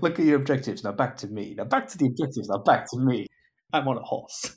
[0.00, 0.84] Look at your objectives.
[0.84, 1.54] Now back to me.
[1.56, 2.48] Now back to the objectives.
[2.48, 3.26] Now back to me.
[3.72, 4.56] I'm on a horse.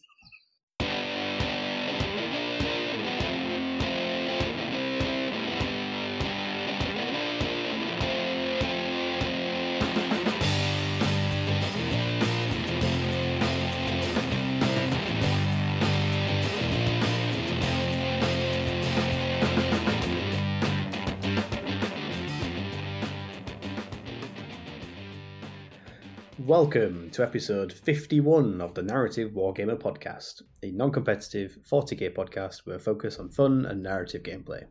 [26.50, 32.78] Welcome to episode 51 of the Narrative Wargamer podcast, a non competitive 40k podcast where
[32.78, 34.64] we focus on fun and narrative gameplay,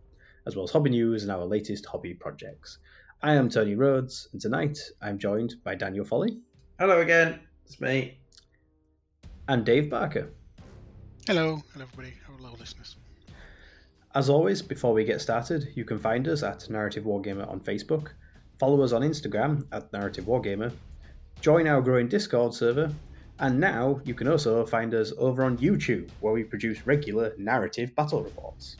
[0.44, 2.78] as well as hobby news and our latest hobby projects.
[3.22, 6.40] I am Tony Rhodes, and tonight I'm joined by Daniel Foley
[6.80, 8.18] Hello again, it's me.
[9.46, 10.32] and Dave Barker.
[11.28, 12.96] Hello, hello everybody, hello listeners.
[14.16, 18.14] As always, before we get started, you can find us at Narrative Wargamer on Facebook,
[18.58, 20.72] follow us on Instagram at Narrative Wargamer,
[21.40, 22.92] join our growing Discord server,
[23.38, 27.94] and now you can also find us over on YouTube, where we produce regular narrative
[27.94, 28.76] battle reports.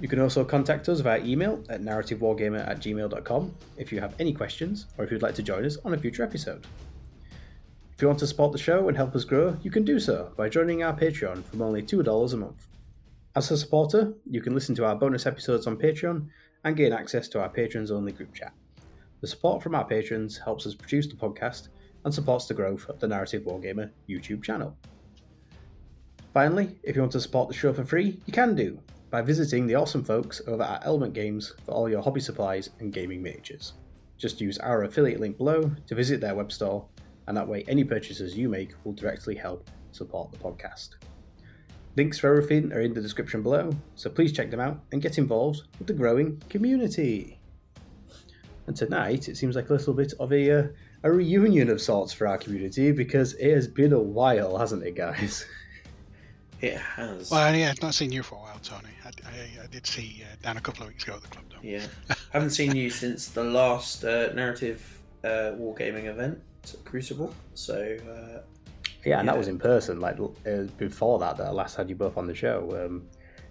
[0.00, 4.32] You can also contact us via email at narrativewargamer at gmail.com if you have any
[4.32, 6.66] questions or if you'd like to join us on a future episode.
[7.94, 10.32] If you want to support the show and help us grow, you can do so
[10.36, 12.66] by joining our Patreon from only $2 a month.
[13.36, 16.26] As a supporter, you can listen to our bonus episodes on Patreon
[16.64, 18.52] and gain access to our patrons only group chat.
[19.22, 21.68] The support from our patrons helps us produce the podcast
[22.04, 24.76] and supports the growth of the Narrative Wargamer YouTube channel.
[26.34, 29.68] Finally, if you want to support the show for free, you can do by visiting
[29.68, 33.74] the awesome folks over at Element Games for all your hobby supplies and gaming miniatures.
[34.18, 36.84] Just use our affiliate link below to visit their web store,
[37.28, 40.96] and that way any purchases you make will directly help support the podcast.
[41.96, 45.18] Links for everything are in the description below, so please check them out and get
[45.18, 47.38] involved with the growing community.
[48.66, 50.66] And tonight, it seems like a little bit of a, uh,
[51.02, 54.94] a reunion of sorts for our community because it has been a while, hasn't it,
[54.94, 55.44] guys?
[56.62, 57.28] It has.
[57.28, 58.90] Well, yeah, I've not seen you for a while, Tony.
[59.04, 61.44] I, I, I did see uh, Dan a couple of weeks ago at the club,
[61.50, 61.56] though.
[61.60, 61.84] yeah.
[62.32, 66.38] haven't seen you since the last uh, narrative uh, wargaming event,
[66.84, 67.34] Crucible.
[67.54, 68.42] So, uh,
[69.04, 69.98] Yeah, and that was in person.
[69.98, 72.86] Like uh, before that, that I last had you both on the show.
[72.86, 73.08] Um,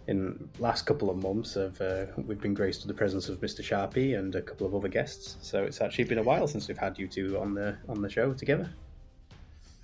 [0.08, 3.62] in last couple of months, of uh, we've been graced with the presence of Mr.
[3.62, 5.38] Sharpie and a couple of other guests.
[5.42, 8.10] So it's actually been a while since we've had you two on the on the
[8.10, 8.70] show together.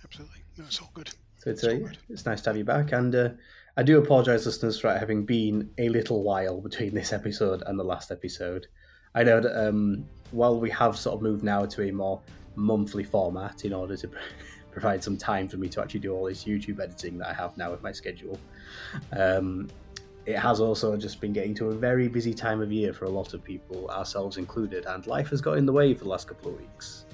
[0.03, 0.41] Absolutely.
[0.57, 1.09] No, it's all good.
[1.37, 3.29] So it's So uh, it's nice to have you back, and uh,
[3.77, 7.83] I do apologise, listeners, for having been a little while between this episode and the
[7.83, 8.67] last episode.
[9.13, 12.21] I know that um, while we have sort of moved now to a more
[12.55, 14.09] monthly format in order to
[14.71, 17.55] provide some time for me to actually do all this YouTube editing that I have
[17.57, 18.39] now with my schedule,
[19.15, 19.69] um,
[20.27, 23.09] it has also just been getting to a very busy time of year for a
[23.09, 26.27] lot of people, ourselves included, and life has got in the way for the last
[26.27, 27.05] couple of weeks.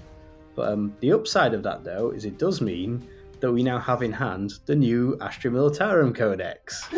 [0.55, 3.07] But um, the upside of that, though, is it does mean
[3.39, 6.89] that we now have in hand the new Astra Militarum Codex.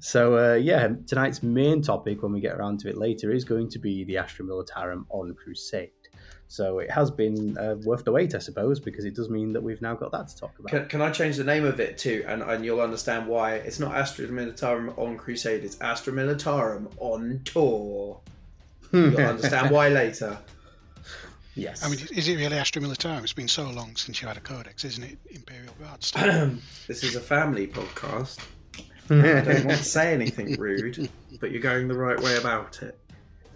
[0.00, 3.68] So, uh, yeah, tonight's main topic, when we get around to it later, is going
[3.70, 5.90] to be the Astra Militarum on Crusade.
[6.48, 9.62] So, it has been uh, worth the wait, I suppose, because it does mean that
[9.62, 10.70] we've now got that to talk about.
[10.70, 12.24] can, can I change the name of it too?
[12.26, 13.54] And, and you'll understand why.
[13.54, 18.20] It's not Astra Militarum on Crusade, it's Astra Militarum on tour.
[18.92, 20.38] You'll understand why later.
[21.54, 21.84] yes.
[21.84, 23.22] I mean, is it really Astra Militarum?
[23.22, 25.18] It's been so long since you had a codex, isn't it?
[25.30, 26.50] Imperial Guard stuff.
[26.86, 28.38] this is a family podcast.
[29.10, 31.08] I don't want to say anything rude,
[31.40, 32.98] but you're going the right way about it.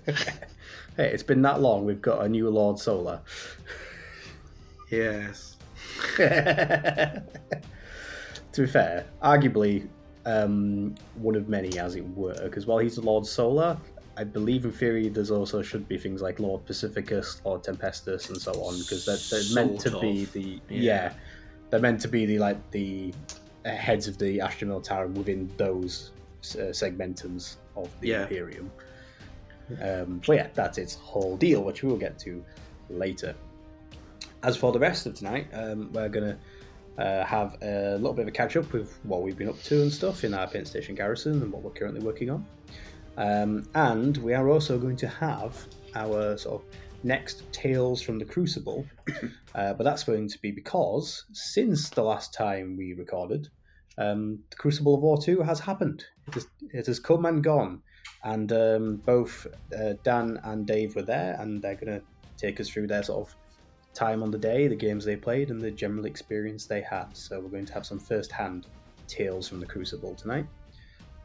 [1.00, 3.20] hey, it's been that long, we've got a new Lord Solar.
[4.90, 5.56] Yes.
[6.16, 7.22] to
[8.54, 9.88] be fair, arguably
[10.26, 13.78] um, one of many, as it were, because while he's Lord Solar,
[14.16, 18.40] I believe in theory there's also should be things like Lord Pacificus, Lord Tempestus, and
[18.40, 20.80] so on, because they're, they're meant to Sort be the yeah.
[20.82, 21.12] yeah.
[21.70, 23.14] they're meant to be the like the
[23.64, 26.10] uh, heads of the Astra Militarum within those
[26.56, 28.22] uh, segmentums of the Yeah.
[28.22, 28.70] Imperium.
[29.82, 32.44] Um, but yeah, that's its whole deal, which we will get to
[32.88, 33.34] later.
[34.42, 36.38] As for the rest of tonight, um, we're to
[36.98, 39.82] uh, have a little bit of a catch up with what we've been up to
[39.82, 42.46] and stuff in our Paint Station Garrison and what we're currently working on.
[43.16, 45.56] Um, and we are also going to have
[45.94, 46.68] our sort of
[47.02, 48.86] next Tales from the Crucible,
[49.54, 53.48] uh, but that's going to be because since the last time we recorded,
[53.98, 56.04] um, the Crucible of War 2 has happened.
[56.28, 57.82] It has, it has come and gone.
[58.22, 59.46] And um, both
[59.76, 62.02] uh, Dan and Dave were there, and they're going to
[62.36, 63.36] take us through their sort of
[63.94, 67.16] time on the day, the games they played, and the general experience they had.
[67.16, 68.66] So we're going to have some first hand
[69.06, 70.46] tales from the Crucible tonight.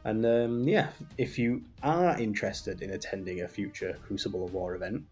[0.04, 5.02] And um, yeah, if you are interested in attending a future Crucible of War event,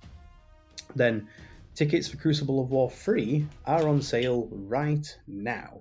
[0.95, 1.29] then
[1.75, 5.81] tickets for Crucible of War 3 are on sale right now.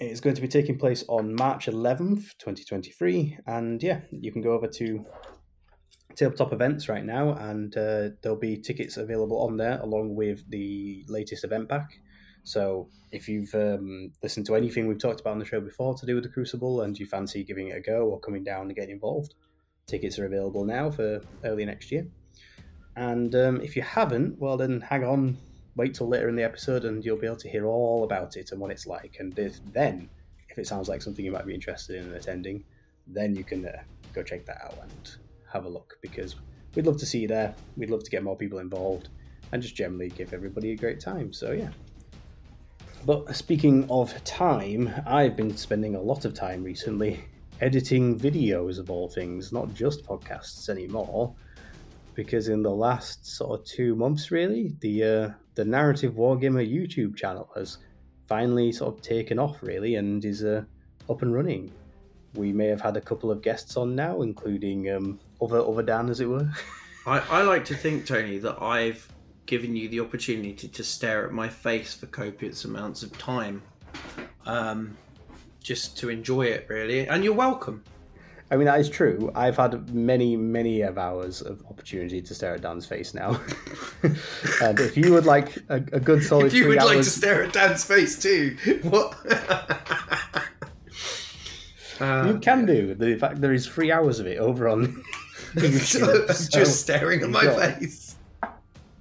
[0.00, 4.52] It's going to be taking place on March 11th, 2023, and yeah, you can go
[4.52, 5.04] over to
[6.14, 11.04] tabletop events right now, and uh, there'll be tickets available on there along with the
[11.08, 11.88] latest event pack.
[12.44, 16.06] So if you've um, listened to anything we've talked about on the show before to
[16.06, 18.76] do with the Crucible and you fancy giving it a go or coming down and
[18.76, 19.34] getting involved,
[19.88, 22.06] tickets are available now for early next year.
[22.94, 25.38] And um, if you haven't, well, then hang on,
[25.78, 28.52] wait till later in the episode, and you'll be able to hear all about it
[28.52, 29.16] and what it's like.
[29.20, 30.10] And if, then,
[30.50, 32.64] if it sounds like something you might be interested in attending,
[33.06, 33.80] then you can uh,
[34.12, 35.16] go check that out and
[35.50, 36.34] have a look because
[36.74, 37.54] we'd love to see you there.
[37.76, 39.08] We'd love to get more people involved
[39.52, 41.32] and just generally give everybody a great time.
[41.32, 41.70] So, yeah.
[43.06, 47.24] But speaking of time, I've been spending a lot of time recently
[47.60, 51.34] editing videos of all things, not just podcasts anymore.
[52.14, 57.16] Because in the last sort of two months, really, the uh, the narrative wargamer YouTube
[57.16, 57.78] channel has
[58.28, 60.62] finally sort of taken off, really, and is uh,
[61.10, 61.72] up and running.
[62.34, 66.10] We may have had a couple of guests on now, including um, other other Dan,
[66.10, 66.48] as it were.
[67.06, 69.12] I, I like to think, Tony, that I've
[69.46, 73.60] given you the opportunity to stare at my face for copious amounts of time.
[74.46, 74.96] Um,
[75.60, 77.08] just to enjoy it, really.
[77.08, 77.82] And you're welcome.
[78.50, 79.30] I mean, that is true.
[79.34, 83.38] I've had many, many of hours of opportunity to stare at Dan's face now.
[84.62, 87.44] and if you would like a, a good solid If you would like to stare
[87.44, 89.14] at Dan's face too, what?
[92.00, 92.94] Uh, you can do.
[92.94, 95.02] The fact there is three hours of it over on.
[95.58, 98.16] just, just staring at my face.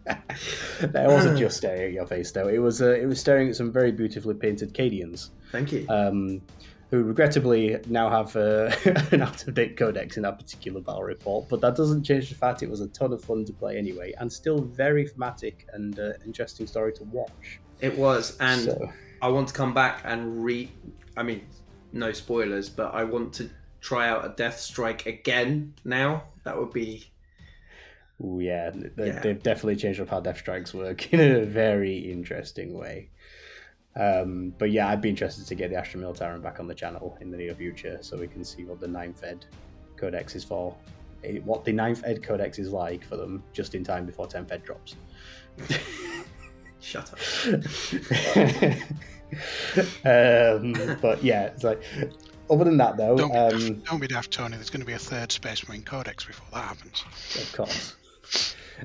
[0.05, 2.49] it wasn't just staring at your face though.
[2.49, 5.85] It was uh, it was staring at some very beautifully painted Cadians, Thank you.
[5.89, 6.41] um,
[6.89, 8.71] who regrettably now have uh,
[9.11, 11.49] an out of date codex in that particular battle report.
[11.49, 14.13] But that doesn't change the fact it was a ton of fun to play anyway,
[14.19, 17.59] and still very thematic and uh, interesting story to watch.
[17.81, 18.89] it was, and so,
[19.21, 20.71] I want to come back and re.
[21.17, 21.45] I mean,
[21.91, 23.49] no spoilers, but I want to
[23.81, 26.23] try out a Death Strike again now.
[26.43, 27.11] That would be.
[28.23, 29.19] ooh, yeah, they, Yeah.
[29.19, 33.09] they've definitely changed up how death strikes work in a very interesting way.
[33.99, 37.17] Um, but yeah, I'd be interested to get the Astra Militarum back on the channel
[37.19, 39.45] in the near future so we can see what the ninth ed
[39.95, 40.75] codex is for.
[41.23, 44.51] eh, What the ninth ed codex is like for them just in time before 10th
[44.51, 44.95] ed drops.
[46.79, 47.19] Shut up.
[50.05, 51.81] um, but yeah, it's like,
[52.49, 54.55] other than that though, Don't be, um, daft, don't be daft, Tony.
[54.55, 57.03] There's going to be a third Space Marine Codex before that happens.
[57.35, 57.95] Of course.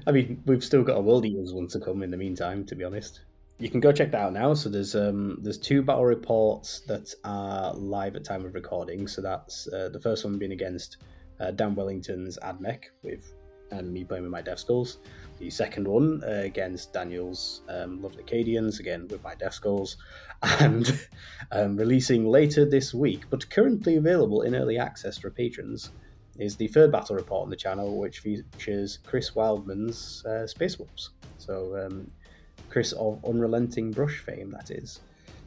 [0.06, 2.74] I mean, we've still got a World Eaters one to come in the meantime, to
[2.74, 3.20] be honest.
[3.62, 4.54] You can go check that out now.
[4.54, 9.06] So there's um there's two battle reports that are live at time of recording.
[9.06, 10.96] So that's uh, the first one being against
[11.38, 13.32] uh, Dan Wellington's Admech with
[13.70, 14.98] and me playing with my Death Skulls.
[15.38, 19.96] The second one uh, against Daniel's um, Lovely Acadians, again with my Death Skulls,
[20.42, 21.08] and
[21.52, 25.92] um, releasing later this week, but currently available in early access for patrons,
[26.36, 31.10] is the third battle report on the channel, which features Chris Wildman's uh, Space Wolves.
[31.38, 32.08] So, um,
[32.72, 35.00] Chris of Unrelenting Brush fame, that is.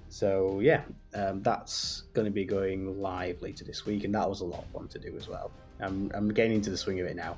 [0.09, 0.83] So, yeah,
[1.15, 4.59] um, that's going to be going live later this week, and that was a lot
[4.59, 5.49] of fun to do as well.
[5.79, 7.37] I'm, I'm getting into the swing of it now.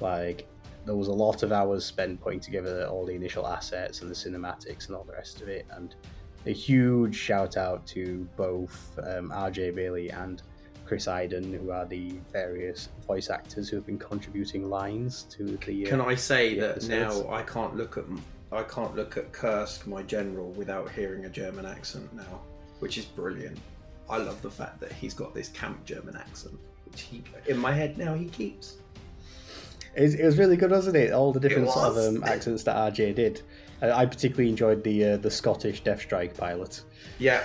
[0.00, 0.46] Like,
[0.84, 4.14] there was a lot of hours spent putting together all the initial assets and the
[4.14, 5.94] cinematics and all the rest of it, and
[6.44, 10.42] a huge shout out to both um, RJ Bailey and
[10.84, 15.86] Chris Iden, who are the various voice actors who have been contributing lines to the.
[15.86, 18.04] Uh, Can I say that it's- now I can't look at
[18.52, 22.42] I can't look at Kursk, my general, without hearing a German accent now,
[22.80, 23.58] which is brilliant.
[24.10, 27.72] I love the fact that he's got this camp German accent, which he in my
[27.72, 28.76] head now he keeps.
[29.94, 31.12] It, it was really good, wasn't it?
[31.12, 33.42] All the different sort of um, accents that RJ did.
[33.80, 36.82] I, I particularly enjoyed the uh, the Scottish Death Strike pilot.
[37.18, 37.44] Yeah,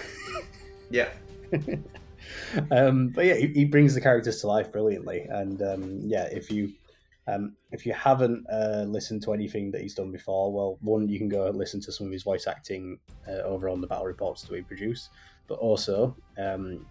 [0.90, 1.10] yeah.
[2.72, 5.22] um, but yeah, he, he brings the characters to life brilliantly.
[5.30, 6.74] And um, yeah, if you
[7.27, 11.19] um, if you haven't uh, listened to anything that he's done before, well, one you
[11.19, 14.05] can go and listen to some of his voice acting uh, over on the battle
[14.05, 15.10] reports that we produce.
[15.48, 16.86] But also, um,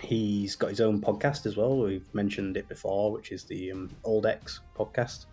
[0.00, 1.76] he's got his own podcast as well.
[1.76, 5.26] We've mentioned it before, which is the um, Old X podcast,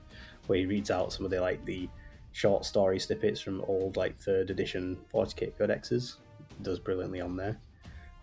[0.48, 1.88] where he reads out some of the like the
[2.34, 6.16] short story snippets from old like third edition 40k codexes.
[6.58, 7.58] He does brilliantly on there.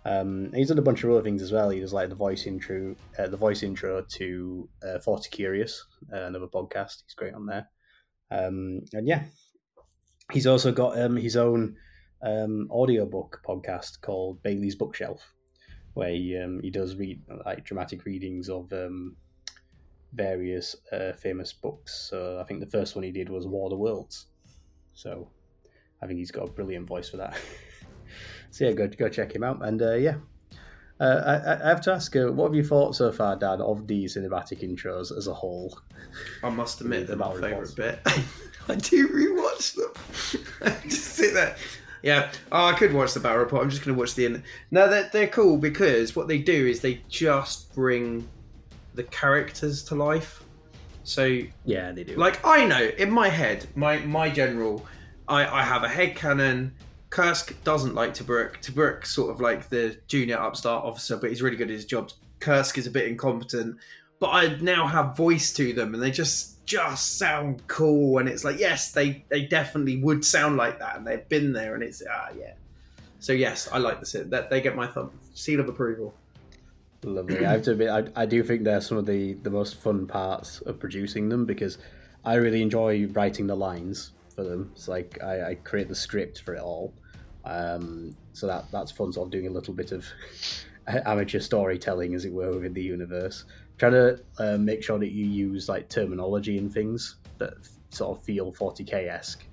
[0.08, 1.68] Um, he's done a bunch of other things as well.
[1.68, 6.22] He does like the voice intro, uh, the voice intro to uh, Forty Curious, uh,
[6.22, 7.02] another podcast.
[7.04, 7.68] He's great on there.
[8.30, 9.24] Um, and yeah,
[10.32, 11.76] he's also got um, his own
[12.22, 15.34] um, audiobook podcast called Bailey's Bookshelf,
[15.92, 19.14] where he, um, he does read like dramatic readings of um,
[20.14, 22.08] various uh, famous books.
[22.08, 24.28] So I think the first one he did was War of the Worlds.
[24.94, 25.28] So
[26.02, 27.38] I think he's got a brilliant voice for that.
[28.50, 29.64] so yeah, go go check him out.
[29.64, 30.16] And uh, yeah,
[31.00, 31.04] uh,
[31.62, 34.04] I, I have to ask, uh, what have you thought so far, Dan, of the
[34.06, 35.78] cinematic intros as a whole?
[36.42, 38.00] I must admit, The they're my favourite bit.
[38.68, 40.42] I do rewatch them.
[40.62, 41.56] I just sit there.
[42.02, 42.30] Yeah.
[42.52, 43.62] Oh, I could watch the battle report.
[43.62, 44.42] I'm just going to watch the end.
[44.70, 48.28] No, they're, they're cool because what they do is they just bring
[48.94, 50.42] the characters to life.
[51.04, 52.16] So Yeah, they do.
[52.16, 54.86] like I know in my head, my my general,
[55.26, 56.74] I I have a head canon.
[57.10, 58.62] Kursk doesn't like Tobruk.
[58.62, 62.10] Tobruk sort of like the junior upstart officer, but he's really good at his job.
[62.40, 63.76] Kursk is a bit incompetent,
[64.20, 68.18] but I now have voice to them, and they just just sound cool.
[68.18, 71.74] And it's like yes, they they definitely would sound like that, and they've been there,
[71.74, 72.52] and it's ah yeah.
[73.20, 74.28] So yes, I like the this.
[74.28, 76.14] That they get my thumb seal of approval.
[77.04, 77.44] Lovely.
[77.46, 80.08] I have to admit, I, I do think they're some of the, the most fun
[80.08, 81.78] parts of producing them because
[82.24, 84.70] I really enjoy writing the lines for them.
[84.72, 86.94] It's like I, I create the script for it all.
[87.44, 90.06] Um, so that that's fun, sort of doing a little bit of
[90.86, 93.46] amateur storytelling, as it were, within the universe.
[93.78, 97.54] Trying to uh, make sure that you use like terminology and things that
[97.90, 99.44] sort of feel 40k esque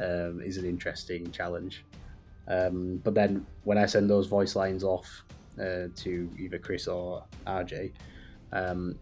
[0.00, 1.84] um, is an interesting challenge.
[2.48, 5.24] Um, but then when I send those voice lines off
[5.60, 7.92] uh, to either Chris or RJ,
[8.52, 8.96] um,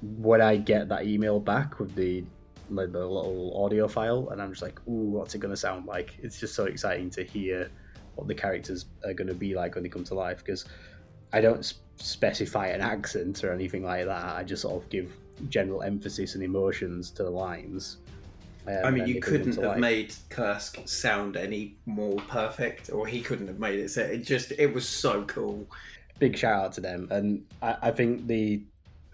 [0.00, 2.24] when I get that email back with the
[2.70, 5.86] like the little audio file, and I'm just like, "Ooh, what's it going to sound
[5.86, 7.70] like?" It's just so exciting to hear
[8.14, 10.64] what the characters are going to be like when they come to life because
[11.32, 14.36] I don't specify an accent or anything like that.
[14.36, 15.16] I just sort of give
[15.48, 17.98] general emphasis and emotions to the lines.
[18.66, 19.78] Um, I mean, you they bring them couldn't have life.
[19.78, 23.90] made Kursk sound any more perfect, or he couldn't have made it.
[23.90, 25.66] So it just, it was so cool.
[26.18, 27.06] big shout out to them.
[27.10, 28.62] And I, I think the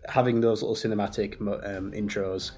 [0.09, 2.53] having those little cinematic um, intros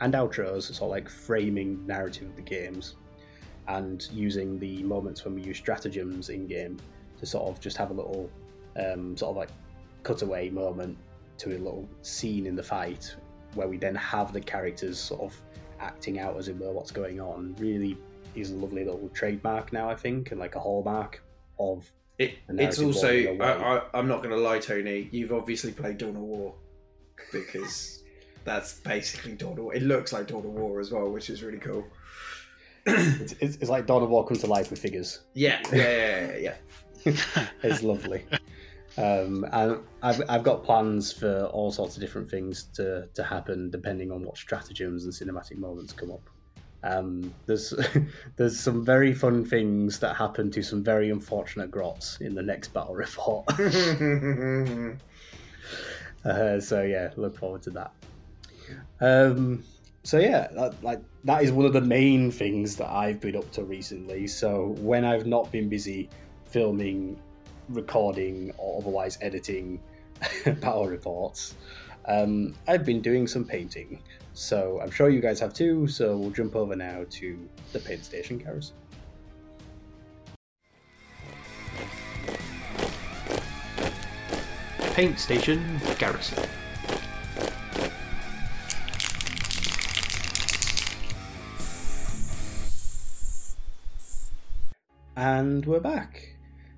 [0.00, 2.94] and outros, sort of like framing narrative of the games,
[3.68, 6.78] and using the moments when we use stratagems in game
[7.18, 8.30] to sort of just have a little
[8.76, 9.50] um, sort of like
[10.02, 10.96] cutaway moment
[11.38, 13.14] to a little scene in the fight
[13.54, 15.40] where we then have the characters sort of
[15.80, 17.96] acting out as it were what's going on really
[18.34, 21.22] is a lovely little trademark now I think and like a hallmark
[21.58, 25.08] of It, it's also, war in a I, I'm not going to lie, Tony.
[25.12, 26.54] You've obviously played Dawn of War
[27.32, 27.97] because
[28.48, 29.74] that's basically Dawn of War.
[29.74, 31.84] It looks like Dawn of War as well, which is really cool.
[32.86, 35.20] it's, it's, it's like Dawn of War come to life with figures.
[35.34, 36.54] Yeah, yeah, yeah, yeah.
[37.04, 37.48] yeah.
[37.62, 38.24] It's lovely.
[38.96, 43.70] Um, and I've, I've got plans for all sorts of different things to, to happen
[43.70, 46.28] depending on what stratagems and cinematic moments come up.
[46.82, 47.74] Um, there's
[48.36, 52.68] there's some very fun things that happen to some very unfortunate grots in the next
[52.68, 53.46] battle report.
[56.24, 57.92] Uh, so yeah, look forward to that.
[59.00, 59.64] Um,
[60.02, 63.50] so yeah, that, like that is one of the main things that I've been up
[63.52, 64.26] to recently.
[64.26, 66.08] So when I've not been busy
[66.46, 67.20] filming,
[67.68, 69.80] recording, or otherwise editing
[70.44, 71.54] battle reports,
[72.06, 74.02] um, I've been doing some painting.
[74.32, 75.86] So I'm sure you guys have too.
[75.88, 78.76] So we'll jump over now to the paint station carousel.
[84.98, 86.42] Paint Station Garrison.
[95.18, 96.36] And we're back.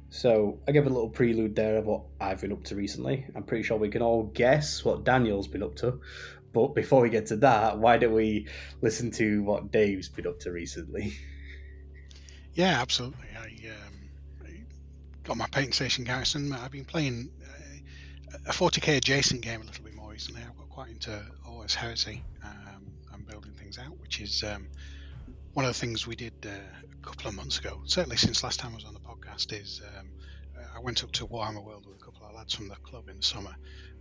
[0.08, 3.26] So I give a little prelude there of what I've been up to recently.
[3.36, 6.00] I'm pretty sure we can all guess what Daniel's been up to.
[6.54, 8.46] But before we get to that, why don't we
[8.80, 11.12] listen to what Dave's been up to recently?
[12.54, 13.26] Yeah, absolutely.
[13.38, 14.08] I, um,
[14.44, 14.50] I
[15.22, 16.52] got my paint station garrison.
[16.52, 20.42] I've been playing uh, a 40k adjacent game a little bit more recently.
[20.42, 24.66] I've got quite into Horus Heresy um, and building things out, which is um,
[25.54, 27.80] one of the things we did uh, a couple of months ago.
[27.84, 30.10] Certainly since last time I was on the podcast, is um,
[30.56, 33.08] uh, I went up to Warhammer World with a couple of lads from the club
[33.08, 33.54] in the summer,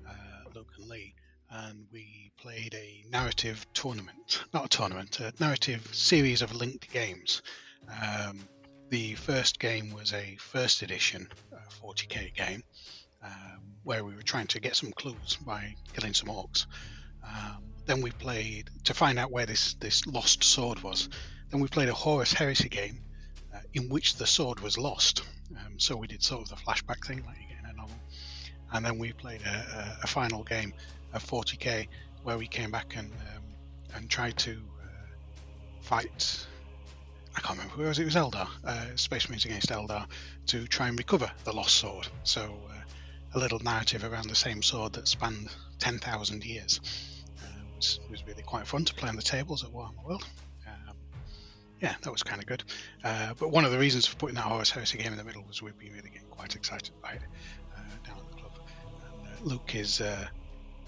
[0.07, 1.15] uh, Luke and Lee,
[1.49, 4.43] and we played a narrative tournament.
[4.53, 7.41] Not a tournament, a narrative series of linked games.
[7.89, 8.39] Um,
[8.89, 12.63] the first game was a first edition uh, 40k game
[13.23, 16.65] um, where we were trying to get some clues by killing some orcs.
[17.23, 21.09] Um, then we played to find out where this, this lost sword was.
[21.49, 22.99] Then we played a Horus Heresy game
[23.53, 25.23] uh, in which the sword was lost.
[25.51, 27.95] Um, so we did sort of the flashback thing like you get in a novel.
[28.71, 30.73] And then we played a, a, a final game
[31.13, 31.87] of 40k
[32.23, 33.43] where we came back and um,
[33.95, 34.85] and tried to uh,
[35.81, 36.45] fight
[37.35, 37.99] I can't remember who it was.
[37.99, 40.07] It was Eldar, uh, Space Marines against Eldar,
[40.47, 42.07] to try and recover the lost sword.
[42.23, 42.81] So uh,
[43.33, 46.81] a little narrative around the same sword that spanned ten thousand years
[47.41, 50.25] uh, was was really quite fun to play on the tables at Warhammer World.
[51.81, 52.63] Yeah, that was kind of good.
[53.03, 55.43] Uh, but one of the reasons for putting that Horus Heresy game in the middle
[55.47, 57.21] was we've been really getting quite excited by it
[57.75, 58.59] uh, down at the club.
[59.23, 60.27] And, uh, Luke is, uh,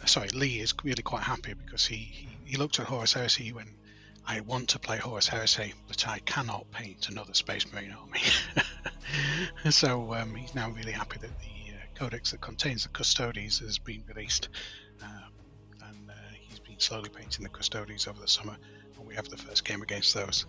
[0.06, 3.68] sorry, Lee is really quite happy because he, he, he looked at Horus Heresy when
[4.28, 8.20] I want to play Horus Heresy, but I cannot paint another Space Marine army.
[9.72, 13.80] so um, he's now really happy that the uh, codex that contains the Custodes has
[13.80, 14.50] been released.
[15.02, 15.32] Um,
[15.88, 18.58] and he's been slowly painting the Custodes over the summer,
[18.98, 20.46] and we have the first game against those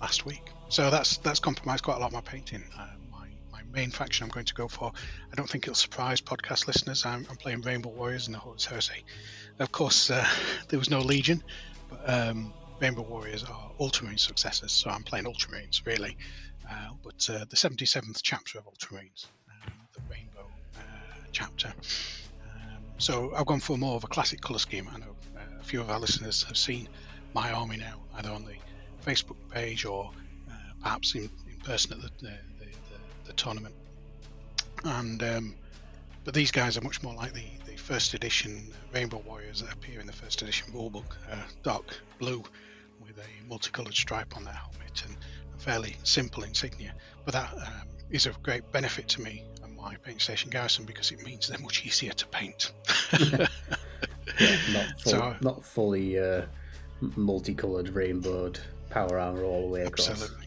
[0.00, 0.50] last week.
[0.68, 2.64] So that's that's compromised quite a lot of my painting.
[2.78, 4.92] Uh, my, my main faction I'm going to go for,
[5.32, 7.04] I don't think it'll surprise podcast listeners.
[7.04, 9.04] I'm, I'm playing Rainbow Warriors and the Horus Heresy.
[9.58, 10.26] Of course, uh,
[10.68, 11.42] there was no Legion,
[11.88, 16.16] but um, Rainbow Warriors are Ultramarine successors, so I'm playing Ultramarines really.
[16.68, 20.80] Uh, but uh, the 77th chapter of Ultramarines, uh, the Rainbow uh,
[21.32, 21.68] chapter.
[22.42, 24.88] Um, so I've gone for more of a classic colour scheme.
[24.92, 26.88] I know uh, a few of our listeners have seen
[27.34, 28.54] my army now, either on the
[29.04, 30.10] Facebook page or
[30.50, 32.68] uh, perhaps in, in person at the, the, the,
[33.26, 33.74] the tournament.
[34.84, 35.54] And um,
[36.24, 40.00] but these guys are much more like the, the first edition Rainbow Warriors that appear
[40.00, 41.84] in the first edition rulebook, uh, dark
[42.18, 42.42] blue
[43.00, 45.16] with a multicolored stripe on their helmet and
[45.54, 46.94] a fairly simple insignia.
[47.24, 51.10] But that um, is of great benefit to me and my paint station garrison because
[51.12, 52.72] it means they're much easier to paint.
[54.40, 56.42] Yeah, not, full, So- not fully uh,
[57.00, 58.58] multicolored, rainbowed
[58.94, 60.08] power armor all the way across.
[60.08, 60.46] Absolutely,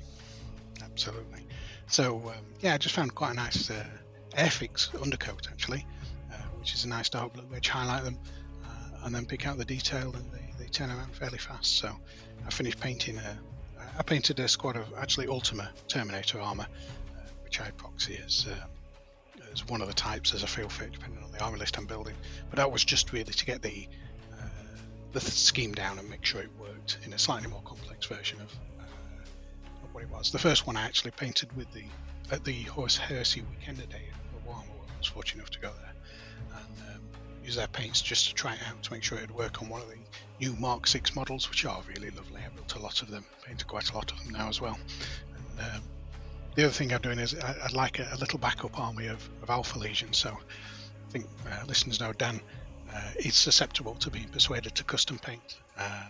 [0.81, 1.41] absolutely.
[1.87, 3.83] So um, yeah, I just found quite a nice uh,
[4.31, 5.85] Airfix undercoat actually,
[6.31, 7.67] uh, which is a nice dark blue edge.
[7.67, 8.17] Highlight them,
[8.63, 11.77] uh, and then pick out the detail, and they, they turn around fairly fast.
[11.77, 11.93] So
[12.45, 13.17] I finished painting.
[13.17, 13.37] A,
[13.99, 16.67] I painted a squad of actually Ultima Terminator armor,
[17.17, 18.47] uh, which I proxy as.
[18.49, 18.55] Uh,
[19.53, 21.85] as one of the types as a feel fit, depending on the armor list I'm
[21.85, 22.15] building.
[22.49, 23.87] But that was just really to get the
[25.23, 28.51] the scheme down and make sure it worked in a slightly more complex version of,
[28.79, 30.31] uh, of what it was.
[30.31, 31.83] The first one I actually painted with the
[32.31, 34.63] at the Horus Heresy Weekend day in Guam.
[34.63, 35.93] I was fortunate enough to go there
[36.57, 37.01] and um,
[37.43, 39.69] use their paints just to try it out to make sure it would work on
[39.69, 39.95] one of the
[40.39, 42.41] new Mark 6 models, which are really lovely.
[42.45, 44.77] I built a lot of them, painted quite a lot of them now as well.
[45.57, 45.81] And, um,
[46.55, 49.27] the other thing I'm doing is I, I'd like a, a little backup army of,
[49.43, 50.11] of Alpha Legion.
[50.11, 52.41] So I think uh, listeners know Dan
[52.93, 56.03] uh, is susceptible to being persuaded to custom paint uh,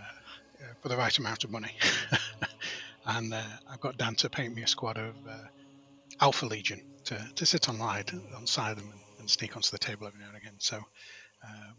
[0.81, 1.71] for the right amount of money.
[3.05, 5.33] and uh, I've got Dan to paint me a squad of uh,
[6.19, 9.77] Alpha Legion to, to sit on side, on side them and, and sneak onto the
[9.77, 10.55] table every now and again.
[10.57, 11.75] So um,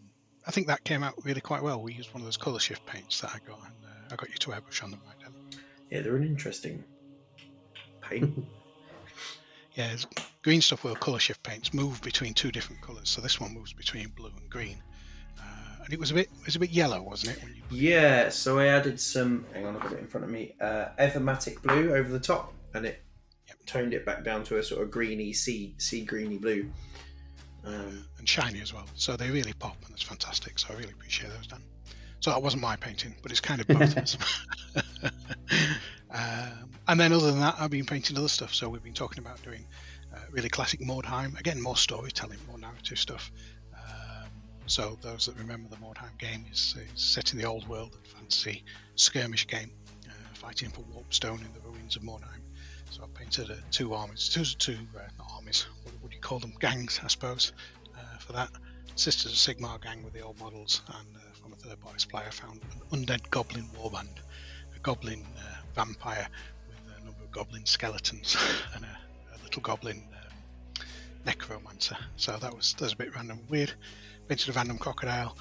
[0.47, 1.83] I think that came out really quite well.
[1.83, 4.31] We used one of those colour shift paints that I got, and uh, I got
[4.31, 5.61] you to airbrush on them right Dan.
[5.91, 6.85] Yeah, they're an interesting
[8.01, 8.45] paint.
[9.75, 9.95] Yeah,
[10.43, 13.09] Green Stuff World colour shift paints move between two different colours.
[13.09, 14.83] So this one moves between blue and green,
[15.89, 17.43] and it was a bit it was a bit yellow, wasn't it?
[17.71, 19.47] Yeah, so I added some.
[19.55, 20.55] Hang on, I've got it in front of me.
[20.61, 23.03] Uh, Evermatic blue over the top, and it
[23.49, 23.57] Yep.
[23.65, 26.71] toned it back down to a sort of greeny sea sea greeny blue.
[27.65, 28.85] Um, and shiny as well.
[28.97, 30.59] So they really pop, and it's fantastic.
[30.59, 31.63] So I really appreciate those, Dan.
[32.21, 34.19] So that wasn't my painting, but it's kind of both of us.
[36.11, 38.53] um, and then other than that, I've been painting other stuff.
[38.53, 39.65] So we've been talking about doing
[40.15, 41.39] uh, really classic Mordheim.
[41.41, 43.31] Again, more storytelling, more narrative stuff.
[44.69, 48.07] So those that remember the Mordheim game is, is set in the old world and
[48.07, 48.65] fantasy
[48.97, 49.71] skirmish game,
[50.07, 52.43] uh, fighting for Warpstone in the ruins of Mordheim.
[52.91, 56.39] So I painted uh, two armies, two, two uh, not armies, what would you call
[56.39, 56.53] them?
[56.61, 57.53] Gangs, I suppose,
[57.97, 58.51] uh, for that.
[58.95, 62.25] Sisters of Sigmar gang with the old models, and uh, from a third party supply,
[62.27, 62.61] I found
[62.93, 64.19] an undead goblin warband,
[64.77, 66.29] a goblin uh, vampire
[66.69, 68.37] with a number of goblin skeletons,
[68.75, 68.99] and a,
[69.35, 70.85] a little goblin um,
[71.25, 71.97] necromancer.
[72.17, 73.73] So that was that was a bit random, weird.
[74.29, 75.35] Painted a random crocodile,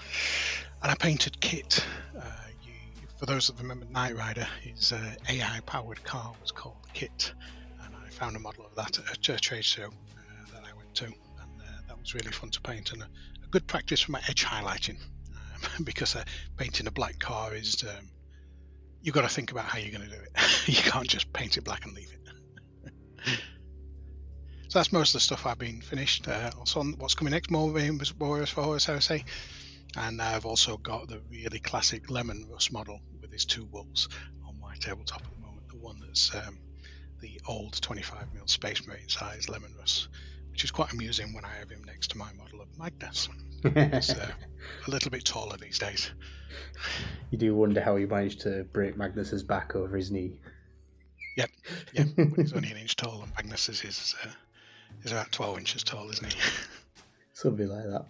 [0.82, 1.86] and I painted Kit.
[2.18, 2.24] Uh,
[2.64, 2.72] you,
[3.18, 7.34] for those that remember Knight Rider, his uh, AI powered car was called Kit,
[7.84, 10.96] and I found a model of that at a trade show uh, that I went
[10.96, 11.16] to, and
[11.62, 14.46] uh, that was really fun to paint and a, a good practice for my edge
[14.46, 14.98] highlighting
[15.76, 16.24] um, because uh,
[16.56, 18.10] painting a black car is um,
[19.02, 20.68] you've got to think about how you're going to do it.
[20.68, 23.34] you can't just paint it black and leave it.
[24.70, 26.28] so that's most of the stuff I've been finished.
[26.28, 27.74] Uh, also, on what's coming next, more
[28.20, 29.24] Warriors for Horus Heresy.
[29.96, 34.10] And I've also got the really classic Leman Russ model with his two wolves
[34.48, 35.70] on my tabletop at the moment.
[35.70, 36.60] The one that's um,
[37.22, 40.10] the old 25mm Space Marine size Leman Russ,
[40.52, 43.30] which is quite amusing when I have him next to my model of Magnus.
[43.64, 44.32] He's uh,
[44.88, 46.12] a little bit taller these days.
[47.32, 50.40] you do wonder how he managed to break Magnus's back over his knee.
[51.38, 51.46] Yeah,
[51.94, 54.30] but he's only an inch tall, and Magnus is, is, uh,
[55.04, 56.40] is about 12 inches tall, isn't he?
[57.34, 58.06] Something like that.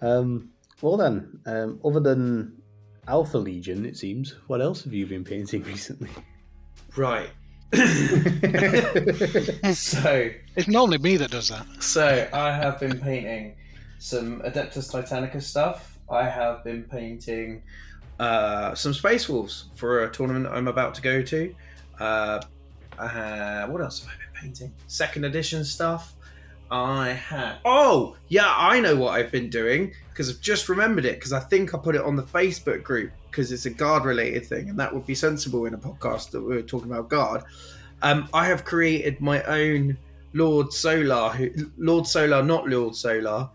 [0.00, 0.50] Um,
[0.82, 2.60] well then, um, other than
[3.06, 6.10] Alpha Legion, it seems, what else have you been painting recently?
[6.96, 7.30] Right.
[9.74, 11.66] so, It's normally me that does that.
[11.80, 13.56] so I have been painting
[13.98, 15.98] some Adeptus Titanicus stuff.
[16.10, 17.62] I have been painting
[18.18, 21.54] uh, some Space Wolves for a tournament I'm about to go to.
[22.00, 22.40] Uh,
[22.98, 24.72] uh, what else have I been painting?
[24.86, 26.14] Second edition stuff.
[26.70, 27.58] I have.
[27.64, 31.40] Oh, yeah, I know what I've been doing because I've just remembered it because I
[31.40, 34.78] think I put it on the Facebook group because it's a guard related thing and
[34.78, 37.44] that would be sensible in a podcast that we were talking about guard.
[38.02, 39.96] Um, I have created my own
[40.34, 43.48] Lord Solar, who, Lord Solar, not Lord Solar,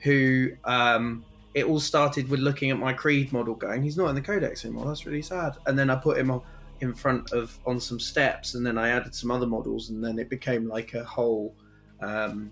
[0.00, 1.24] who um,
[1.54, 4.64] it all started with looking at my Creed model, going, he's not in the Codex
[4.64, 4.86] anymore.
[4.86, 5.56] That's really sad.
[5.66, 6.42] And then I put him on,
[6.80, 10.18] in front of on some steps, and then I added some other models, and then
[10.18, 11.54] it became like a whole
[12.00, 12.50] um,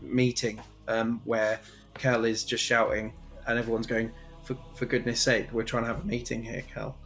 [0.00, 1.60] meeting um, where
[1.94, 3.12] Kell is just shouting,
[3.46, 4.10] and everyone's going,
[4.42, 6.96] for, for goodness sake, we're trying to have a meeting here, Kell.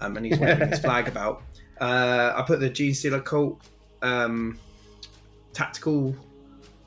[0.00, 1.42] Um, and he's waving his flag about.
[1.80, 3.60] Uh, I put the Genestealer Cult
[4.02, 4.58] um,
[5.52, 6.14] tactical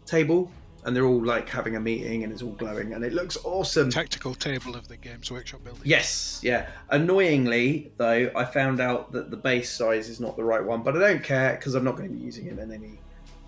[0.06, 0.52] table,
[0.88, 3.90] and they're all like having a meeting, and it's all glowing, and it looks awesome.
[3.90, 5.82] Tactical table of the Games Workshop building.
[5.86, 6.70] Yes, yeah.
[6.90, 10.96] Annoyingly, though, I found out that the base size is not the right one, but
[10.96, 13.00] I don't care because I'm not going to be using it in any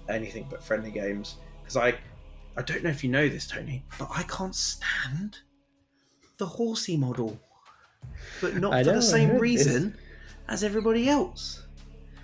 [0.10, 1.38] anything but friendly games.
[1.62, 1.96] Because I,
[2.58, 5.40] I don't know if you know this, Tony, but I can't stand
[6.38, 7.40] the horsey model,
[8.42, 9.42] but not I for know, the same heard this.
[9.42, 9.98] reason
[10.50, 11.66] as everybody else.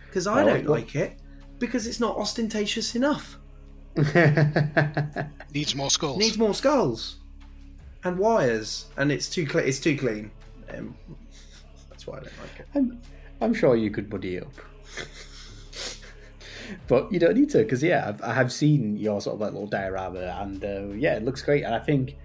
[0.08, 1.20] Because I Oh, don't what- like it
[1.58, 3.38] because it's not ostentatious enough.
[5.54, 6.18] Needs more skulls.
[6.18, 7.18] Needs more skulls
[8.04, 9.68] and wires, and it's too clean.
[9.68, 10.32] It's too clean.
[10.70, 10.96] Um,
[11.90, 12.68] that's why I don't like it.
[12.76, 13.02] I'm,
[13.42, 14.54] I'm sure you could buddy up.
[16.88, 19.54] but you don't need to, because yeah, I've, I have seen your sort of like
[19.54, 21.64] little diorama, and uh, yeah, it looks great.
[21.64, 22.16] And I think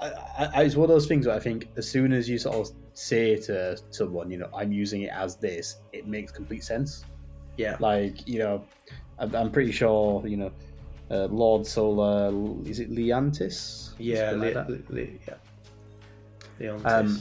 [0.00, 2.56] I, I, it's one of those things where I think as soon as you sort
[2.56, 7.04] of say to someone, you know, I'm using it as this, it makes complete sense.
[7.56, 7.76] Yeah.
[7.80, 8.64] Like you know,
[9.18, 10.52] I'm, I'm pretty sure you know,
[11.10, 12.28] uh, Lord Solar
[12.68, 13.90] is it Leantis?
[13.98, 14.68] Yeah, Le- like?
[14.68, 15.34] Le- Le- yeah.
[16.60, 16.84] Leontus.
[16.86, 17.20] Um,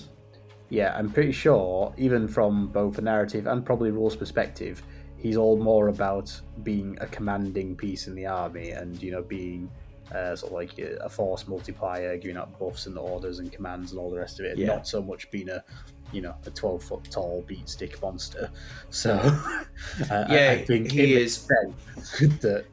[0.69, 4.81] Yeah, I'm pretty sure, even from both a narrative and probably rules perspective,
[5.15, 9.69] he's all more about being a commanding piece in the army and you know being
[10.13, 13.91] uh, sort of like a a force multiplier, giving out buffs and orders and commands
[13.91, 14.67] and all the rest of it, and Yeah.
[14.67, 15.63] not so much being a
[16.11, 18.49] you know a 12 foot tall beat stick monster.
[18.89, 19.63] So uh,
[20.09, 21.73] I- Yeah, I, think he is that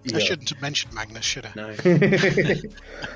[0.04, 1.52] you I know- shouldn't have mentioned Magnus, should I?
[1.56, 1.74] no.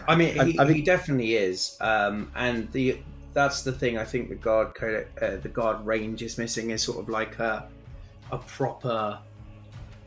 [0.08, 1.76] I mean, I- he, I he think- definitely is.
[1.80, 2.98] Um, and the
[3.32, 3.98] that's the thing.
[3.98, 6.70] I think the guard code, uh, the guard range is missing.
[6.70, 7.68] Is sort of like a
[8.32, 9.18] a proper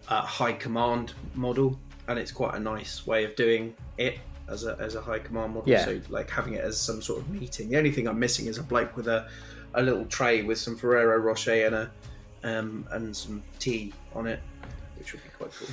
[0.07, 4.17] uh, high command model, and it's quite a nice way of doing it
[4.47, 5.69] as a as a high command model.
[5.69, 5.85] Yeah.
[5.85, 7.69] So like having it as some sort of meeting.
[7.69, 9.29] The only thing I'm missing is a bloke with a
[9.73, 11.91] a little tray with some Ferrero Rocher and a
[12.43, 14.41] um, and some tea on it,
[14.97, 15.67] which would be quite cool.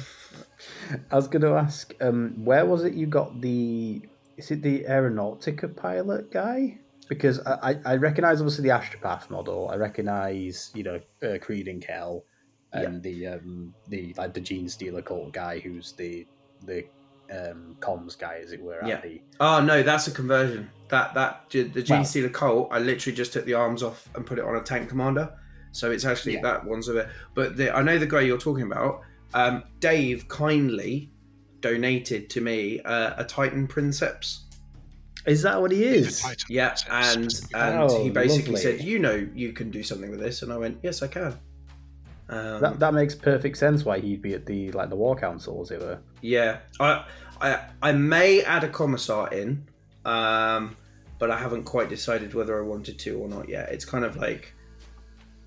[1.10, 4.02] I was going to ask, um, where was it you got the?
[4.36, 6.78] Is it the Aeronautica pilot guy?
[7.08, 9.70] Because I, I, I recognize obviously the Astropath model.
[9.70, 12.24] I recognize you know uh, Creed and Kell,
[12.72, 16.26] and the um, the like the Genestealer cult guy who's the
[16.64, 16.84] the
[17.30, 18.82] um, comms guy, as it were.
[18.82, 19.00] at Yeah.
[19.00, 20.70] the- Oh no, that's a conversion.
[20.88, 22.02] That that the Gene Wow.
[22.04, 24.88] Stealer Colt, I literally just took the arms off and put it on a tank
[24.88, 25.32] commander.
[25.72, 26.42] So it's actually Yeah.
[26.42, 27.08] that one's a bit.
[27.34, 29.02] But the, I know the guy you're talking about.
[29.34, 31.10] Um, Dave kindly
[31.60, 34.44] donated to me uh, a Titan Princeps.
[35.26, 36.24] Is that what he is?
[36.48, 38.78] Yeah, and and Oh, he basically lovely.
[38.78, 41.34] said, "You know, you can do something with this," and I went, "Yes, I can."
[42.28, 45.60] Um, That, that makes perfect sense why he'd be at the like the War Council,
[45.62, 45.98] as it were.
[46.22, 47.04] Yeah, I,
[47.40, 49.66] I, I may add a commissar in,
[50.04, 50.76] um,
[51.18, 53.70] but I haven't quite decided whether I wanted to or not yet.
[53.70, 54.52] It's kind of like,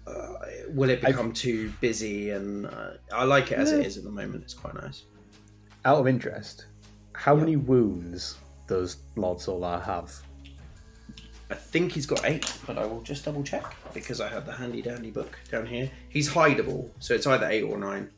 [0.08, 0.34] uh,
[0.70, 2.30] will it I've- become too busy?
[2.32, 3.88] And uh, I like it as it Yeah.
[3.88, 4.44] is at the moment.
[4.44, 5.04] It's quite nice.
[5.86, 6.66] Out of interest,
[7.14, 7.40] how Yeah.
[7.42, 8.38] many wounds
[8.68, 10.14] does Lord Solar have?
[11.52, 14.52] I think he's got eight, but I will just double check because I have the
[14.52, 15.90] handy dandy book down here.
[16.10, 18.10] He's hideable, so it's either eight or nine.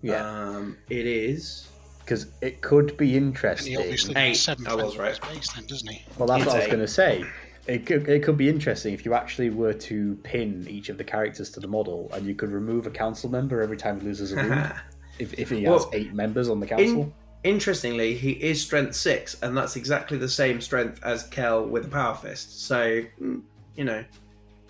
[0.00, 1.66] Yeah, Um, it is.
[2.00, 3.72] because it could be And interesting.
[3.72, 5.20] he obviously Eight, seven I was right.
[5.22, 6.04] on his base then, doesn't he?
[6.16, 7.24] Well, that's It's what I was going to say.
[7.66, 11.04] It could, it could be interesting if you actually were to pin each of the
[11.04, 14.32] characters to the model, and you could remove a council member every time he loses
[14.32, 14.72] a wound.
[15.18, 17.12] if, if he has Well, eight members on the council, In,
[17.44, 21.88] interestingly, he is strength six, and that's exactly the same strength as Kell with a
[21.88, 22.66] power fist.
[22.66, 23.42] So, mm,
[23.76, 24.04] you know,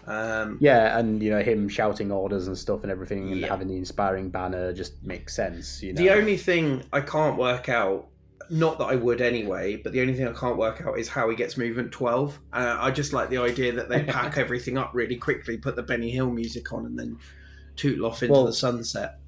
[0.07, 3.49] um, yeah, and you know him shouting orders and stuff and everything, and Yeah.
[3.49, 5.83] having the inspiring banner just makes sense.
[5.83, 8.07] You know, the only thing I can't work out,
[8.49, 11.29] not that I would anyway, but the only thing I can't work out is how
[11.29, 12.39] he gets movement twelve.
[12.55, 15.83] Uh, I just like the idea that they pack everything up really quickly, put the
[15.83, 17.19] Benny Hill music on, and then
[17.77, 19.19] tootle off into Well- the sunset.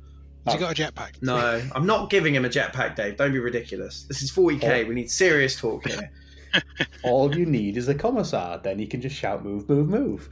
[0.47, 1.23] Has he got a jetpack?
[1.23, 3.17] No, I'm not giving him a jetpack, Dave.
[3.17, 4.05] Don't be ridiculous.
[4.05, 4.85] This is 40k.
[4.85, 4.89] Oh.
[4.89, 6.11] We need serious talk here.
[7.03, 8.59] All you need is a commissar.
[8.59, 10.29] Then you can just shout, "Move, move, move."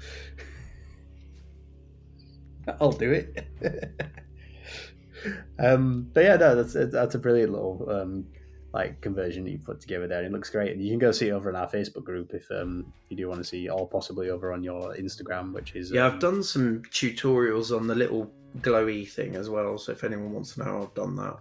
[2.80, 3.46] I'll do it.
[5.58, 8.26] um, but yeah, no, that's that's a brilliant little um,
[8.72, 10.22] like conversion you put together there.
[10.24, 12.50] It looks great, and you can go see it over in our Facebook group if
[12.50, 16.06] um, you do want to see, or possibly over on your Instagram, which is Yeah,
[16.06, 19.78] I've um, done some tutorials on the little glowy thing as well.
[19.78, 21.38] So if anyone wants to know, I've done that.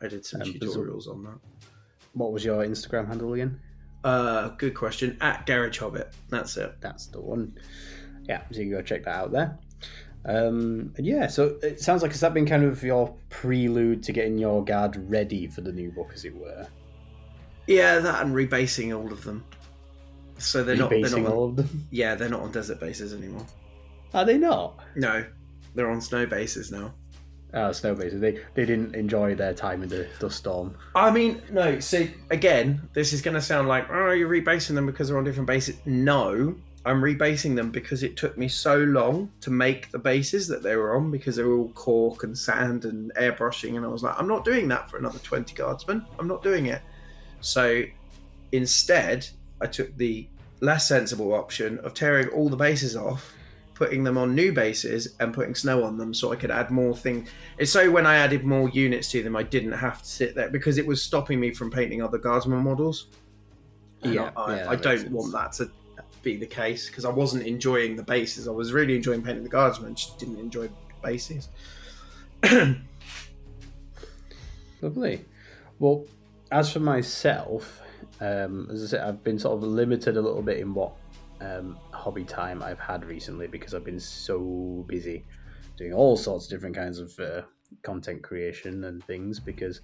[0.00, 1.38] I did some Um, tutorials on that.
[2.14, 3.60] What was your Instagram handle again?
[4.04, 5.16] Uh, good question.
[5.20, 6.14] At Garage Hobbit.
[6.30, 6.74] That's it.
[6.80, 7.58] That's the one.
[8.28, 9.58] Yeah, so you can go check that out there.
[10.24, 14.12] Um, and yeah, so it sounds like has that been kind of your prelude to
[14.12, 16.66] getting your guard ready for the new book, as it were?
[17.66, 19.44] Yeah, that and rebasing all of them.
[20.38, 20.90] So they're not.
[20.90, 21.86] They're Rebasing not on, all of them.
[21.90, 23.46] yeah, they're not on desert bases anymore.
[24.14, 24.78] Are they not?
[24.96, 25.24] No,
[25.74, 26.94] they're on snow bases now.
[27.54, 28.20] Oh, snow bases.
[28.20, 30.76] They they didn't enjoy their time in the dust storm.
[30.94, 31.80] I mean, no.
[31.80, 35.24] So again, this is going to sound like, oh, you're rebasing them because they're on
[35.24, 35.76] different bases.
[35.86, 36.54] No,
[36.84, 40.76] I'm rebasing them because it took me so long to make the bases that they
[40.76, 44.14] were on because they were all cork and sand and airbrushing, and I was like,
[44.18, 46.06] I'm not doing that for another 20 guardsmen.
[46.18, 46.80] I'm not doing it.
[47.40, 47.84] So
[48.52, 49.26] instead,
[49.60, 50.28] I took the
[50.60, 53.34] less sensible option of tearing all the bases off.
[53.74, 56.96] Putting them on new bases and putting snow on them so I could add more
[56.96, 57.28] things.
[57.58, 60.48] It's so when I added more units to them, I didn't have to sit there
[60.48, 63.06] because it was stopping me from painting other guardsman models.
[64.02, 65.12] And Yeah, I, yeah, I don't sense.
[65.12, 65.70] want that to
[66.22, 68.48] be the case because I wasn't enjoying the bases.
[68.48, 70.68] I was really enjoying painting the guardsmen, just didn't enjoy
[71.02, 71.48] bases.
[74.80, 75.24] Lovely.
[75.78, 76.06] Well,
[76.50, 77.82] as for myself,
[78.20, 80.92] um, as I said, I've been sort of limited a little bit in what
[81.40, 85.24] um, hobby time I've had recently because I've been so busy
[85.76, 87.42] doing all sorts of different kinds of uh,
[87.82, 89.38] content creation and things.
[89.38, 89.80] Because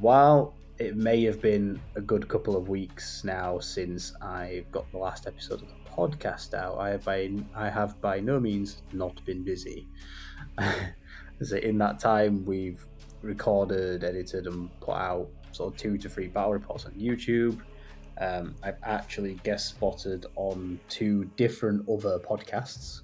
[0.00, 4.98] while it may have been a good couple of weeks now since I got the
[4.98, 9.24] last episode of the podcast out, I have by I have by no means not
[9.24, 9.88] been busy.
[11.42, 12.86] so in that time, we've
[13.22, 17.60] recorded, edited, and put out sort of two to three battle reports on YouTube.
[18.18, 23.02] Um, I've actually guest spotted on two different other podcasts,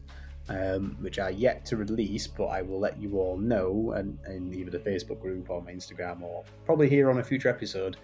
[0.48, 4.52] um, which are yet to release, but I will let you all know and in
[4.55, 7.96] either the Facebook group or my Instagram or probably here on a future episode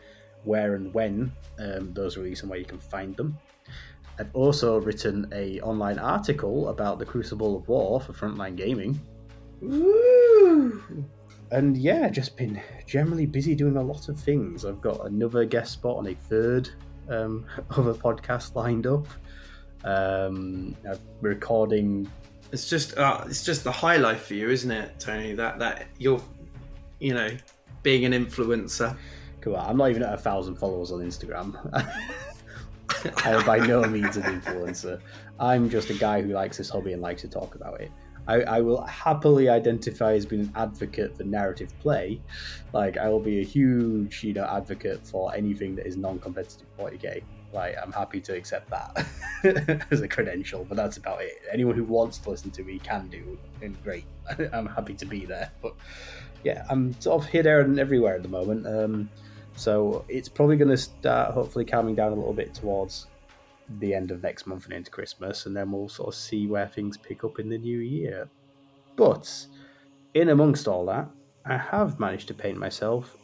[0.44, 3.37] where and when um, those release and where you can find them.
[4.18, 9.01] I've also written a online article about the Crucible of War for Frontline Gaming,
[9.61, 11.05] Woo!
[11.53, 14.64] and yeah, just been generally busy doing a lot of things.
[14.64, 16.68] I've got another guest spot on a third
[17.09, 19.07] um, other podcast lined up.
[19.85, 22.11] Um, I'm recording.
[22.52, 25.34] It's just uh, it's just the high life for you, isn't it, Tony?
[25.34, 26.22] That that you're,
[26.98, 27.30] you know,
[27.82, 28.96] being an influencer.
[29.40, 29.56] Cool.
[29.56, 31.54] I'm not even at a thousand followers on Instagram.
[33.24, 35.00] I am by no means an influencer.
[35.38, 37.92] I'm just a guy who likes this hobby and likes to talk about it.
[38.26, 42.20] I, I will happily identify as being an advocate for narrative play.
[42.72, 47.22] Like I will be a huge, you know, advocate for anything that is non-competitive 40k.
[47.52, 49.06] Like I'm happy to accept that
[49.90, 51.32] as a credential, but that's about it.
[51.52, 54.04] Anyone who wants to listen to me can do, and great.
[54.52, 55.50] I'm happy to be there.
[55.62, 55.74] But
[56.44, 58.66] yeah, I'm sort of here, there, and everywhere at the moment.
[58.66, 59.11] Um,
[59.56, 63.06] so it's probably going to start hopefully calming down a little bit towards
[63.80, 66.68] the end of next month and into Christmas, and then we'll sort of see where
[66.68, 68.28] things pick up in the new year.
[68.96, 69.46] But
[70.14, 71.08] in amongst all that,
[71.44, 73.16] I have managed to paint myself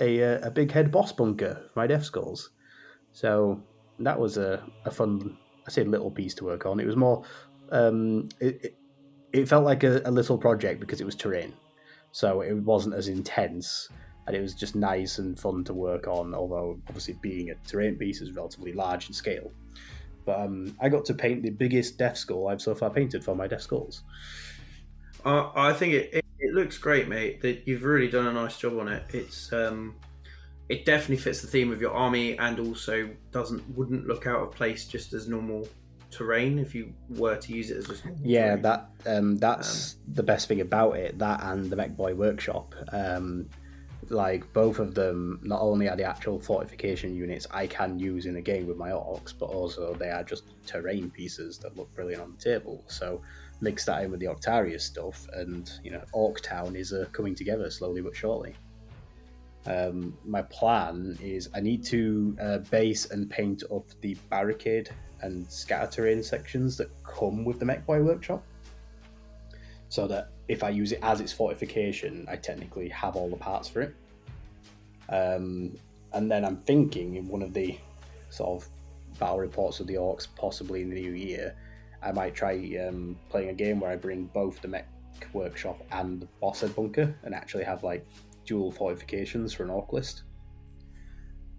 [0.00, 2.50] a, uh, a big head boss bunker for my Death Skulls.
[3.12, 3.62] So
[3.98, 6.80] that was a, a fun, I say little piece to work on.
[6.80, 7.24] It was more,
[7.70, 8.76] um, it, it,
[9.32, 11.52] it felt like a, a little project because it was terrain.
[12.12, 13.88] So it wasn't as intense
[14.26, 16.34] and it was just nice and fun to work on.
[16.34, 19.52] Although obviously being a terrain piece is relatively large in scale,
[20.24, 23.34] but um, I got to paint the biggest death skull I've so far painted for
[23.34, 24.02] my death skulls.
[25.24, 27.40] I I think it, it, it looks great, mate.
[27.42, 29.02] That you've really done a nice job on it.
[29.10, 29.96] It's um,
[30.70, 34.52] it definitely fits the theme of your army, and also doesn't wouldn't look out of
[34.52, 35.68] place just as normal
[36.12, 38.62] terrain if you were to use it as just Yeah, terrain.
[38.62, 41.18] that um, that's the best thing about it.
[41.18, 42.74] That and the Mekboy Workshop.
[42.92, 43.48] Um,
[44.08, 48.36] like both of them, not only are the actual fortification units I can use in
[48.36, 52.22] a game with my orcs, but also they are just terrain pieces that look brilliant
[52.22, 52.84] on the table.
[52.88, 53.22] So
[53.60, 57.34] mix that in with the Octarius stuff, and you know, Orc Town is uh, coming
[57.34, 58.54] together slowly but surely.
[59.66, 65.50] Um, my plan is I need to uh, base and paint up the barricade and
[65.50, 68.42] scatter terrain sections that come with the Mekboy Workshop.
[69.90, 73.68] so that if I use it as its fortification, I technically have all the parts
[73.68, 73.94] for it.
[75.08, 75.76] Um,
[76.12, 77.76] and then I'm thinking in one of the
[78.30, 78.68] sort of
[79.18, 81.56] battle reports of the orcs, possibly in the new year,
[82.02, 82.54] I might try
[82.86, 84.88] um, playing a game where I bring both the mech
[85.32, 88.06] workshop and the boss head bunker and actually have like
[88.50, 90.24] dual fortifications for an orc list.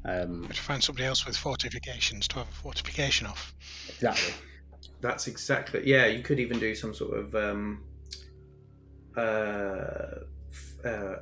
[0.03, 3.53] Um, But to find somebody else with fortifications to have a fortification off.
[3.87, 4.33] exactly.
[4.99, 5.83] That's exactly.
[5.85, 7.83] Yeah, you could even do some sort of um,
[9.15, 11.15] uh, f- uh,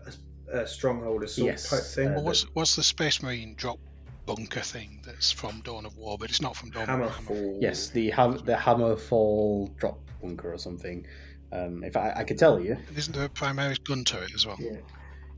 [0.54, 2.08] a, a stronghold assault Yes, type thing.
[2.10, 3.78] uh, Well, what's what's the Space Marine drop
[4.26, 7.58] bunker thing that's from Dawn of War, but it's not from Dawn of War.
[7.62, 11.06] Yes, the ham- the Hammerfall drop bunker or something.
[11.52, 14.58] Um, if I, I could tell you, Isn't there a Primaris gun turret as well?
[14.60, 14.78] Yeah,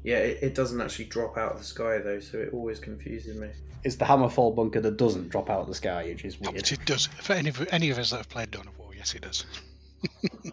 [0.04, 0.18] yeah.
[0.18, 3.50] It, it doesn't actually drop out of the sky though, so it always confuses me.
[3.84, 6.56] it's the Hammerfall bunker that doesn't drop out of the sky, which is weird.
[6.56, 7.08] but it does.
[7.08, 9.46] For any of, any of us that have played Dawn of War, yes, it does.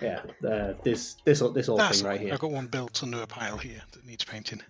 [0.00, 2.24] Yeah, uh, this this this whole That's thing right all.
[2.24, 2.34] here.
[2.34, 4.60] I've got one built under a pile here that needs painting.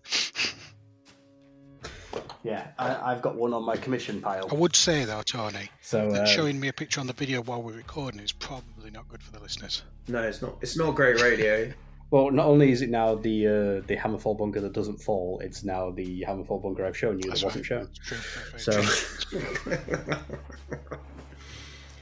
[2.43, 4.47] Yeah, I, I've got one on my commission pile.
[4.51, 7.41] I would say though, Tony, So that uh, showing me a picture on the video
[7.41, 9.83] while we're recording is probably not good for the listeners.
[10.09, 10.59] No, it's not.
[10.61, 11.73] It's not great radio.
[12.13, 15.65] Well, not only is it now the uh, the Hammerfall bunker that doesn't fall, it's
[15.65, 17.89] now the Hammerfall bunker I've shown you That's that wasn't right.
[17.89, 17.89] shown.
[18.05, 18.59] True.
[18.59, 20.17] So-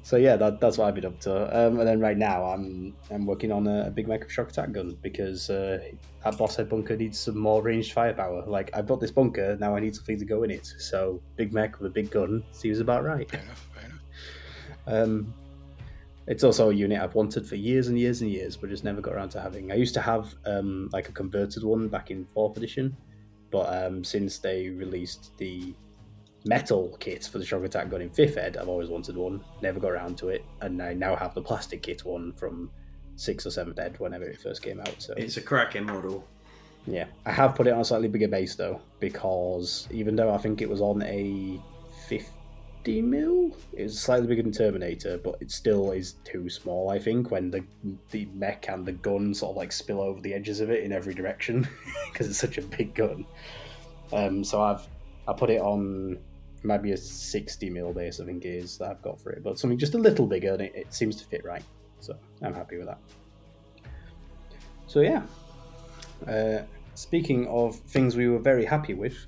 [0.02, 1.32] So yeah, that, that's what I've been up to.
[1.56, 4.72] Um, and then right now, I'm I'm working on a, a big micro shock attack
[4.72, 5.78] gun because uh,
[6.24, 8.44] that boss head bunker needs some more ranged firepower.
[8.44, 10.66] Like I've got this bunker, now I need something to go in it.
[10.66, 13.30] So big mech with a big gun seems about right.
[13.30, 13.68] fair enough.
[13.72, 14.00] Fair enough.
[15.08, 15.32] Um,
[16.30, 19.00] it's also a unit I've wanted for years and years and years, but just never
[19.00, 19.72] got around to having.
[19.72, 22.96] I used to have um, like a converted one back in fourth edition,
[23.50, 25.74] but um, since they released the
[26.44, 29.44] metal kit for the shock attack gun in fifth ed, I've always wanted one.
[29.60, 32.70] Never got around to it, and I now have the plastic kit one from
[33.16, 34.94] sixth or seventh ed whenever it first came out.
[35.02, 36.24] So it's a cracking model.
[36.86, 40.38] yeah, I have put it on a slightly bigger base though, because even though I
[40.38, 41.60] think it was on a
[42.84, 46.88] 50 mil, it was slightly bigger than Terminator, but it still is too small.
[46.88, 47.62] I think when the
[48.10, 50.90] the mech and the gun sort of like spill over the edges of it in
[50.90, 51.68] every direction
[52.12, 53.26] because it's such a big gun.
[54.14, 54.88] Um, so I've
[55.28, 56.18] I put it on
[56.62, 59.94] maybe a 60 mil base, I think that I've got for it, but something just
[59.94, 61.64] a little bigger, and it, it seems to fit right.
[62.00, 62.98] So I'm happy with that.
[64.86, 65.22] So yeah.
[66.26, 66.62] Uh,
[66.94, 69.26] speaking of things we were very happy with,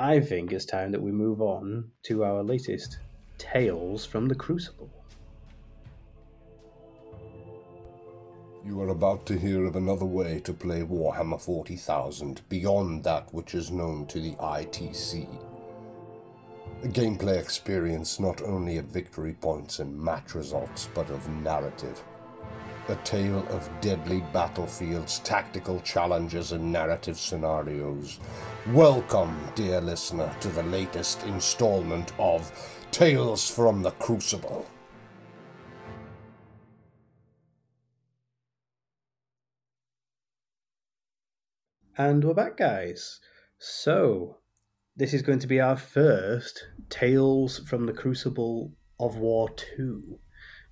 [0.00, 3.00] I think it's time that we move on to our latest
[3.36, 4.88] Tales from the Crucible.
[8.64, 13.54] You are about to hear of another way to play Warhammer 40,000 beyond that which
[13.54, 15.28] is known to the ITC.
[16.82, 22.02] A gameplay experience not only of victory points and match results, but of narrative.
[22.88, 28.18] A tale of deadly battlefields, tactical challenges, and narrative scenarios.
[28.72, 32.50] Welcome, dear listener, to the latest installment of
[32.90, 34.66] Tales from the Crucible.
[41.96, 43.20] And we're back, guys.
[43.58, 44.38] So,
[44.96, 50.18] this is going to be our first Tales from the Crucible of War 2.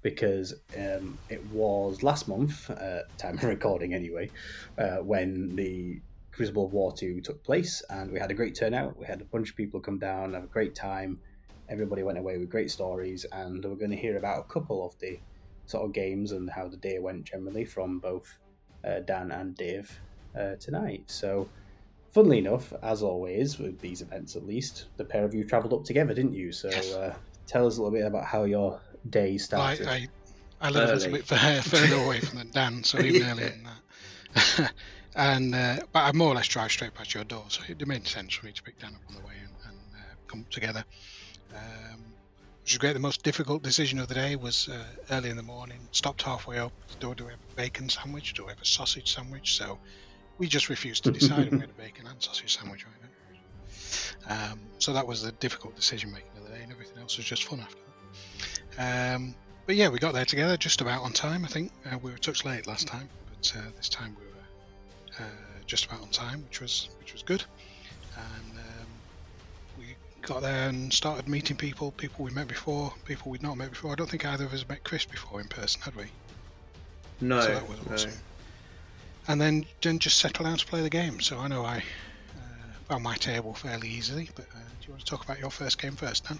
[0.02, 4.30] Because um, it was last month, uh, time of recording anyway,
[4.78, 6.00] uh, when the
[6.32, 8.96] Crucible of War 2 took place, and we had a great turnout.
[8.96, 11.18] We had a bunch of people come down, have a great time.
[11.68, 14.96] Everybody went away with great stories, and we're going to hear about a couple of
[15.00, 15.18] the
[15.66, 18.38] sort of games and how the day went generally from both
[18.84, 20.00] uh, Dan and Dave
[20.38, 21.02] uh, tonight.
[21.06, 21.48] So,
[22.12, 25.84] funnily enough, as always with these events, at least the pair of you travelled up
[25.84, 26.52] together, didn't you?
[26.52, 27.14] So, uh,
[27.46, 29.86] tell us a little bit about how your day started.
[29.86, 30.08] I,
[30.60, 33.32] I live a little bit fur- further away from the Dan, so even Yeah.
[33.32, 34.72] earlier than that.
[35.16, 38.06] and uh, but I more or less drive straight past your door, so it made
[38.06, 40.84] sense for me to pick Dan up on the way and, and uh, come together.
[41.54, 42.04] Um,
[42.62, 42.92] which was great.
[42.92, 45.78] The most difficult decision of the day was uh, early in the morning.
[45.92, 46.72] Stopped halfway up.
[47.00, 48.34] Do, do we have a bacon sandwich?
[48.34, 49.56] Do we have a sausage sandwich?
[49.56, 49.78] So
[50.36, 54.52] we just refused to decide, we had a bacon and sausage sandwich right now.
[54.52, 57.24] Um, so that was the difficult decision making of the day, and everything else was
[57.24, 58.57] just fun after that.
[58.78, 59.34] Um,
[59.66, 61.44] but yeah, we got there together just about on time.
[61.44, 64.24] I think uh, we were a touch late last time, but uh, this time we
[64.24, 67.44] were uh, just about on time, which was which was good.
[68.16, 68.86] And um,
[69.78, 73.70] we got there and started meeting people, people we met before, people we'd not met
[73.70, 73.92] before.
[73.92, 76.06] I don't think either of us met Chris before in person, had we?
[77.20, 77.94] No, so that was no.
[77.94, 78.12] awesome.
[79.26, 81.20] And then, then just settle down to play the game.
[81.20, 84.30] So I know I uh, found my table fairly easily.
[84.34, 86.38] But uh, do you want to talk about your first game first, Dan?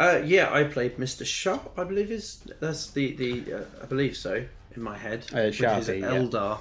[0.00, 1.26] Uh, yeah, I played Mr.
[1.26, 1.72] Sharp.
[1.78, 4.42] I believe is that's the the uh, I believe so
[4.74, 5.26] in my head.
[5.32, 6.08] Uh, with his Sharpie, yeah.
[6.08, 6.58] Eldar,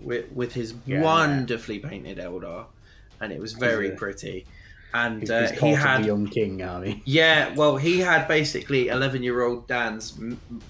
[0.00, 1.00] with, with his Yeah.
[1.00, 2.64] wonderfully painted Eldar,
[3.20, 4.44] and it was very a- pretty.
[4.92, 7.00] And He's, uh, he's he had the Young King Army.
[7.06, 10.18] Yeah, well, he had basically 11 year old Dan's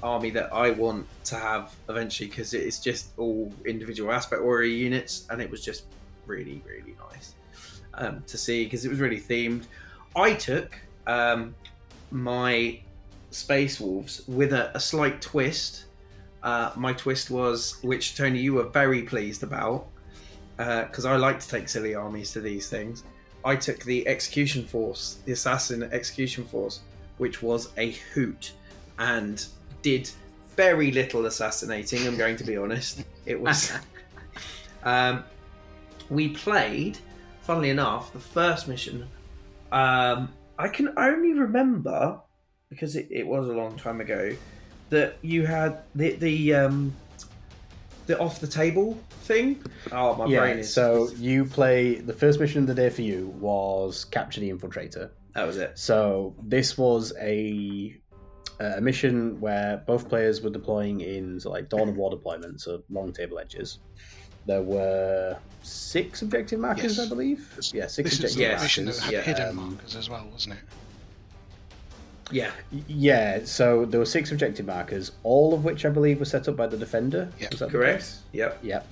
[0.03, 5.27] army that I want to have eventually because it's just all individual aspect warrior units,
[5.31, 5.85] and it was just
[6.27, 7.33] really, really nice
[7.95, 9.65] um, to see because it was really themed.
[10.15, 11.55] I took um,
[12.11, 12.81] my
[13.31, 15.85] Space Wolves with a, a slight twist.
[16.43, 19.87] Uh, my twist was, which Tony, you were very pleased about,
[20.57, 23.05] because I like to take silly armies to these things.
[23.45, 26.81] I took the Execution Force, the Assassin Execution Force,
[27.19, 28.53] which was a hoot
[28.99, 29.45] and
[29.83, 30.11] did
[30.57, 32.07] very little assassinating.
[32.07, 33.05] I'm going to be honest.
[33.25, 33.73] It was.
[34.83, 35.25] um,
[36.11, 36.99] we played,
[37.43, 39.07] funnily enough, the first mission.
[39.73, 42.21] Um, I can only remember
[42.69, 44.37] because it, it was a long time ago
[44.91, 46.95] that you had the the um,
[48.07, 49.63] the off the table thing.
[49.91, 53.01] Oh, my brain Yeah, is so you play the first mission of the day for
[53.01, 55.11] you was capture the infiltrator.
[55.35, 55.79] that was it.
[55.79, 57.97] So this was a
[58.61, 62.83] a mission where both players were deploying in so like Dawn of War deployments, so
[62.91, 63.79] long table edges.
[64.51, 67.07] There were six objective markers, Yes.
[67.07, 67.53] I believe.
[67.55, 69.05] This- Yeah, six This objective the mission that markers.
[69.05, 70.61] had yeah, hidden um, markers as well, wasn't it?
[72.33, 72.51] Yeah,
[72.89, 76.57] Yeah, so there were six objective markers, all of which I believe were set up
[76.57, 77.29] by the defender.
[77.39, 77.99] Yeah, Was that correct.
[78.01, 78.23] case?
[78.33, 78.59] Yep.
[78.63, 78.87] Yep.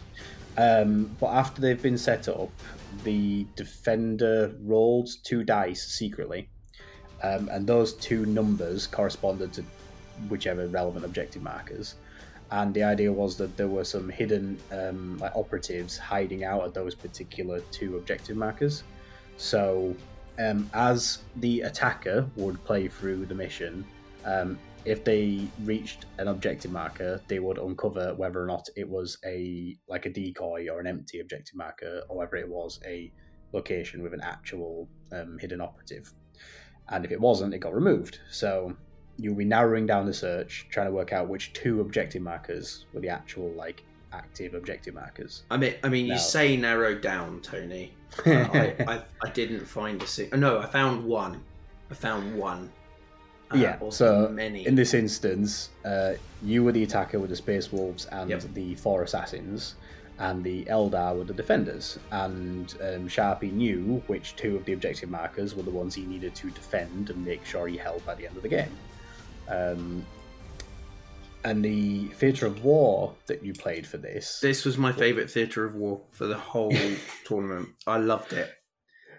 [0.59, 2.50] Um, but after they've been set up,
[3.02, 6.48] the defender rolled two dice secretly,
[7.24, 9.64] um, and those two numbers corresponded to
[10.28, 11.96] whichever relevant objective markers.
[12.51, 16.74] And the idea was that there were some hidden um, like operatives hiding out at
[16.74, 18.84] those particular two objective markers.
[19.36, 19.94] So,
[20.38, 23.84] um, as the attacker would play through the mission,
[24.24, 29.18] um, if they reached an objective marker, they would uncover whether or not it was
[29.26, 33.12] a like a decoy or an empty objective marker, or whether it was a
[33.53, 36.12] location with an actual um, hidden operative.
[36.88, 38.20] And if it wasn't, it got removed.
[38.30, 38.76] So
[39.18, 43.00] you'll be narrowing down the search, trying to work out which two objective markers were
[43.00, 45.42] the actual like active objective markers.
[45.50, 47.92] I mean, I mean, you say narrow down, Tony.
[48.26, 50.38] I, I, I didn't find a single.
[50.38, 51.42] No, I found one.
[51.90, 52.70] I found one.
[53.52, 54.66] Uh, Yeah, or so many.
[54.66, 58.54] In this instance, uh, you were the attacker with the Space Wolves and Yep.
[58.54, 59.74] the four assassins,
[60.18, 61.98] and the Eldar were the defenders.
[62.10, 66.34] And um, Sharpie knew which two of the objective markers were the ones he needed
[66.36, 68.70] to defend and make sure he held by the end of the game.
[69.49, 70.05] Um,
[71.44, 74.40] and the theatre of war that you played for this.
[74.40, 76.74] This was my favourite theatre of war for the whole
[77.24, 77.68] tournament.
[77.86, 78.51] I loved it.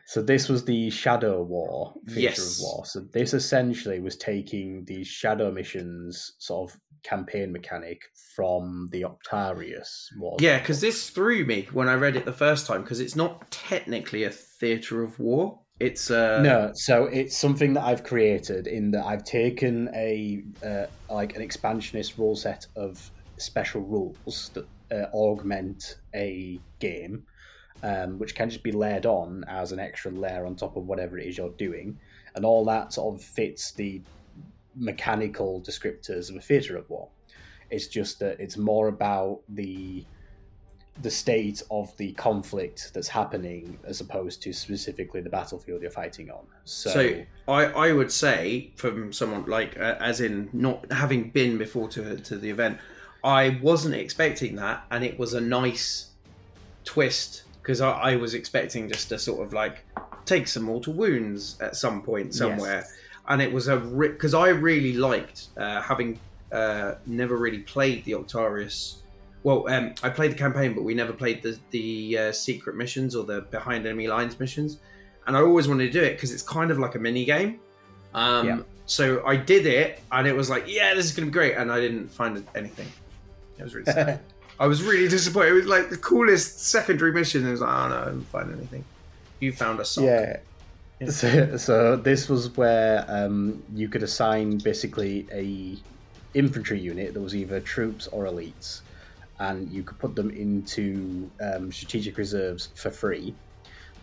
[0.06, 2.58] So this was the Shadow War theatre Yes.
[2.58, 2.86] of war.
[2.86, 8.02] So this essentially was taking the Shadow missions sort of campaign mechanic
[8.36, 10.36] from the Octarius War.
[10.40, 13.50] Yeah, because this threw me when I read it the first time because it's not
[13.52, 15.60] technically a theatre of war.
[15.80, 20.86] It's uh, no, so it's something that I've created in that I've taken a uh,
[21.14, 27.24] like an expansionist rule set of special rules that uh, augment a game,
[27.82, 31.18] um, which can just be layered on as an extra layer on top of whatever
[31.18, 31.98] it is you're doing,
[32.36, 34.02] and all that sort of fits the
[34.76, 37.08] mechanical descriptors of a theatre of war.
[37.70, 40.04] It's just that it's more about the
[41.02, 46.30] the state of the conflict that's happening as opposed to specifically the battlefield you're fighting
[46.30, 46.45] on.
[46.66, 51.58] So, So I, I would say from someone like uh, as in not having been
[51.58, 52.80] before to to the event,
[53.24, 56.10] I wasn't expecting that, and it was a nice
[56.84, 59.86] twist because I, I was expecting just to sort of like
[60.26, 62.86] take some mortal wounds at some point somewhere,
[63.28, 66.20] and it was a rip because I really liked uh, having
[66.52, 68.95] uh, never really played the Octarius.
[69.44, 73.16] Well, um, I played the campaign, but we never played the the uh, secret missions
[73.16, 74.80] or the behind enemy lines missions
[75.30, 77.60] and I always wanted to do it because it's kind of like a mini game.
[78.16, 78.60] Um, Yeah.
[78.88, 81.56] So I did it, and it was like, yeah, this is going to be great,
[81.56, 82.88] and I didn't find anything.
[83.60, 84.22] It was really sad.
[84.60, 85.50] I was really disappointed.
[85.50, 87.48] It was like the coolest secondary mission.
[87.48, 88.84] It was like, oh no, I didn't find anything.
[89.40, 90.06] You found a sock.
[90.06, 90.38] yeah.
[91.00, 91.12] Yeah.
[91.12, 95.78] So, so this was where um, you could assign basically a
[96.34, 98.82] infantry unit that was either troops or elites,
[99.40, 103.34] and you could put them into um, strategic reserves for free.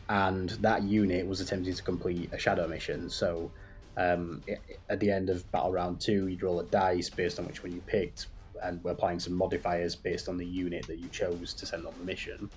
[0.09, 3.11] And that unit was attempting to complete a shadow mission.
[3.11, 3.51] So,
[3.97, 4.59] um, i-
[4.89, 7.73] at the end of battle round two, you'd roll a dice based on which one
[7.73, 8.29] you picked,
[8.63, 11.95] and we're applying some modifiers based on the unit that you chose to send on
[11.99, 12.49] the mission.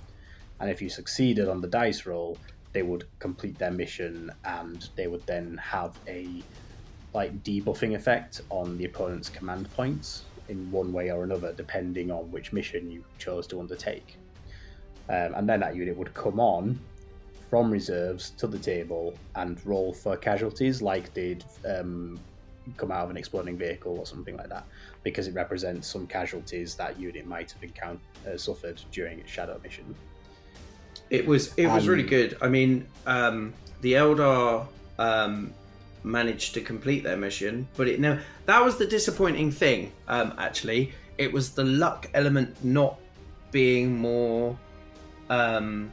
[0.60, 2.38] And if you succeeded on the dice roll,
[2.72, 6.44] they would complete their mission and they would then have a
[7.16, 12.32] like debuffing effect on the opponent's command points in one way or another, depending on
[12.32, 14.18] which mission you chose to undertake.
[15.08, 16.80] Um, and then that unit would come on
[17.50, 22.20] from reserves to the table and roll for casualties, like they'd um,
[22.78, 24.66] come out of an exploding vehicle or something like that,
[25.04, 29.60] because it represents some casualties that unit might have encountered uh, suffered during its shadow
[29.64, 29.96] mission.
[31.10, 32.38] It was it was Um, really good.
[32.40, 34.68] I mean, um, the Eldar
[35.00, 35.54] um,
[36.04, 39.92] managed to complete their mission, but it no that was the disappointing thing.
[40.08, 43.00] Um, actually, it was the luck element not
[43.52, 44.58] being more.
[45.30, 45.92] Um,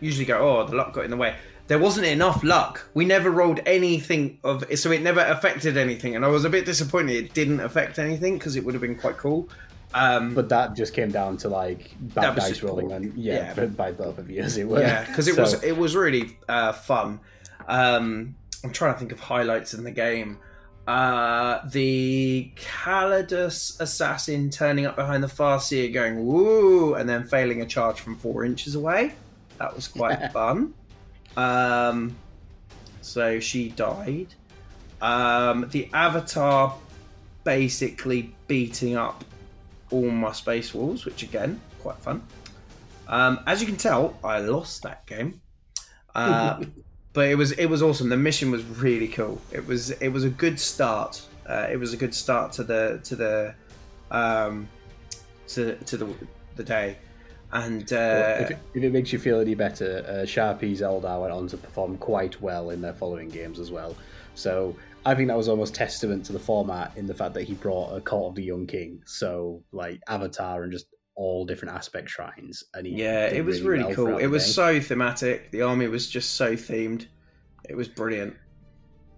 [0.00, 1.34] usually go, oh, the luck got in the way.
[1.66, 2.86] There wasn't enough luck.
[2.92, 6.66] We never rolled anything of, so it never affected anything, and I was a bit
[6.66, 9.48] disappointed it didn't affect anything because it would have been quite cool.
[9.94, 13.52] Um, But that just came down to like bad dice rolling, and yeah, Yeah.
[13.54, 14.80] but by both of you as it were.
[14.80, 17.20] Yeah, because it So- was it was really uh, fun.
[17.66, 18.34] Um,
[18.64, 20.38] I'm trying to think of highlights in the game.
[20.86, 27.66] Uh, the Calidus assassin turning up behind the Farseer, going woo, and then failing a
[27.66, 29.12] charge from four inches away.
[29.58, 30.74] That was quite fun.
[31.36, 32.16] Um,
[33.00, 34.34] so she died.
[35.00, 36.74] Um, the Avatar
[37.44, 39.24] basically beating up
[39.90, 42.22] all my Space Wolves, which again quite fun.
[43.06, 45.40] Um, as you can tell, I lost that game,
[46.14, 46.62] uh,
[47.14, 48.10] but it was it was awesome.
[48.10, 49.40] The mission was really cool.
[49.50, 51.22] It was it was a good start.
[51.48, 53.54] Uh, it was a good start to the to the
[54.10, 54.68] um,
[55.48, 56.14] to to the
[56.56, 56.98] the day,
[57.52, 61.20] and uh, Well, if, it, if it makes you feel any better, uh, Sharpie's Eldar
[61.20, 63.96] went on to perform quite well in their following games as well.
[64.34, 67.54] So I think that was almost testament to the format in the fact that he
[67.54, 70.86] brought a Court of the Young King, so like Avatar and just
[71.16, 72.64] all different aspect shrines.
[72.74, 74.18] And yeah, it was really, well cool.
[74.18, 75.50] It was so thematic.
[75.50, 77.06] The army was just so themed.
[77.68, 78.36] It was brilliant.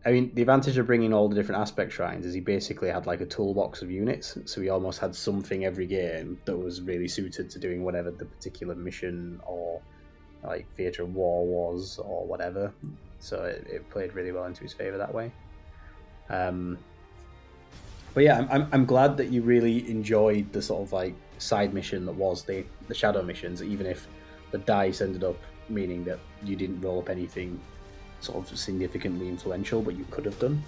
[0.04, 3.06] I mean, the advantage of bringing all the different aspect shrines is he basically had
[3.06, 7.08] like a toolbox of units, so he almost had something every game that was really
[7.08, 9.82] suited to doing whatever the particular mission or
[10.44, 12.72] like theatre of war was or whatever.
[13.18, 15.32] So it, it played really well into his favour that way.
[16.28, 16.78] Um,
[18.14, 21.72] but yeah, I'm, I'm, I'm glad that you really enjoyed the sort of like side
[21.74, 24.06] mission that was the, the shadow missions, even if
[24.50, 25.36] the dice ended up
[25.68, 27.60] meaning that you didn't roll up anything
[28.20, 30.62] sort of significantly influential, but you could have done.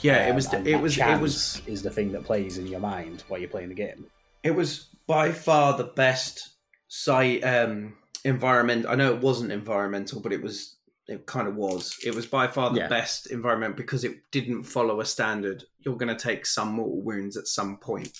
[0.00, 0.52] Yeah, it Um, was.
[0.52, 0.98] It was.
[0.98, 1.62] It was.
[1.66, 4.06] is the thing that plays in your mind while you're playing the game.
[4.42, 6.50] It was by far the best
[6.88, 7.94] site um,
[8.24, 8.86] environment.
[8.88, 10.74] I know it wasn't environmental, but it was.
[11.08, 11.96] It kind of was.
[12.04, 12.88] It was by far the Yeah.
[12.88, 15.64] best environment because it didn't follow a standard.
[15.80, 18.10] You're going to take some mortal wounds at some point.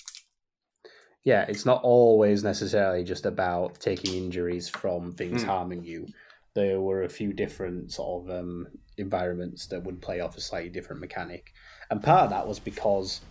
[1.26, 5.46] Yeah, it's not always necessarily just about taking injuries from things Mm.
[5.46, 6.06] harming you.
[6.54, 10.70] There were a few different sort of um, environments that would play off a slightly
[10.70, 11.52] different mechanic,
[11.90, 13.22] and part of that was because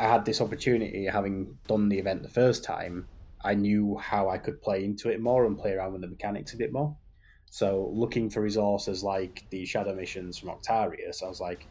[0.00, 3.06] I had this opportunity, having done the event the first time.
[3.44, 6.52] I knew how I could play into it more and play around with the mechanics
[6.52, 6.96] a bit more.
[7.48, 11.64] So, looking for resources like the shadow missions from Octarius, I was like,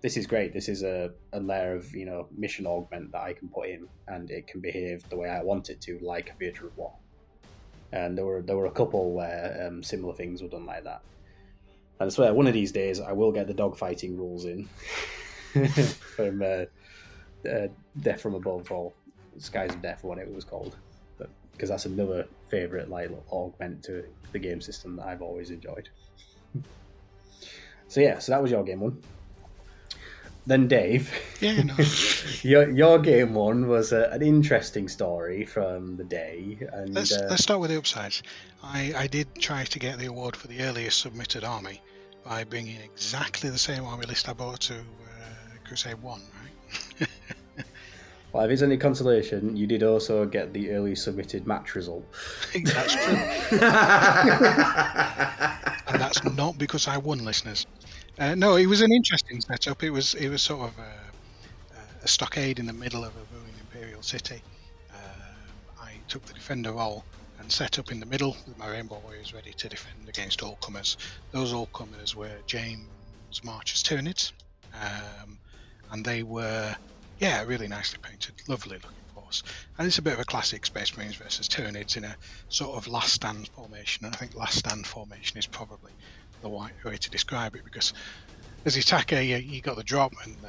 [0.00, 0.52] this is great.
[0.52, 3.88] This is a, a layer of you know mission augment that I can put in,
[4.06, 6.94] and it can behave the way I want it to, like a theatre of war.
[7.92, 11.02] And there were there were a couple where um, similar things were done like that.
[12.00, 14.68] And I swear, one of these days I will get the dogfighting rules in
[16.16, 17.68] from uh, uh,
[18.00, 18.92] Death from Above or
[19.38, 20.76] Skies of Death, or whatever it was called.
[21.52, 25.88] Because that's another favourite like augment to the game system that I've always enjoyed.
[27.88, 29.02] so yeah, so that was your game one.
[30.48, 31.74] Then Dave, Yeah, no.
[32.42, 37.26] your your game one was a, an interesting story from the day, and let's uh,
[37.28, 38.22] let's start with the upsides.
[38.62, 41.82] I, I did try to get the award for the earliest submitted army
[42.24, 44.84] by bringing exactly the same army list I bought to uh,
[45.64, 46.22] Crusade One,
[46.98, 47.08] right?
[48.32, 52.06] well, if it's any consolation, you did also get the early submitted match result.
[52.64, 53.18] That's true,
[55.88, 57.66] and that's not because I won, listeners.
[58.18, 59.82] Uh, no, it was an interesting setup.
[59.82, 61.12] It was it was sort of a,
[62.02, 64.44] a stockade in the middle of a ruined imperial city.
[64.90, 67.06] Um I took the defender role
[67.38, 70.56] and set up in the middle with my rainbow warriors ready to defend against all
[70.56, 70.96] comers.
[71.32, 74.32] Those all comers were James March's Tyranids,
[74.72, 75.38] um,
[75.90, 76.74] and they were
[77.20, 79.42] yeah really nicely painted, lovely looking force.
[79.78, 82.16] And it's a bit of a classic Space Marines versus Tyranids in a
[82.48, 84.06] sort of last stand formation.
[84.06, 85.92] And I think last stand formation is probably
[86.42, 87.92] the right way to describe it because
[88.64, 90.48] as the attacker, you, you got the drop and uh,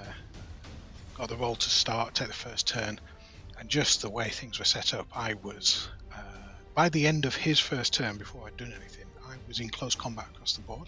[1.15, 2.99] got the roll to start, take the first turn,
[3.59, 6.21] and just the way things were set up, I was uh,
[6.75, 9.95] by the end of his first turn, before I'd done anything, I was in close
[9.95, 10.87] combat across the board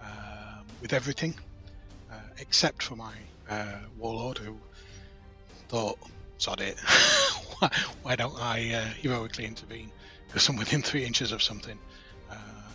[0.00, 1.34] um, with everything.
[2.10, 3.14] uh, except for my
[3.48, 4.56] uh, warlord who
[5.68, 5.98] thought,
[6.38, 6.78] "Sod it,
[7.58, 7.70] why,
[8.02, 9.90] why don't I uh, heroically intervene
[10.26, 11.78] because I'm within three inches of something?"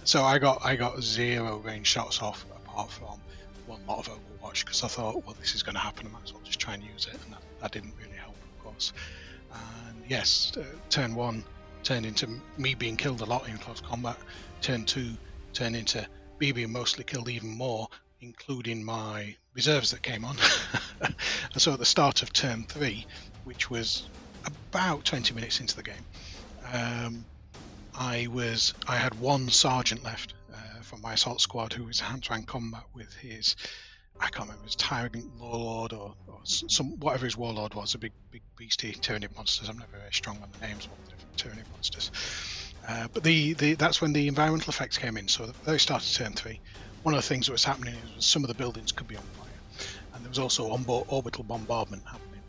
[0.09, 3.19] So I got I got zero range shots off apart from
[3.67, 6.07] one lot of Overwatch because I thought, well, this is going to happen.
[6.07, 8.33] I might as well just try and use it, and that, that didn't really help,
[8.33, 8.91] of course.
[9.53, 11.43] And yes, uh, turn one
[11.83, 14.17] turned into me being killed a lot in close combat.
[14.61, 15.11] Turn two
[15.53, 16.07] turned into
[16.39, 17.87] me being mostly killed even more,
[18.19, 20.37] including my reserves that came on.
[21.01, 21.15] and
[21.55, 23.05] so at the start of turn three,
[23.43, 24.07] which was
[24.43, 26.05] about 20 minutes into the game,
[26.73, 27.25] um,
[27.99, 32.47] I was I had one sergeant left uh, from my assault squad who was hand-to-hand
[32.47, 33.57] combat with his
[34.21, 38.13] I can't remember his tyrant warlord or, or some whatever his warlord was, a big
[38.31, 39.67] big beastie Tyranid monsters.
[39.67, 42.09] I'm never very strong on the names of the different Tyranid monsters.
[42.87, 45.27] Uh, but the, the that's when the environmental effects came in.
[45.27, 46.61] So at the very start of turn three,
[47.03, 49.23] one of the things that was happening was some of the buildings could be on
[49.23, 52.41] fire, and there was also orbital bombardment happening.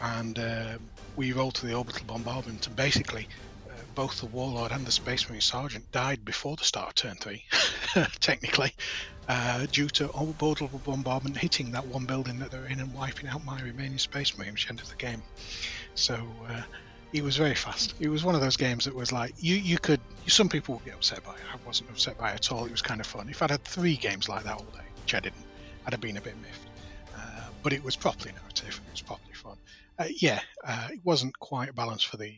[0.00, 0.78] And uh,
[1.16, 3.28] we rolled to the orbital bombardment, and basically
[3.94, 7.44] both the warlord and the space marine sergeant died before the start of turn three,
[8.20, 8.72] technically,
[9.28, 13.44] uh, due to orbital bombardment hitting that one building that they're in and wiping out
[13.44, 15.22] my remaining space marine, which ended the game.
[15.94, 16.14] So
[16.48, 16.62] uh,
[17.12, 17.94] it was very fast.
[18.00, 20.84] It was one of those games that was like you you could some people would
[20.84, 21.40] get upset by it.
[21.52, 22.64] I wasn't upset by it at all.
[22.64, 23.28] It was kind of fun.
[23.28, 25.44] If I'd had three games like that all day, which I didn't,
[25.86, 26.68] I'd have been a bit miffed.
[27.14, 28.80] Uh, but it was properly narrative.
[28.86, 29.56] It was properly fun.
[29.98, 32.34] Uh, yeah, uh, it wasn't quite balanced for the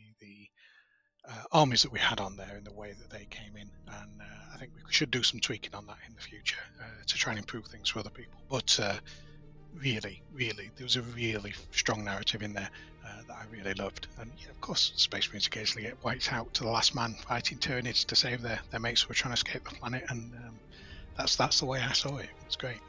[1.27, 4.21] uh, armies that we had on there in the way that they came in, and
[4.21, 7.15] uh, I think we should do some tweaking on that in the future uh, to
[7.15, 8.39] try and improve things for other people.
[8.49, 8.95] But uh,
[9.75, 12.69] really, really, there was a really strong narrative in there
[13.05, 16.53] uh, that I really loved, and yeah, of course, Space Marines occasionally get wiped out
[16.55, 19.39] to the last man fighting Tyranids to save their, their mates who are trying to
[19.39, 20.59] escape the planet, and um,
[21.17, 22.29] that's that's the way I saw it.
[22.45, 22.79] It's great.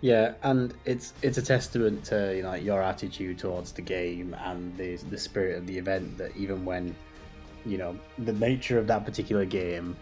[0.00, 4.34] Yeah, and it's it's a testament to you know like your attitude towards the game
[4.44, 6.94] and the the spirit of the event that even when
[7.66, 9.96] you know the nature of that particular game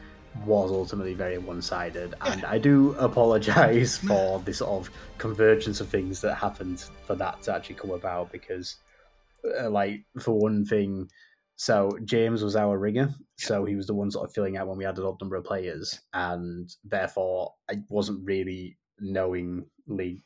[0.47, 2.15] was ultimately very one-sided.
[2.21, 7.43] And i do apologize for the sort of convergence of things that happened for that
[7.43, 8.77] to actually come about because
[9.61, 11.09] uh, like for one thing
[11.57, 13.13] so james was our ringer.
[13.37, 15.35] So he was the one sort of filling out when we had an odd number
[15.35, 18.77] of players and therefore i wasn't really
[19.89, 20.23] knowingly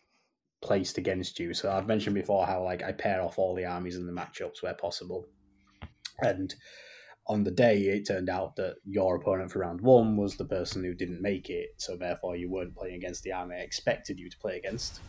[0.60, 1.54] placed against you.
[1.54, 4.62] So I've mentioned before how like I pair off all the armies in the matchups
[4.62, 5.26] where possible.
[6.20, 6.54] And
[7.26, 10.84] on the day it turned out that your opponent for round one was the person
[10.84, 14.30] who didn't make it, so therefore you weren't playing against the army I expected you
[14.30, 15.00] to play against.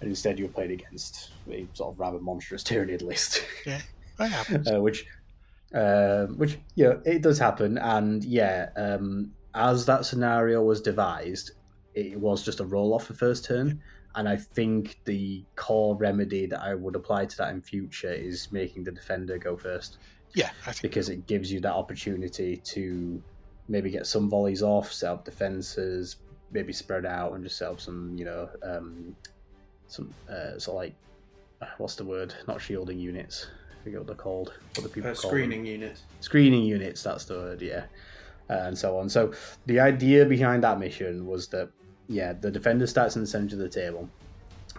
[0.00, 3.44] And instead you were played against a sort of rather monstrous Tyranid list.
[3.64, 3.80] Yeah.
[4.18, 4.70] That happens.
[4.70, 5.06] uh, which
[5.74, 11.52] uh, which yeah, it does happen and yeah, um, as that scenario was devised,
[11.96, 13.80] it was just a roll off the first turn.
[14.14, 18.50] And I think the core remedy that I would apply to that in future is
[18.52, 19.98] making the defender go first.
[20.34, 23.22] Yeah, I think because it gives you that opportunity to
[23.68, 26.16] maybe get some volleys off, set up defenses,
[26.50, 29.14] maybe spread out and just set up some, you know, um,
[29.88, 30.94] some uh, sort of like
[31.78, 32.34] what's the word?
[32.48, 33.48] Not shielding units.
[33.80, 34.52] I forget what they're called.
[34.74, 35.72] What the people Uh, call screening them.
[35.72, 36.02] units.
[36.20, 37.02] Screening units.
[37.02, 37.62] That's the word.
[37.62, 37.84] Yeah,
[38.50, 39.08] uh, and so on.
[39.08, 39.32] So
[39.66, 41.70] the idea behind that mission was that
[42.08, 44.08] yeah, the defender starts in the center of the table,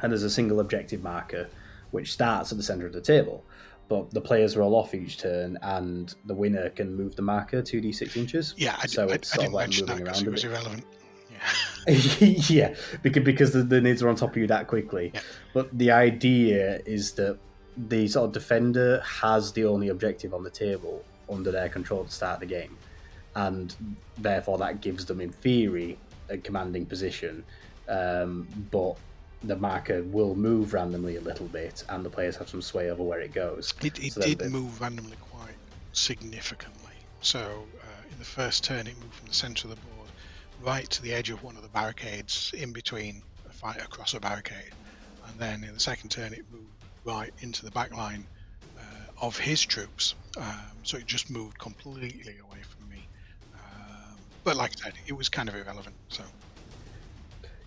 [0.01, 1.47] and there's a single objective marker
[1.91, 3.43] which starts at the center of the table.
[3.89, 7.80] But the players roll off each turn, and the winner can move the marker two
[7.80, 8.53] d six inches.
[8.57, 10.51] Yeah, I, so I, it's I sort didn't of like moving around it was bit.
[10.51, 10.84] irrelevant.
[11.88, 12.28] Yeah.
[12.49, 15.11] yeah, because because the, the nids are on top of you that quickly.
[15.13, 15.21] Yeah.
[15.53, 17.38] But the idea is that
[17.78, 22.11] the sort of defender has the only objective on the table under their control to
[22.11, 22.75] start the game,
[23.36, 23.73] and
[24.17, 25.97] therefore that gives them, in theory,
[26.30, 27.43] a commanding position.
[27.88, 28.95] Um, but
[29.43, 33.03] the marker will move randomly a little bit, and the players have some sway over
[33.03, 33.73] where it goes.
[33.84, 35.55] It, it So did the- move randomly quite
[35.93, 36.93] significantly.
[37.21, 40.09] So uh, in the first turn, it moved from the centre of the board
[40.63, 44.19] right to the edge of one of the barricades in between a fight across a
[44.19, 44.71] barricade.
[45.28, 46.65] And then in the second turn, it moved
[47.03, 48.25] right into the back line
[48.78, 48.82] uh,
[49.25, 50.15] of his troops.
[50.38, 50.45] Um,
[50.84, 52.59] so it just moved completely away
[54.47, 55.93] but like I said, it was kind of irrelevant.
[56.07, 56.23] So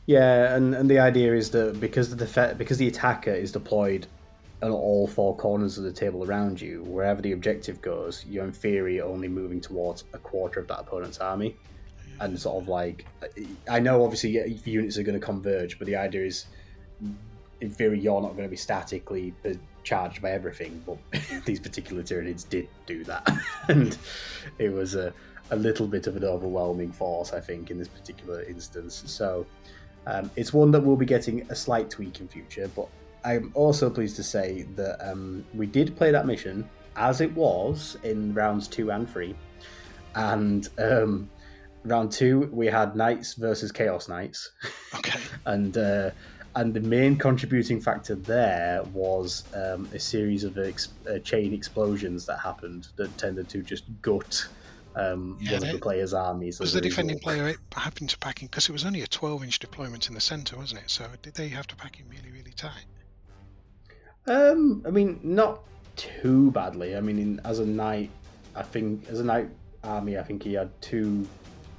[0.06, 4.06] Yeah, and, and the idea is that because the def- because the attacker is deployed
[4.62, 8.52] on all four corners of the table around you, wherever the objective goes, you're in
[8.52, 11.54] theory only moving towards a quarter of that opponent's army.
[12.18, 13.04] And sort of like,
[13.68, 14.30] I know obviously
[14.64, 16.46] units are going to converge, but the idea is,
[17.60, 19.34] in theory, you're not going to be statically
[19.84, 20.82] charged by everything.
[20.86, 20.98] But
[21.44, 23.28] these particular Tyranids did do that,
[23.68, 23.96] and
[24.58, 25.12] it was a,
[25.50, 29.02] a little bit of an overwhelming force, I think, in this particular instance.
[29.06, 29.46] So
[30.06, 32.88] Um, it's one that we'll be getting a slight tweak in future, but
[33.22, 37.98] I'm also pleased to say that um, we did play that mission as it was
[38.02, 39.36] in rounds two and three,
[40.14, 41.28] and um,
[41.84, 44.52] round two we had knights versus chaos knights,
[44.94, 45.20] Okay.
[45.46, 46.10] and uh,
[46.56, 52.24] and the main contributing factor there was um, a series of ex- uh, chain explosions
[52.26, 54.48] that happened that tended to just gut
[54.96, 56.60] um, Yeah, one of the players' armies.
[56.60, 60.08] Was the defending player having to pack in because it was only a 12-inch deployment
[60.08, 60.90] in the centre, wasn't it?
[60.90, 62.86] So did they have to pack in really, really tight?
[64.26, 65.62] Um, I mean, not
[65.96, 66.96] too badly.
[66.96, 68.10] I mean, in, as a knight,
[68.54, 69.48] I think as a knight
[69.84, 71.26] army, I think he had two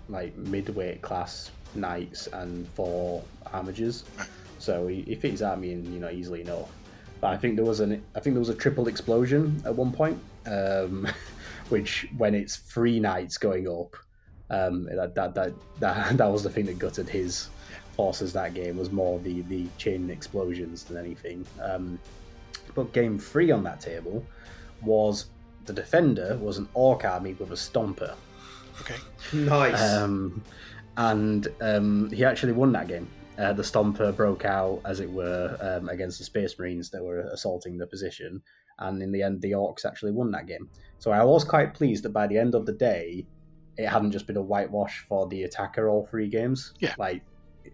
[0.09, 3.23] like midweight class knights and four.
[4.17, 4.27] Right.
[4.59, 6.69] So he, he fit his army in, you know, easily enough.
[7.19, 9.91] But I think there was an I think there was a triple explosion at one
[9.91, 11.07] point, um,
[11.71, 13.95] which when it's three knights going up,
[14.49, 17.49] um, that, that that that that was the thing that gutted his
[17.95, 21.45] forces that game was more the the chain explosions than anything.
[21.61, 21.99] Um,
[22.75, 24.25] but game three on that table
[24.81, 25.25] was
[25.65, 28.15] the defender was an orc army with a stomper,
[28.81, 28.95] Okay.
[29.33, 29.81] Nice.
[29.81, 30.41] um,
[30.97, 33.07] and um, he actually won that game.
[33.37, 37.21] Uh, the stomper broke out, as it were, um, against the Space Marines that were
[37.31, 38.41] assaulting the position,
[38.81, 40.69] and in the end, the orcs actually won that game.
[40.99, 43.25] So I was quite pleased that by the end of the day,
[43.77, 46.73] it hadn't just been a whitewash for the attacker all three games.
[46.79, 46.93] Yeah.
[46.97, 47.21] like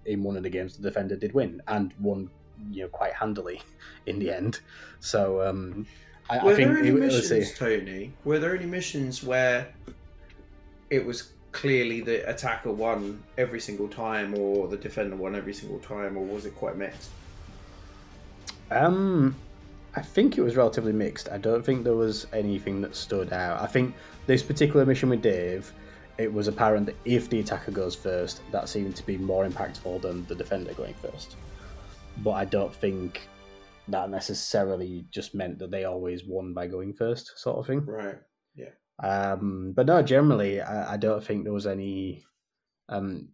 [0.06, 2.30] in one of the games, the defender did win and won,
[2.72, 3.62] you know, quite handily
[4.06, 4.60] in the end.
[5.00, 5.88] So um,
[6.30, 7.56] I, Were I think there any it, let's missions, see.
[7.56, 8.14] Tony?
[8.24, 9.74] Were there any missions where
[10.90, 15.80] it was clearly the attacker won every single time, or the defender won every single
[15.80, 17.10] time, or was it quite mixed?
[18.70, 19.36] Um,
[19.98, 21.28] I think it was relatively mixed.
[21.30, 23.60] I don't think there was anything that stood out.
[23.60, 23.96] I think
[24.28, 25.74] this particular mission with Dave,
[26.20, 30.04] it was apparent that if the attacker goes first, that seemed to be more impactful
[30.04, 31.36] than the defender going first.
[32.18, 33.28] But I don't think
[33.88, 37.84] that necessarily just meant that they always won by going first, sort of thing.
[37.84, 38.20] Right.
[38.54, 38.74] Yeah.
[39.02, 42.24] Um, but no, generally, I, I don't think there was any
[42.88, 43.30] um,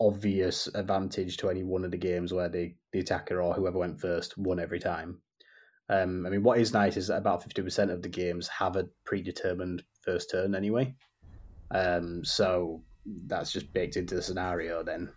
[0.00, 4.00] obvious advantage to any one of the games where the, the attacker or whoever went
[4.00, 5.20] first won every time.
[5.90, 8.88] Um, I mean, what is nice is that about 50% of the games have a
[9.04, 10.94] predetermined first turn anyway.
[11.70, 12.82] Um, so
[13.26, 15.10] that's just baked into the scenario then.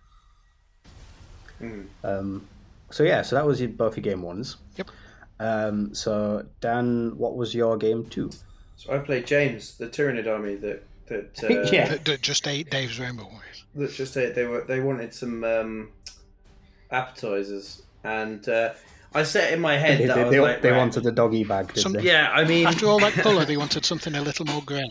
[1.62, 1.86] Mm.
[2.04, 2.48] Um,
[2.90, 4.58] so yeah, so that was your, both your game ones.
[4.78, 4.92] Yep.
[5.40, 8.32] Um, so Dan, what was your game two?
[8.76, 11.90] So I played James, the Tyranid army that that uh, Yeah.
[11.90, 13.51] That- that just ate Dave's Rainbow Warriors.
[13.76, 15.90] That just they, they were they wanted some um,
[16.92, 18.74] appetizers, and uh,
[19.14, 21.04] I set in my head They, that they, I was they, like, they right, wanted
[21.04, 22.04] the doggy bag, did Some- they?
[22.04, 22.32] yeah.
[22.34, 24.90] I mean, After all that colour, they wanted something a little more grey.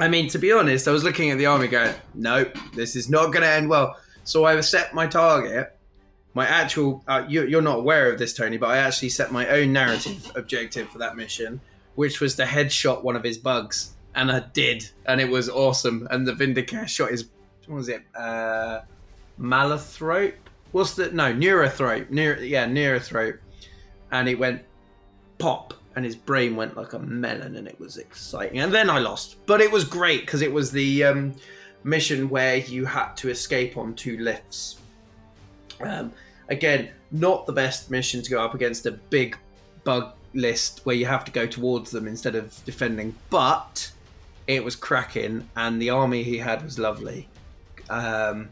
[0.00, 3.08] I mean, to be honest, I was looking at the army going, nope, this is
[3.10, 3.96] not going to end well.
[4.24, 5.76] So I set my target,
[6.34, 7.04] my actual.
[7.06, 10.32] Uh, you, you're not aware of this, Tony, but I actually set my own narrative
[10.36, 11.60] objective for that mission,
[11.94, 13.92] which was to headshot one of his bugs.
[14.14, 16.06] And I did, and it was awesome.
[16.10, 17.28] And the Vindicator shot his.
[17.66, 18.02] What was it?
[18.14, 18.80] Uh,
[19.38, 20.34] Malathrope?
[20.72, 21.10] What's the.
[21.10, 22.10] No, Neurothrope.
[22.10, 23.38] Neuro, yeah, Neurothrope.
[24.10, 24.62] And it went
[25.38, 28.98] pop and his brain went like a melon and it was exciting and then i
[28.98, 31.34] lost but it was great because it was the um,
[31.84, 34.78] mission where you had to escape on two lifts
[35.80, 36.12] um,
[36.48, 39.36] again not the best mission to go up against a big
[39.84, 43.90] bug list where you have to go towards them instead of defending but
[44.46, 47.28] it was cracking and the army he had was lovely
[47.92, 48.48] um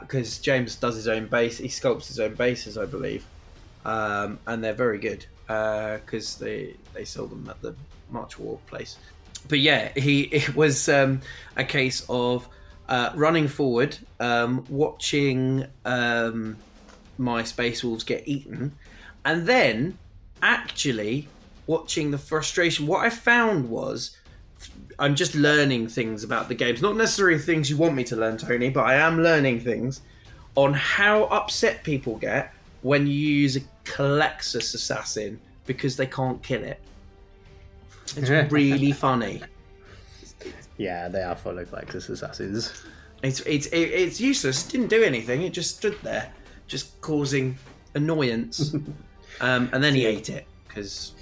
[0.00, 3.24] because james does his own base he sculpts his own bases i believe
[3.84, 7.74] um, and they're very good because they they sell them at the
[8.10, 8.98] March War place.
[9.48, 11.20] But yeah, he it was um,
[11.56, 12.48] a case of
[12.88, 16.56] uh, running forward, um, watching um,
[17.18, 18.72] my space wolves get eaten,
[19.24, 19.98] and then
[20.42, 21.28] actually
[21.66, 22.86] watching the frustration.
[22.86, 24.16] What I found was.
[25.02, 28.36] I'm just learning things about the games, not necessarily things you want me to learn,
[28.36, 30.02] Tony, but I am learning things
[30.54, 36.62] on how upset people get when you use a Culexus assassin because they can't kill
[36.62, 36.80] it.
[38.16, 39.42] It's really funny.
[40.76, 42.84] Yeah, they are full of Lexus assassins.
[43.24, 44.68] It's it's it, it's useless.
[44.68, 45.42] It didn't do anything.
[45.42, 46.32] It just stood there,
[46.68, 47.58] just causing
[47.94, 48.72] annoyance.
[49.40, 51.14] um, and then he ate it because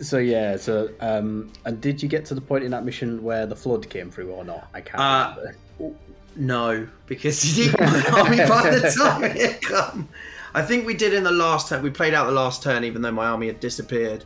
[0.00, 3.46] So yeah, so um, and did you get to the point in that mission where
[3.46, 4.68] the flood came through or not?
[4.74, 5.34] I can't Uh,
[5.78, 5.98] remember.
[6.36, 10.08] no, because he didn't army by the time it come.
[10.54, 11.82] I think we did in the last turn.
[11.82, 14.24] We played out the last turn, even though my army had disappeared.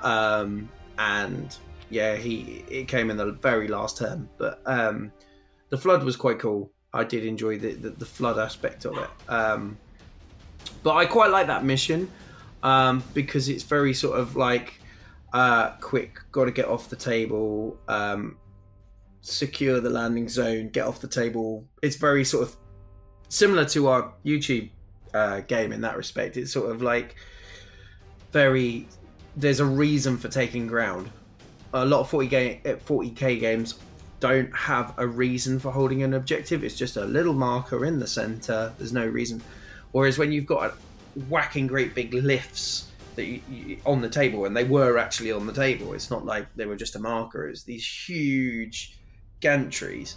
[0.00, 1.56] Um, and
[1.90, 4.28] yeah, he it came in the very last turn.
[4.38, 5.12] But um,
[5.70, 6.70] the flood was quite cool.
[6.92, 9.08] I did enjoy the, the, the flood aspect of it.
[9.28, 9.76] Um,
[10.82, 12.10] but I quite like that mission
[12.62, 14.80] um, because it's very sort of like
[15.32, 18.36] uh, quick, got to get off the table, um,
[19.20, 21.64] secure the landing zone, get off the table.
[21.82, 22.56] It's very sort of
[23.28, 24.70] similar to our YouTube
[25.14, 26.36] uh, game in that respect.
[26.36, 27.16] It's sort of like
[28.32, 28.88] very.
[29.36, 31.10] There's a reason for taking ground.
[31.74, 33.74] A lot of 40 game, 40k games
[34.18, 36.64] don't have a reason for holding an objective.
[36.64, 38.72] It's just a little marker in the center.
[38.78, 39.42] There's no reason.
[39.92, 40.74] Whereas when you've got
[41.28, 42.92] whacking great big lifts
[43.24, 45.92] you, you, on the table, and they were actually on the table.
[45.94, 47.48] It's not like they were just a marker.
[47.48, 48.98] It's these huge
[49.40, 50.14] gantries.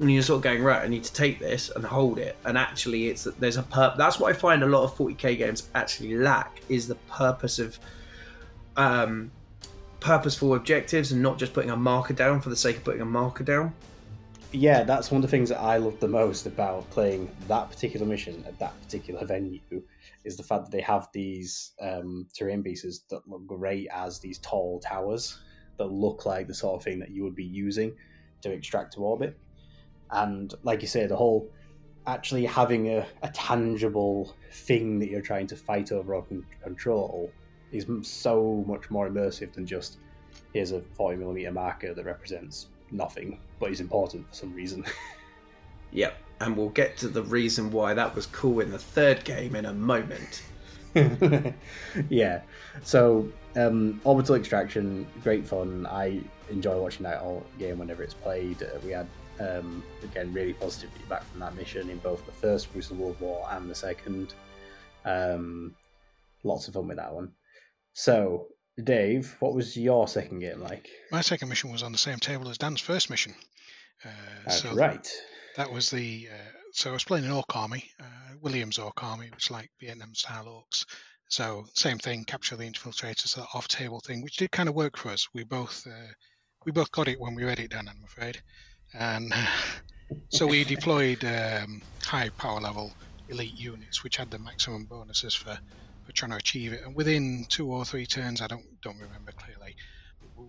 [0.00, 0.82] And you're sort of going right.
[0.82, 2.36] I need to take this and hold it.
[2.44, 3.96] And actually, it's there's a perp.
[3.96, 7.78] That's what I find a lot of 40k games actually lack is the purpose of
[8.76, 9.32] um,
[10.00, 13.06] purposeful objectives and not just putting a marker down for the sake of putting a
[13.06, 13.74] marker down.
[14.52, 18.06] Yeah, that's one of the things that I love the most about playing that particular
[18.06, 19.60] mission at that particular venue
[20.24, 24.38] is the fact that they have these um, terrain pieces that look great as these
[24.38, 25.38] tall towers
[25.76, 27.94] that look like the sort of thing that you would be using
[28.42, 29.38] to extract to orbit.
[30.10, 31.50] And like you say, the whole
[32.06, 36.26] actually having a, a tangible thing that you're trying to fight over or
[36.62, 37.30] control
[37.70, 39.98] is so much more immersive than just
[40.52, 44.84] here's a 40 millimeter marker that represents nothing but is important for some reason.
[45.92, 49.56] yep and we'll get to the reason why that was cool in the third game
[49.56, 50.42] in a moment.
[52.08, 52.42] yeah.
[52.82, 55.86] So, um, Orbital Extraction, great fun.
[55.86, 56.20] I
[56.50, 58.62] enjoy watching that all game whenever it's played.
[58.62, 59.06] Uh, we had,
[59.40, 63.46] um, again, really positive feedback from that mission in both the first Crucible of War
[63.50, 64.34] and the second.
[65.04, 65.74] Um,
[66.44, 67.32] lots of fun with that one.
[67.94, 68.46] So,
[68.82, 70.88] Dave, what was your second game like?
[71.10, 73.34] My second mission was on the same table as Dan's first mission.
[74.04, 74.08] Uh,
[74.44, 75.10] That's so right.
[75.58, 79.28] That was the uh, so I was playing an orc army, uh, Williams orc army,
[79.34, 80.84] which like Vietnam style orcs.
[81.30, 84.96] So same thing, capture the infiltrators, that off table thing, which did kind of work
[84.96, 85.26] for us.
[85.34, 86.12] We both uh,
[86.64, 88.40] we both got it when we read it done, I'm afraid.
[88.94, 89.34] And
[90.30, 92.94] so we deployed um, high power level
[93.28, 95.58] elite units, which had the maximum bonuses for,
[96.04, 96.82] for trying to achieve it.
[96.84, 99.74] And within two or three turns, I don't don't remember clearly,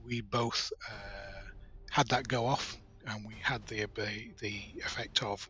[0.05, 1.41] we both uh,
[1.89, 2.79] had that go off
[3.10, 3.86] and we had the
[4.41, 5.47] the, effect of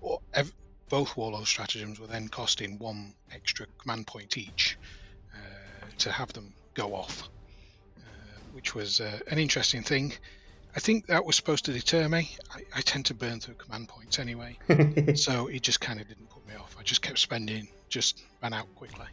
[0.00, 0.52] well, ev-
[0.88, 4.76] both warlord stratagems were then costing one extra command point each
[5.34, 7.28] uh, to have them go off,
[7.98, 10.12] uh, which was uh, an interesting thing.
[10.76, 12.30] I think that was supposed to deter me.
[12.52, 14.58] I, I tend to burn through command points anyway,
[15.14, 16.76] so it just kind of didn't put me off.
[16.78, 19.06] I just kept spending, just ran out quickly.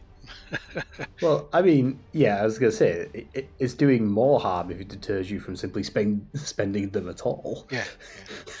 [1.20, 4.70] Well, I mean, yeah, I was going to say it, it, it's doing more harm
[4.70, 7.66] if it deters you from simply spend, spending them at all.
[7.70, 7.84] Yeah.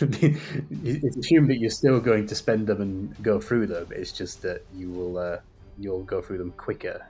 [0.00, 0.36] yeah.
[0.82, 3.88] it's assumed that you're still going to spend them and go through them.
[3.90, 5.38] It's just that you will uh,
[5.78, 7.06] you'll go through them quicker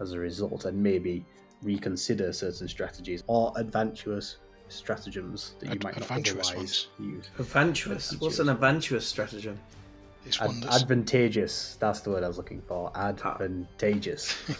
[0.00, 1.24] as a result, and maybe
[1.62, 4.36] reconsider certain strategies or adventurous
[4.68, 6.88] stratagems that you Ad- might not otherwise ones.
[6.98, 7.30] use.
[7.38, 8.14] Adventurous?
[8.20, 9.58] What's an adventurous stratagem?
[10.40, 11.76] Ad- advantageous.
[11.80, 12.92] That's the word I was looking for.
[12.94, 14.36] Advantageous.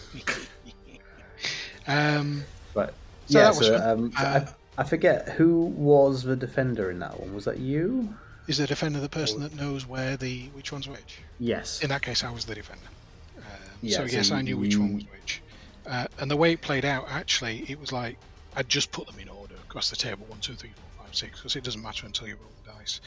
[1.87, 2.43] um,
[2.73, 2.93] but
[3.27, 4.45] so yeah, so, um, uh,
[4.77, 7.35] I, I, forget who was the defender in that one.
[7.35, 8.13] Was that you?
[8.47, 9.49] Is the defender the person or...
[9.49, 11.19] that knows where the which one's which?
[11.39, 11.83] Yes.
[11.83, 12.87] In that case, I was the defender.
[13.37, 13.43] Um,
[13.81, 15.41] yeah, so, so yes, I knew which one was which.
[15.85, 18.17] Uh, and the way it played out, actually, it was like
[18.55, 21.39] I'd just put them in order across the table one, two, three, four, five, six,
[21.39, 23.01] because it doesn't matter until you roll the dice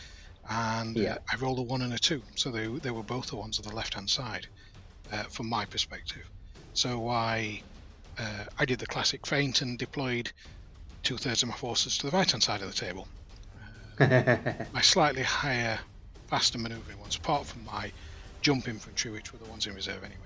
[0.48, 1.14] and yeah.
[1.14, 3.58] uh, I rolled a one and a two, so they they were both the ones
[3.58, 4.46] on the left hand side,
[5.12, 6.28] uh, from my perspective.
[6.74, 7.62] So I
[8.18, 10.32] uh, I did the classic feint and deployed
[11.02, 13.08] two thirds of my forces to the right hand side of the table.
[13.98, 14.36] Uh,
[14.72, 15.78] my slightly higher,
[16.28, 17.92] faster manoeuvring ones, apart from my
[18.40, 20.18] jump infantry, which were the ones in reserve anyway.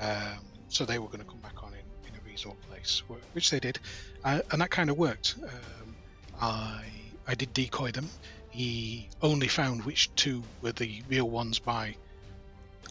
[0.00, 3.50] Um, so they were going to come back on in, in a reasonable place, which
[3.50, 3.78] they did,
[4.24, 5.36] uh, and that kind of worked.
[5.42, 5.96] Um,
[6.40, 6.84] I
[7.26, 8.08] I did decoy them
[8.50, 11.94] he only found which two were the real ones by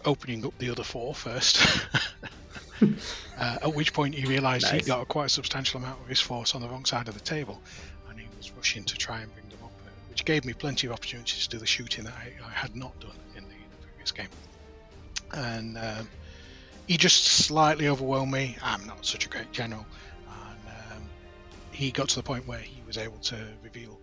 [0.05, 1.62] opening up the other four first.
[2.82, 4.74] uh, at which point he realised nice.
[4.74, 7.20] he'd got a quite substantial amount of his force on the wrong side of the
[7.20, 7.62] table,
[8.10, 10.88] and he was rushing to try and bring them up, uh, which gave me plenty
[10.88, 13.70] of opportunities to do the shooting that I, I had not done in the, in
[13.72, 14.30] the previous game.
[15.34, 16.10] And um,
[16.88, 18.57] he just slightly overwhelmed me.
[18.64, 19.86] I'm not such a great general,
[20.28, 21.03] and um,
[21.72, 23.98] he got to the point where he was able to reveal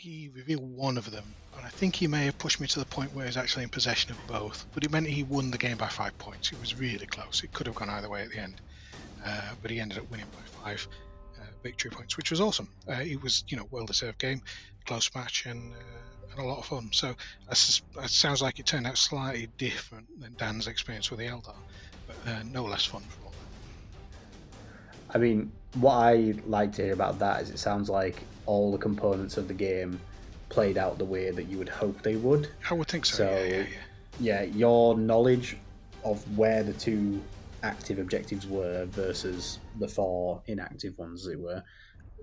[0.00, 2.86] he revealed one of them, and I think he may have pushed me to the
[2.86, 4.66] point where he's actually in possession of both.
[4.72, 6.52] But it meant he won the game by five points.
[6.52, 7.44] It was really close.
[7.44, 8.60] It could have gone either way at the end,
[9.24, 10.86] uh, but he ended up winning by five.
[11.38, 12.68] Uh, victory points, which was awesome.
[12.86, 14.42] Uh, it was you know well deserved game,
[14.84, 16.90] close match, and, uh, and a lot of fun.
[16.92, 17.14] So
[17.50, 17.56] it
[18.10, 21.56] sounds like it turned out slightly different than Dan's experience with the Eldar,
[22.06, 23.29] but uh, no less fun for all
[25.14, 28.78] I mean, what I like to hear about that is it sounds like all the
[28.78, 30.00] components of the game
[30.48, 32.48] played out the way that you would hope they would.
[32.68, 33.16] I would think so.
[33.16, 33.64] So, yeah, yeah, yeah.
[34.20, 35.56] yeah, your knowledge
[36.04, 37.20] of where the two
[37.62, 41.62] active objectives were versus the four inactive ones, as it were,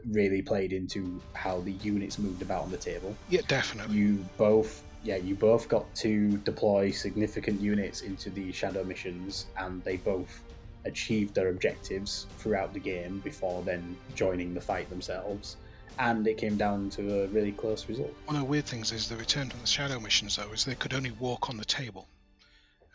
[0.10, 3.16] really played into how the units moved about on the table.
[3.30, 3.96] Yeah, definitely.
[3.96, 9.84] You both, yeah, you both got to deploy significant units into the shadow missions, and
[9.84, 10.42] they both
[10.88, 15.58] achieved their objectives throughout the game before then joining the fight themselves.
[16.00, 18.14] And it came down to a really close result.
[18.26, 20.76] One of the weird things is the return from the shadow missions, though, is they
[20.76, 22.08] could only walk on the table.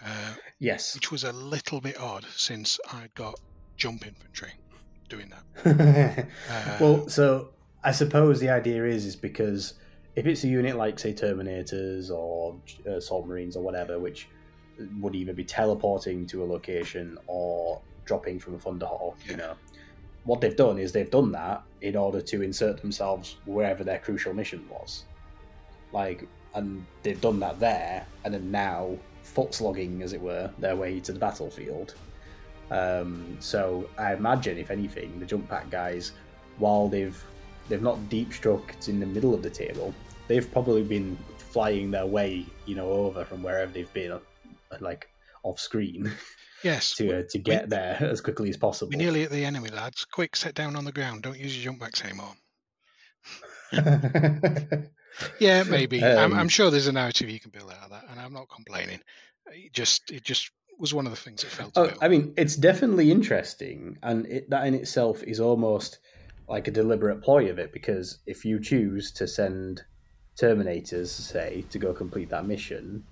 [0.05, 0.95] Uh, Yes.
[0.95, 3.38] which was a little bit odd since I'd got
[3.76, 4.53] jump infantry
[5.09, 6.26] doing that.
[6.51, 7.51] Uh, well, so
[7.84, 9.74] I suppose the idea is is because
[10.14, 14.28] if it's a unit like say Terminators or uh, Assault Marines or whatever, which
[15.01, 19.55] would either be teleporting to a location or dropping from a Thunderhawk, you know,
[20.25, 24.33] what they've done is they've done that in order to insert themselves wherever their crucial
[24.33, 25.05] mission was,
[25.93, 30.77] like, and they've done that there, and then now foot slogging, as it were, their
[30.77, 31.95] way to the battlefield.
[32.70, 36.12] Um, so I imagine, if anything, the jump pack guys,
[36.59, 37.23] while they've
[37.68, 39.95] they've not deep struck in the middle of the table,
[40.29, 44.18] they've probably been flying their way, you know, over from wherever they've been,
[44.81, 45.09] like
[45.43, 46.11] off screen,
[46.64, 48.91] yes, to uh, to get there as quickly as possible.
[48.93, 50.05] we're nearly at the enemy, lads.
[50.05, 51.23] Quick, sit down on the ground.
[51.23, 52.35] Don't use your jump backs anymore.
[55.39, 56.03] Yeah, maybe.
[56.03, 58.33] I'm, Um, I'm sure there's a narrative you can build out of that, and I'm
[58.33, 59.01] not complaining.
[59.47, 61.73] It just, it just was one of the things that felt.
[61.77, 65.99] Oh, I mean, it's definitely interesting, and it, that in itself is almost
[66.49, 69.83] like a deliberate ploy of it because if you choose to send
[70.41, 73.05] Terminators, say, to go complete that mission,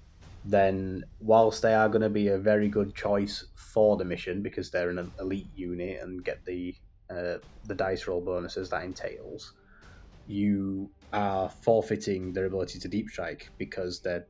[0.45, 4.70] then whilst they are going to be a very good choice for the mission because
[4.70, 6.74] they're an elite unit and get the
[7.11, 9.55] uh, the dice roll bonuses that entails,
[10.26, 14.26] you are forfeiting their ability to deep strike because they're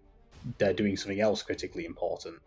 [0.59, 2.41] they're doing something else critically important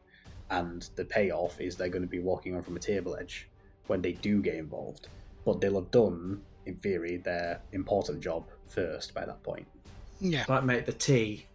[0.50, 3.48] and the payoff is they're going to be walking on from a table edge
[3.88, 5.08] when they do get involved.
[5.46, 9.68] But they'll have done, in theory, their important job first by that point.
[10.20, 11.48] yeah, Like, make the tea.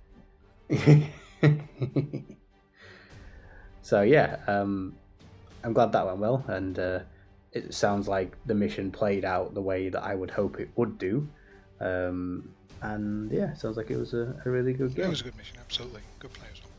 [3.82, 4.94] so yeah, um,
[5.64, 7.00] I'm glad that went well, and uh,
[7.52, 10.98] it sounds like the mission played out the way that I would hope it would
[10.98, 11.26] do.
[11.80, 12.50] Um,
[12.82, 15.06] and yeah, it sounds like it was a, a really good game.
[15.06, 15.56] it was a good mission.
[15.60, 16.70] Absolutely, good play as well.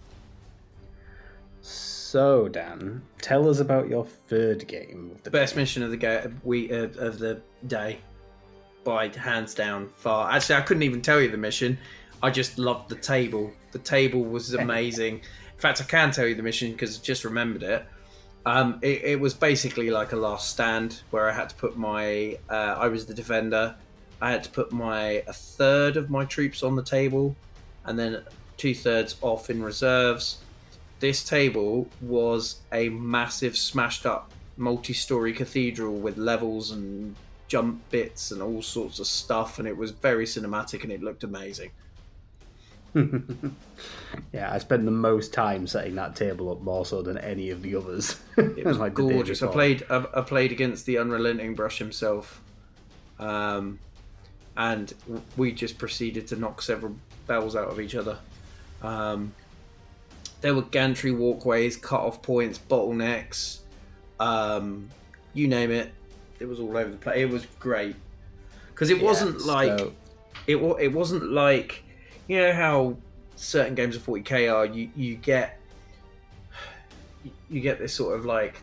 [1.61, 5.11] So Dan, tell us about your third game.
[5.13, 7.99] of The best mission of the ga- we uh, of the day,
[8.83, 10.31] by hands down far.
[10.31, 11.77] Actually, I couldn't even tell you the mission.
[12.21, 13.51] I just loved the table.
[13.71, 15.15] The table was amazing.
[15.15, 17.85] In fact, I can tell you the mission because I just remembered it.
[18.45, 19.03] Um, it.
[19.03, 22.37] It was basically like a last stand where I had to put my.
[22.49, 23.75] Uh, I was the defender.
[24.21, 27.35] I had to put my a third of my troops on the table,
[27.85, 28.23] and then
[28.57, 30.39] two thirds off in reserves.
[30.99, 37.15] This table was a massive, smashed up, multi story cathedral with levels and
[37.47, 41.23] jump bits and all sorts of stuff, and it was very cinematic and it looked
[41.23, 41.71] amazing.
[44.33, 47.61] yeah, I spent the most time setting that table up more so than any of
[47.61, 48.19] the others.
[48.37, 49.43] It was Like gorgeous.
[49.43, 52.41] I played I, I played against the unrelenting Brush himself,
[53.19, 53.79] um,
[54.57, 54.93] and
[55.37, 56.95] we just proceeded to knock several
[57.27, 58.17] bells out of each other.
[58.81, 59.33] Um,
[60.41, 63.59] there were gantry walkways, cut off points, bottlenecks,
[64.21, 64.89] um,
[65.33, 65.91] you name it.
[66.39, 67.17] It was all over the place.
[67.17, 67.95] It was great
[68.69, 69.93] because it wasn't like so-
[70.47, 70.55] it.
[70.61, 71.83] wa- It wasn't like
[72.29, 72.95] you know how
[73.35, 74.65] certain games of 40k are.
[74.65, 75.59] You you get
[77.49, 78.61] you get this sort of like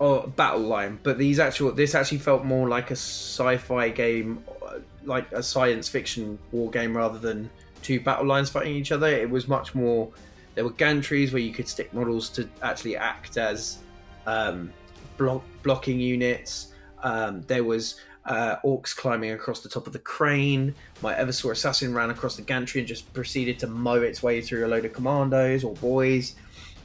[0.00, 4.78] oh battle line but these actual this actually felt more like a sci-fi game uh,
[5.04, 7.48] like a science fiction war game rather than
[7.80, 10.10] two battle lines fighting each other it was much more
[10.56, 13.78] there were gantries where you could stick models to actually act as
[14.26, 14.72] um,
[15.16, 16.72] block blocking units
[17.04, 21.92] um, there was uh, orcs climbing across the top of the crane my Eversor assassin
[21.92, 24.92] ran across the gantry and just proceeded to mow its way through a load of
[24.94, 26.34] commandos or boys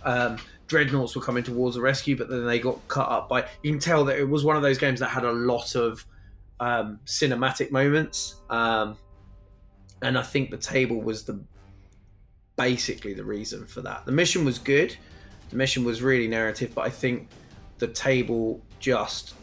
[0.04, 0.38] um,
[0.70, 3.46] dreadnoughts were coming towards the rescue, but then they got cut up by.
[3.64, 6.06] You can tell that it was one of those games that had a lot of
[6.62, 8.98] um, cinematic moments, um,
[10.02, 11.44] and I think the table was the
[12.56, 14.06] basically the reason for that.
[14.06, 14.96] The mission was good,
[15.50, 17.28] the mission was really narrative, but I think
[17.80, 19.34] the table just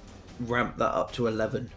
[0.40, 1.70] ramped that up to 11.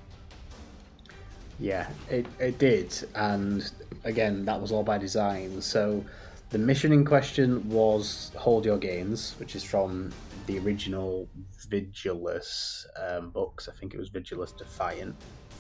[1.60, 2.94] Yeah, it, it did.
[3.16, 3.70] And
[4.04, 5.62] again, that was all by design.
[5.62, 6.04] So
[6.52, 10.12] the mission in question was Hold Your Gains, which is from
[10.48, 11.28] the original
[11.70, 13.68] Vigilus um, books.
[13.68, 15.16] I think it was Vigilus Defiant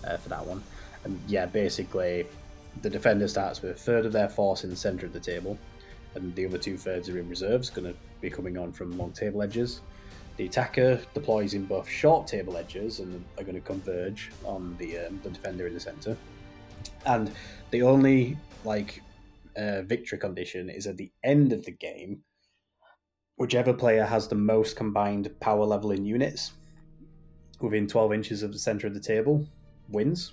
[0.05, 0.63] uh, for that one.
[1.03, 2.25] And yeah, basically,
[2.81, 5.57] the defender starts with a third of their force in the centre of the table,
[6.15, 9.11] and the other two thirds are in reserves, going to be coming on from long
[9.11, 9.81] table edges.
[10.39, 14.97] The attacker deploys in both short table edges and are going to converge on the
[14.99, 16.15] um, the defender in the center.
[17.05, 17.33] And
[17.71, 19.03] the only like
[19.57, 22.21] uh, victory condition is at the end of the game,
[23.35, 26.53] whichever player has the most combined power level in units
[27.59, 29.45] within 12 inches of the center of the table
[29.89, 30.31] wins.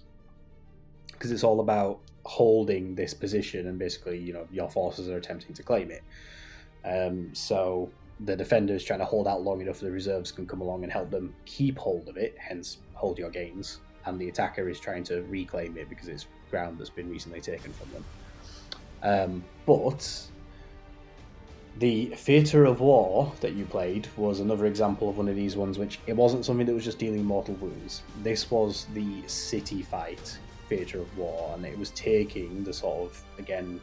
[1.10, 5.52] Because it's all about holding this position, and basically, you know, your forces are attempting
[5.54, 6.04] to claim it.
[6.84, 7.90] Um, so
[8.20, 10.92] the defender is trying to hold out long enough the reserves can come along and
[10.92, 13.80] help them keep hold of it, hence hold your gains.
[14.06, 17.72] And the attacker is trying to reclaim it because it's ground that's been recently taken
[17.72, 18.04] from them.
[19.02, 20.28] Um, but
[21.78, 25.78] the theatre of war that you played was another example of one of these ones
[25.78, 28.02] which it wasn't something that was just dealing mortal wounds.
[28.22, 30.38] This was the city fight
[30.68, 33.80] theatre of war, and it was taking the sort of again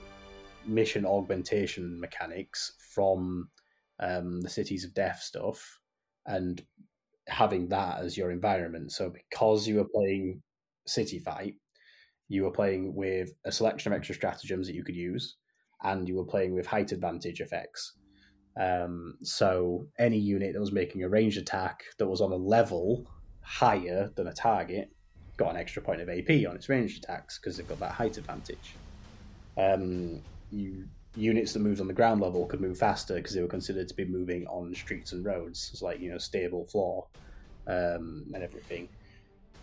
[0.65, 3.47] mission augmentation mechanics from
[3.99, 5.79] um, the cities of death stuff
[6.25, 6.63] and
[7.27, 8.91] having that as your environment.
[8.91, 10.41] So because you were playing
[10.85, 11.55] city fight,
[12.29, 15.35] you were playing with a selection of extra stratagems that you could use,
[15.83, 17.93] and you were playing with height advantage effects.
[18.59, 23.05] Um, so any unit that was making a ranged attack that was on a level
[23.41, 24.89] higher than a target
[25.37, 28.17] got an extra point of AP on its ranged attacks because they've got that height
[28.17, 28.75] advantage.
[29.57, 30.21] Um,
[30.51, 30.85] you
[31.15, 33.93] units that moved on the ground level could move faster because they were considered to
[33.93, 35.69] be moving on streets and roads.
[35.71, 37.07] It's like you know stable floor
[37.67, 38.89] um, and everything.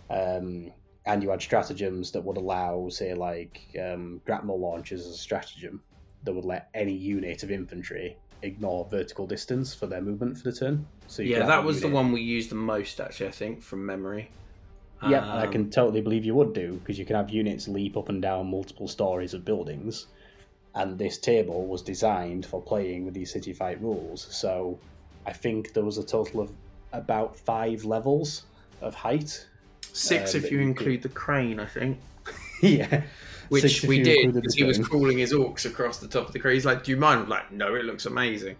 [0.09, 0.73] Um,
[1.07, 5.83] and you had stratagems that would allow, say, like um, grapnel launches as a stratagem
[6.25, 10.57] that would let any unit of infantry ignore vertical distance for their movement for the
[10.57, 10.87] turn.
[11.07, 14.31] So Yeah, that was the one we used the most, actually, I think, from memory.
[15.09, 17.97] Yeah, I Um, can totally believe you would do because you can have units leap
[17.97, 20.07] up and down multiple stories of buildings,
[20.75, 24.27] and this table was designed for playing with these city fight rules.
[24.31, 24.79] So
[25.27, 26.53] I think there was a total of
[26.93, 28.45] about five levels
[28.81, 29.47] of height.
[29.93, 31.99] Six uh, if you include the crane, I think.
[32.63, 33.03] yeah,
[33.49, 36.55] Which we did because he was crawling his orcs across the top of the crane.
[36.55, 38.57] He's like, "Do you mind?" I'm like, "No, it looks amazing."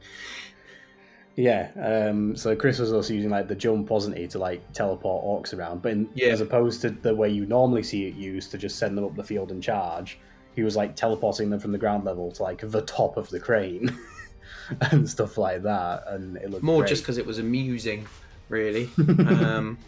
[1.37, 5.25] Yeah, um, so Chris was also using like the jump, wasn't he, to like teleport
[5.25, 5.81] orcs around?
[5.81, 6.29] But in, Yeah.
[6.29, 9.15] as opposed to the way you normally see it used to just send them up
[9.17, 10.19] the field and charge,
[10.57, 13.41] he was like teleporting them from the ground level to like the top of the
[13.41, 13.97] crane
[14.91, 16.89] and stuff like that, and it looked More great.
[16.89, 18.07] just because it was amusing,
[18.49, 18.89] really.
[19.29, 19.79] um,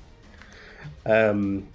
[1.06, 1.66] Um,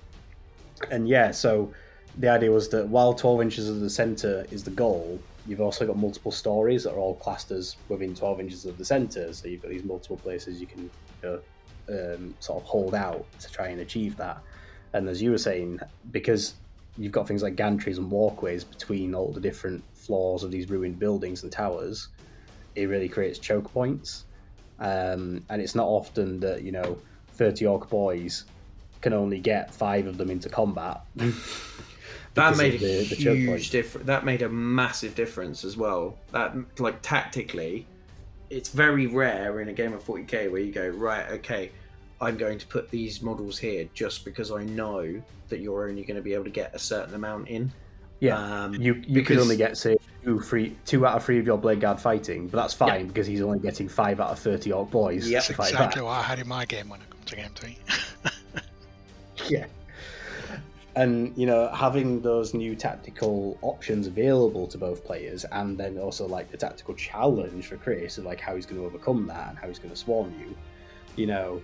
[0.92, 1.74] and yeah, so
[2.18, 5.86] the idea was that while 12 inches of the center is the goal, you've also
[5.86, 9.32] got multiple stories that are all classed as within 12 inches of the center.
[9.34, 10.90] So you've got these multiple places you can
[11.24, 11.40] you
[11.90, 14.40] know, um, sort of hold out to try and achieve that.
[14.94, 15.80] And as you were saying,
[16.12, 16.54] because
[16.98, 21.00] you've got things like gantries and walkways between all the different floors of these ruined
[21.00, 22.10] buildings and towers,
[22.76, 24.26] it really creates choke points.
[24.80, 26.98] Um, and it's not often that, you know,
[27.34, 28.46] 30 orc boys
[29.02, 31.02] can only get five of them into combat.
[32.34, 33.48] that made a the- the choke point.
[33.48, 34.08] huge difference.
[34.08, 36.18] That made a massive difference as well.
[36.32, 37.86] That like tactically,
[38.50, 41.72] it's very rare in a game of 40k where you go right, okay,
[42.20, 46.16] I'm going to put these models here just because I know that you're only going
[46.18, 47.72] to be able to get a certain amount in.
[48.20, 51.38] Yeah, Um, you you could because- only get say two, three, two out of three
[51.38, 54.72] of your Bladeguard fighting, but that's fine because he's only getting five out of thirty
[54.72, 55.44] orc boys Yep.
[55.44, 56.06] to fight exactly back.
[56.10, 57.78] what I had in my game when I come to game three.
[59.48, 59.68] Yeah,
[60.96, 66.28] and you know having those new tactical options available to both players, and then also
[66.28, 69.58] like the tactical challenge for Chris of like how he's going to overcome that and
[69.60, 70.56] how he's going to swarm you,
[71.16, 71.62] you know,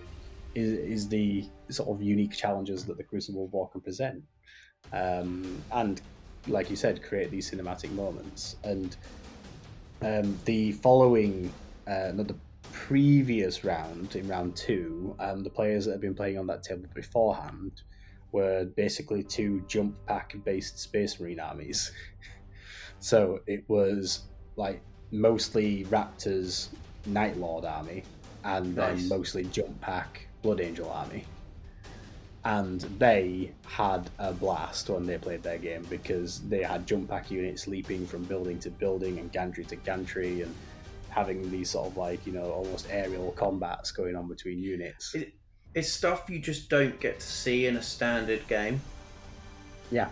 [0.56, 4.24] is is the sort of unique challenges that the Crucible War can present,
[4.92, 6.02] um, and
[6.48, 8.58] like you said, create these cinematic moments.
[8.64, 8.96] And
[10.02, 11.52] um, the following,
[11.88, 12.36] uh, no, the
[12.72, 16.88] previous round in round two, um, the players that had been playing on that table
[16.94, 17.84] beforehand
[18.32, 21.92] were basically two jump pack based space marine armies.
[23.00, 24.24] so it was
[24.56, 24.82] like
[25.12, 26.70] mostly Raptors
[27.06, 28.04] Night Lord army,
[28.44, 31.26] and then mostly jump pack Blood Angel army.
[32.46, 37.32] And they had a blast when they played their game because they had jump pack
[37.32, 40.54] units leaping from building to building and gantry to gantry and
[41.10, 45.16] having these sort of like, you know, almost aerial combats going on between units.
[45.16, 45.34] It-
[45.74, 48.80] it's stuff you just don't get to see in a standard game.
[49.90, 50.10] Yeah.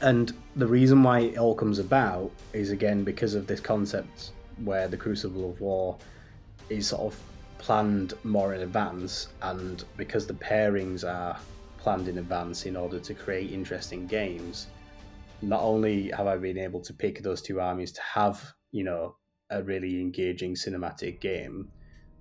[0.00, 4.32] And the reason why it all comes about is again because of this concept
[4.64, 5.96] where the Crucible of War
[6.68, 7.20] is sort of
[7.58, 11.38] planned more in advance, and because the pairings are
[11.78, 14.68] planned in advance in order to create interesting games,
[15.42, 19.16] not only have I been able to pick those two armies to have, you know,
[19.50, 21.68] a really engaging cinematic game,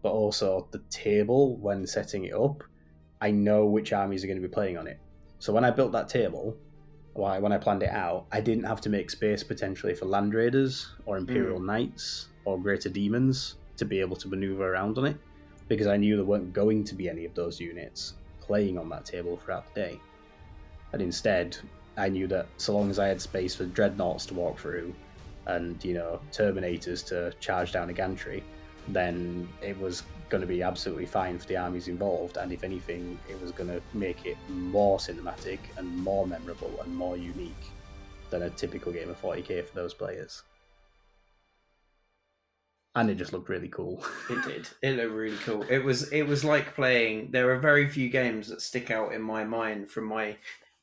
[0.01, 2.63] but also the table when setting it up,
[3.19, 4.99] I know which armies are going to be playing on it.
[5.39, 6.55] So when I built that table,
[7.13, 10.93] when I planned it out, I didn't have to make space potentially for Land Raiders
[11.07, 11.65] or Imperial hmm.
[11.65, 15.17] Knights or Greater Demons to be able to maneuver around on it
[15.67, 19.05] because I knew there weren't going to be any of those units playing on that
[19.05, 19.99] table throughout the day.
[20.93, 21.57] And instead,
[21.97, 24.93] I knew that so long as I had space for dreadnoughts to walk through
[25.45, 28.43] and, you know, Terminators to charge down a gantry,
[28.87, 32.37] then it was going to be absolutely fine for the armies involved.
[32.37, 36.95] And if anything, it was going to make it more cinematic and more memorable and
[36.95, 37.53] more unique
[38.29, 40.43] than a typical game of 40k for those players
[42.97, 44.03] and it just looked really cool.
[44.29, 44.69] it did.
[44.81, 45.63] It looked really cool.
[45.69, 47.29] It was it was like playing.
[47.31, 50.35] There are very few games that stick out in my mind from my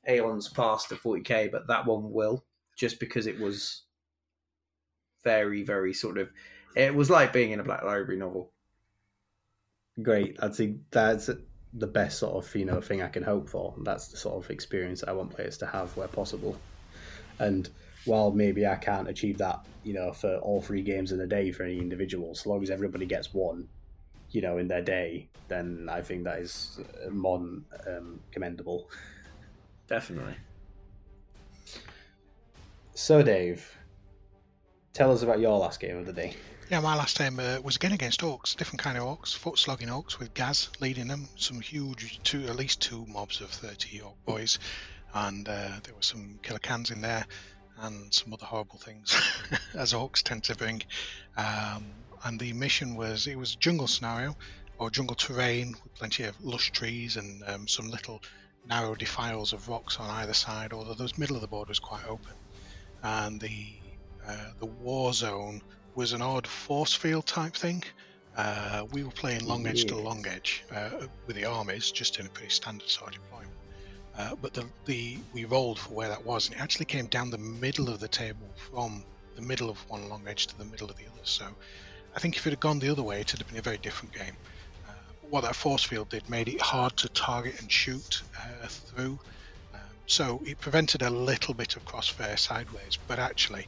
[0.08, 2.44] aeons past to 40k, but that one will
[2.76, 3.82] just because it was
[5.24, 6.30] very very sort of.
[6.76, 8.52] It was like being in a Black Library novel.
[10.02, 10.36] Great.
[10.40, 11.30] I think that's
[11.76, 13.74] the best sort of you know thing I can hope for.
[13.82, 16.56] That's the sort of experience I want players to have where possible,
[17.40, 17.68] and
[18.04, 21.52] while maybe I can't achieve that, you know, for all three games in a day
[21.52, 23.68] for any individual, so long as everybody gets one,
[24.30, 28.88] you know, in their day, then I think that is more than um, commendable.
[29.88, 30.34] Definitely.
[32.94, 33.76] So, Dave,
[34.92, 36.34] tell us about your last game of the day.
[36.70, 39.88] Yeah, my last game uh, was again against orcs, different kind of orcs, foot slogging
[39.88, 41.28] orcs with Gaz leading them.
[41.36, 44.58] Some huge, two at least two mobs of thirty orc boys,
[45.12, 47.26] and uh, there were some Killa Kans in there
[47.80, 49.20] and some other horrible things,
[49.74, 50.82] as orcs tend to bring.
[51.36, 51.86] Um,
[52.24, 54.36] and the mission was it was jungle scenario
[54.78, 58.22] or jungle terrain with plenty of lush trees and um, some little
[58.66, 60.72] narrow defiles of rocks on either side.
[60.72, 62.32] Although the middle of the board was quite open,
[63.02, 63.66] and the
[64.26, 65.60] uh, the war zone
[65.94, 67.82] was an odd force field type thing.
[68.36, 69.84] Uh, we were playing long edge yes.
[69.84, 70.90] to long edge uh,
[71.26, 73.53] with the armies, just in a pretty standard sort of deployment.
[74.16, 77.30] Uh, but the, the we rolled for where that was, and it actually came down
[77.30, 79.04] the middle of the table from
[79.34, 81.24] the middle of one long edge to the middle of the other.
[81.24, 81.44] So
[82.14, 83.78] I think if it had gone the other way, it would have been a very
[83.78, 84.36] different game.
[84.88, 84.92] Uh,
[85.30, 89.18] what that force field did made it hard to target and shoot uh, through.
[89.74, 93.66] Um, so it prevented a little bit of crossfire sideways, but actually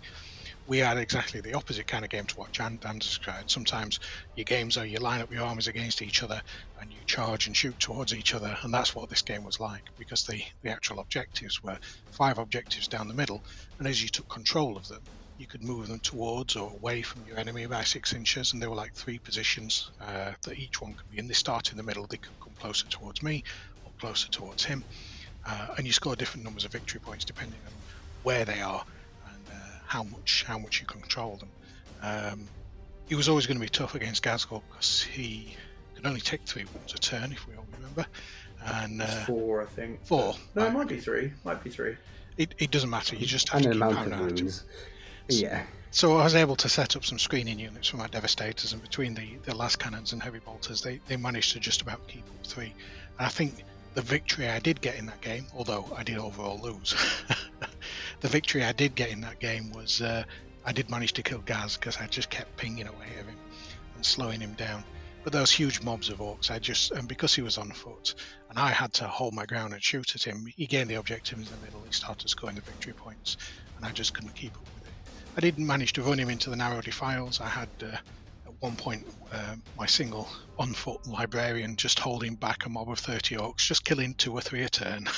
[0.67, 3.51] we had exactly the opposite kind of game to what Jan Dan described.
[3.51, 4.01] Sometimes
[4.35, 6.43] your games are you line up your armies against each other
[6.81, 10.25] and charge and shoot towards each other, and that's what this game was like because
[10.25, 11.79] the, the actual objectives were
[12.11, 13.45] five objectives down the middle,
[13.79, 15.03] and as you took control of them,
[15.39, 18.71] you could move them towards or away from your enemy by six inches, and there
[18.71, 21.29] were like three positions uh, that each one could be in.
[21.29, 23.43] They start in the middle, they could come closer towards me
[23.85, 24.85] or closer towards him,
[25.47, 27.73] uh, and you score different numbers of victory points depending on
[28.23, 28.83] where they are
[29.33, 29.47] and
[29.87, 31.53] how much how much you control them.
[32.03, 32.49] Um,
[33.07, 35.57] he was always going to be tough against Ghazghkull because he
[35.97, 38.07] could only take three wounds a turn, if we all remember.
[38.65, 40.05] And uh, four, I think.
[40.05, 40.35] Four.
[40.55, 41.33] No, it might be three.
[41.45, 41.97] Might be three.
[42.37, 43.17] It, it doesn't matter.
[43.17, 44.63] You just have and to keep amount of
[45.29, 45.65] Yeah.
[45.91, 49.15] So I was able to set up some screening units for my devastators, and between
[49.15, 52.75] the, the lascannons and heavy bolters, they, they managed to just about keep up three.
[53.19, 53.65] And I think
[53.95, 56.95] the victory I did get in that game, although I did overall lose,
[58.21, 60.25] the victory I did get in that game was uh,
[60.67, 63.37] I did manage to kill Gaz because I just kept pinging away at him
[63.95, 64.85] and slowing him down.
[65.27, 68.15] But those huge mobs of orcs, I just and because he was on foot
[68.49, 71.41] and I had to hold my ground and shoot at him, he gained the objective
[71.41, 71.83] in the middle.
[71.83, 73.37] He started scoring the victory points,
[73.77, 74.95] and I just couldn't keep up with it.
[75.37, 77.41] I didn't manage to run him into the narrow defiles.
[77.41, 80.31] I had uh, at one point uh, my single
[80.61, 84.41] on foot librarian just holding back a mob of 30 orcs, just killing two or
[84.41, 85.09] three a turn.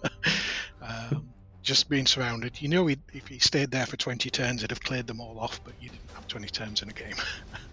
[0.82, 2.60] um, just being surrounded.
[2.60, 5.58] You know, if he stayed there for 20 turns, he'd have cleared them all off,
[5.64, 7.16] but you didn't have 20 turns in a game.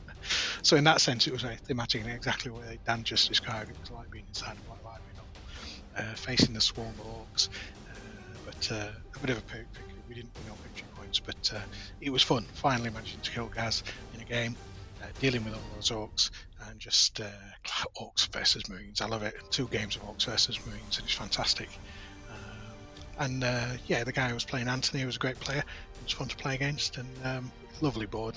[0.61, 3.69] so in that sense, it was a thematic and exactly what Dan just described.
[3.69, 7.49] It was like being inside a Black Library novel, uh, facing the swarm of orcs.
[7.89, 9.68] Uh, but uh, a bit of a pick.
[10.07, 11.60] We didn't win all victory points, but uh,
[11.99, 12.45] it was fun.
[12.53, 13.84] Finally managing to kill Gaz
[14.14, 14.56] in a game,
[15.02, 16.30] uh, dealing with all those orcs,
[16.68, 17.26] and just uh,
[17.99, 19.02] orcs versus marines.
[19.02, 19.35] I love it.
[19.49, 21.69] Two games of orcs versus marines, and it's fantastic.
[23.18, 25.60] And uh, yeah, the guy who was playing Anthony was a great player.
[25.60, 28.35] It was fun to play against, and um, lovely board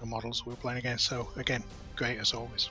[0.00, 1.06] and models we were playing against.
[1.06, 1.62] So again,
[1.96, 2.70] great as always.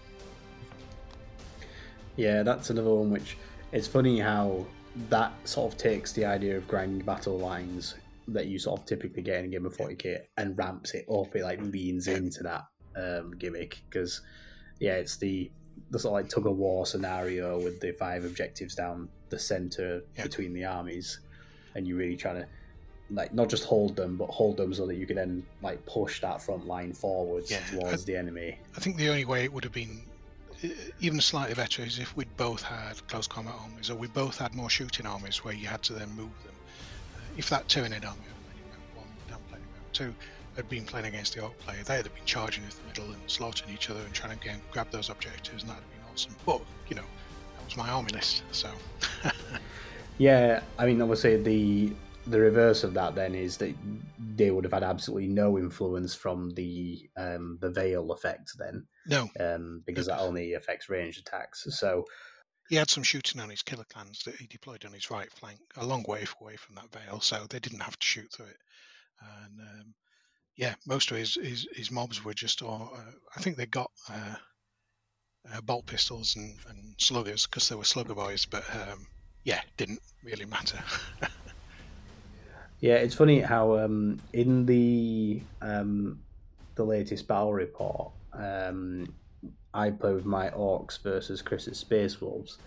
[2.16, 3.38] Yeah, that's another one which
[3.72, 4.66] it's funny how
[5.10, 7.96] that sort of takes the idea of grinding battle lines
[8.28, 11.36] that you sort of typically get in a game of 40k and ramps it up.
[11.36, 12.66] It like leans into that
[12.96, 14.22] um, gimmick because
[14.80, 15.52] yeah, it's the
[15.92, 20.04] the sort of like tug of war scenario with the five objectives down the center
[20.18, 20.24] Yeah.
[20.24, 21.20] between the armies,
[21.76, 22.48] and you're really trying to
[23.12, 26.22] like not just hold them, but hold them so that you can then like push
[26.22, 28.58] that front line forwards Yeah, towards the enemy.
[28.76, 30.02] I think the only way it would have been
[31.00, 34.54] even slightly better is if we'd both had close combat armies, or we both had
[34.54, 36.54] more shooting armies where you had to then move them.
[37.16, 38.22] Uh, if that Tyranid army,
[38.96, 39.64] one down playing
[39.94, 40.14] two,
[40.56, 43.22] had been playing against the Orc player, they'd have been charging into the middle and
[43.28, 46.36] slaughtering each other and trying to get, grab those objectives, and that'd have been awesome.
[46.46, 47.08] But you know,
[47.58, 48.70] that was my army list, so
[50.18, 51.94] Yeah, I mean, obviously the
[52.28, 53.74] the reverse of that then is that
[54.36, 59.30] they would have had absolutely no influence from the um, the veil effect then, no,
[59.40, 61.66] um, because that only affects ranged attacks.
[61.70, 62.06] So
[62.70, 65.60] he had some shooting on his Killa Kans that he deployed on his right flank,
[65.76, 68.58] a long way away from that veil, so they didn't have to shoot through it.
[69.22, 69.94] And um,
[70.56, 73.90] yeah, most of his, his, his mobs were just, or uh, I think they got
[74.10, 74.36] uh,
[75.52, 79.08] uh, bolt pistols and, and sluggers because they were slugger boys, but um,
[79.44, 80.80] yeah, didn't really matter.
[82.82, 86.20] yeah, it's funny how um, in the um,
[86.76, 89.14] the latest battle report, um,
[89.74, 92.58] I play with my orcs versus Chris's Space Wolves,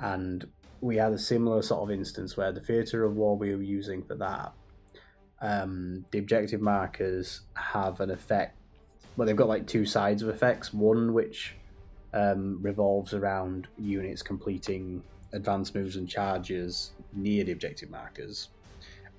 [0.00, 0.46] and
[0.80, 4.02] we had a similar sort of instance where the theatre of war we were using
[4.02, 4.52] for that,
[5.40, 8.58] um, the objective markers have an effect.
[9.16, 10.74] Well, they've got like two sides of effects.
[10.74, 11.54] One which
[12.12, 18.50] um, revolves around units completing advanced moves and charges near the objective markers,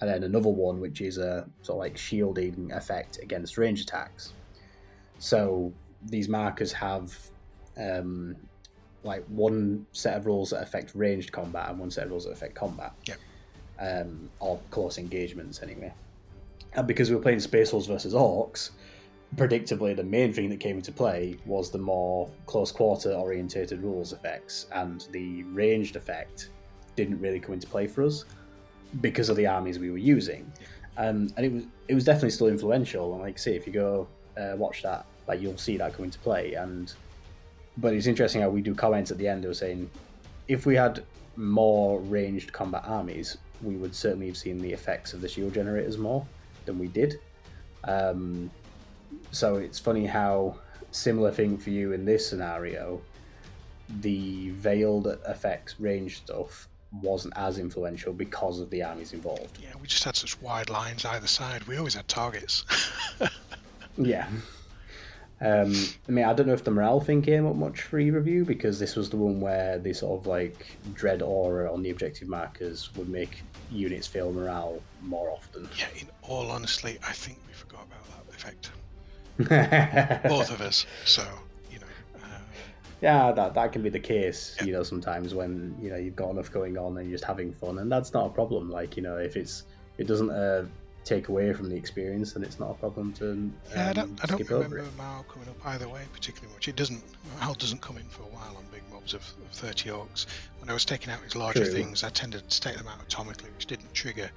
[0.02, 4.34] and then another one which is a sort of like shielding effect against range attacks.
[5.20, 5.74] So
[6.06, 7.18] these markers have
[7.78, 8.36] um,
[9.04, 12.32] like one set of rules that affect ranged combat and one set of rules that
[12.32, 12.94] affect combat.
[13.06, 13.18] Yep.
[13.78, 15.94] Um, or close engagements anyway.
[16.74, 18.72] And because we were playing Space Wolves versus Orcs,
[19.36, 24.14] predictably the main thing that came into play was the more close quarter orientated rules
[24.14, 26.50] effects, and the ranged effect
[26.96, 28.26] didn't really come into play for us
[29.02, 30.52] because of the armies we were using.
[30.98, 33.14] Um, and it was it was definitely still influential.
[33.14, 34.08] And like I say, if you go
[34.38, 36.54] uh, watch that, like you'll see that come into play.
[36.54, 36.92] And
[37.78, 39.44] but it's interesting how we do comments at the end.
[39.46, 39.90] Were saying
[40.48, 41.04] if we had
[41.36, 45.98] more ranged combat armies, we would certainly have seen the effects of the shield generators
[45.98, 46.26] more
[46.66, 47.20] than we did.
[47.84, 48.50] Um,
[49.32, 50.58] so it's funny how
[50.92, 53.02] similar thing for you in this scenario.
[54.02, 56.68] The veil that affects range stuff
[57.02, 59.58] wasn't as influential because of the armies involved.
[59.62, 61.64] yeah, we just had such wide lines either side.
[61.66, 62.66] We always had targets.
[63.98, 64.28] Yeah.
[65.42, 65.74] Um,
[66.08, 68.28] I mean, I don't know if the morale thing came up much for either of
[68.28, 71.90] you because this was the one where the sort of like dread aura on the
[71.90, 73.42] objective markers would make
[73.72, 75.68] units fail morale more often.
[75.78, 78.72] yeah, in all honesty, I think we forgot about that effect.
[80.30, 80.86] Both of us.
[81.04, 81.26] So,
[83.06, 86.32] yeah, that that can be the case, you know, sometimes when you know you've got
[86.32, 88.72] enough going on and you're just having fun, and that's not a problem.
[88.72, 89.66] Like you know, if it's
[90.00, 90.66] it doesn't uh,
[91.04, 94.20] take away from the experience, then it's not a problem to um, Yeah, I don't,
[94.24, 94.84] I don't remember.
[94.98, 96.68] Mao coming up either way particularly much.
[96.68, 97.04] It doesn't.
[97.38, 100.26] Hal doesn't come in for a while on big mobs of, of 30 orcs.
[100.60, 101.74] When I was taking out his larger True.
[101.74, 104.32] things, I tended to take them out atomically, which didn't trigger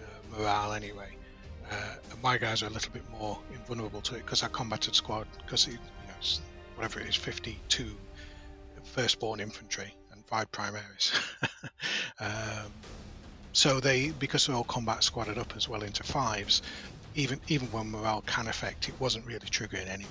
[0.00, 1.10] uh, morale anyway.
[1.70, 4.94] Uh, and my guys are a little bit more invulnerable to it because I combated
[4.94, 5.80] squad because you know
[6.76, 7.84] whatever it is, 52
[8.84, 11.18] firstborn infantry and five Primaris.
[12.20, 12.72] um,
[13.52, 16.62] so they because they're all combat squadded up as well into fives.
[17.14, 20.10] Even even when morale can affect, it wasn't really triggering anyway.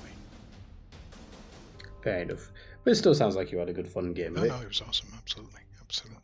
[2.02, 2.50] Fair enough,
[2.84, 4.34] but it still sounds like you had a good fun game.
[4.34, 4.50] No, it.
[4.50, 5.08] no, it was awesome.
[5.18, 6.20] Absolutely, absolutely.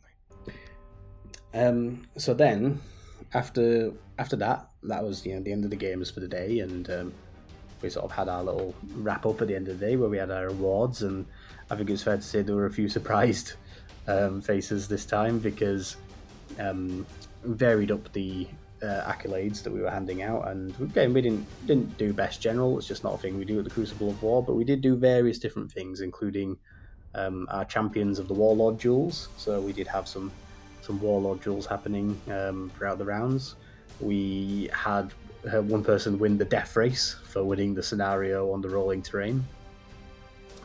[1.52, 2.80] Um, so then,
[3.34, 6.60] after after that, that was you know the end of the games for the day,
[6.60, 7.12] and um,
[7.82, 10.08] we sort of had our little wrap up at the end of the day where
[10.08, 11.26] we had our awards, and
[11.70, 13.54] I think it's fair to say there were a few surprised
[14.06, 15.96] um, faces this time because
[16.58, 17.06] um,
[17.44, 18.48] varied up the
[18.82, 22.78] uh, accolades that we were handing out, and again we didn't didn't do best general.
[22.78, 24.80] It's just not a thing we do at the Crucible of War, but we did
[24.80, 26.56] do various different things, including
[27.14, 29.28] um, our champions of the Warlord duels.
[29.36, 30.32] So we did have some
[30.82, 33.56] some warlord duels happening um, throughout the rounds.
[34.00, 35.12] We had
[35.52, 39.44] uh, one person win the death race for winning the scenario on the rolling terrain,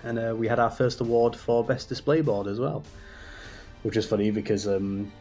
[0.06, 2.84] and uh, we had our first award for best display board as well,
[3.84, 5.11] which is funny because um,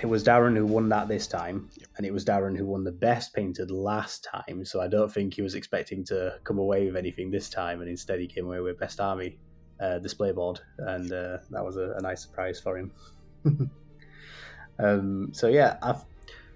[0.00, 2.92] it was Darren who won that this time, and it was Darren who won the
[2.92, 4.64] best painted last time.
[4.64, 7.90] So I don't think he was expecting to come away with anything this time, and
[7.90, 9.38] instead he came away with best army
[9.80, 12.92] uh, display board, and uh, that was a, a nice surprise for him.
[14.78, 16.04] um, so yeah, I've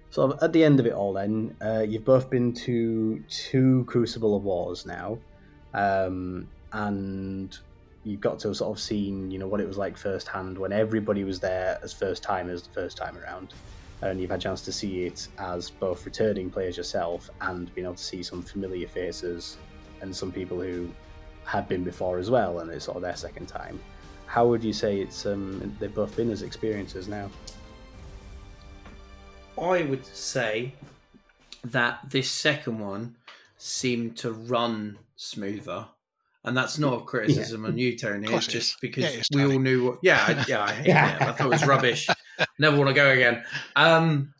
[0.09, 1.13] sort of at the end of it all.
[1.13, 5.19] Then uh, you've both been to two Crucible of Wars now,
[5.73, 7.57] um, and
[8.03, 10.73] you've got to have sort of seen you know what it was like firsthand when
[10.73, 13.53] everybody was there as first timers the first time around.
[14.01, 17.85] And you've had a chance to see it as both returning players yourself and being
[17.85, 19.57] able to see some familiar faces
[20.01, 20.91] and some people who
[21.45, 23.79] had been before as well, and it's sort of their second time.
[24.25, 27.29] How would you say it's um, they've both been as experiences now?
[29.57, 30.73] I would say
[31.63, 33.15] that this second one
[33.57, 35.85] seemed to run smoother.
[36.45, 38.27] And that's not a criticism on you, Tony.
[38.33, 39.99] It's just because Yeah, it's we all knew what.
[40.03, 41.15] Yeah, I, yeah, I hate Yeah.
[41.15, 41.21] it.
[41.21, 42.07] I thought it was rubbish.
[42.59, 43.43] Never want to go again.
[43.77, 44.33] Um,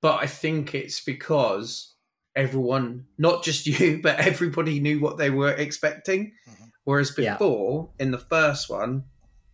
[0.00, 1.94] but I think it's because
[2.36, 6.32] everyone, not just you, but everybody knew what they were expecting.
[6.48, 6.70] Mhm.
[6.84, 7.34] Whereas Yeah.
[7.34, 9.04] before, in the first one,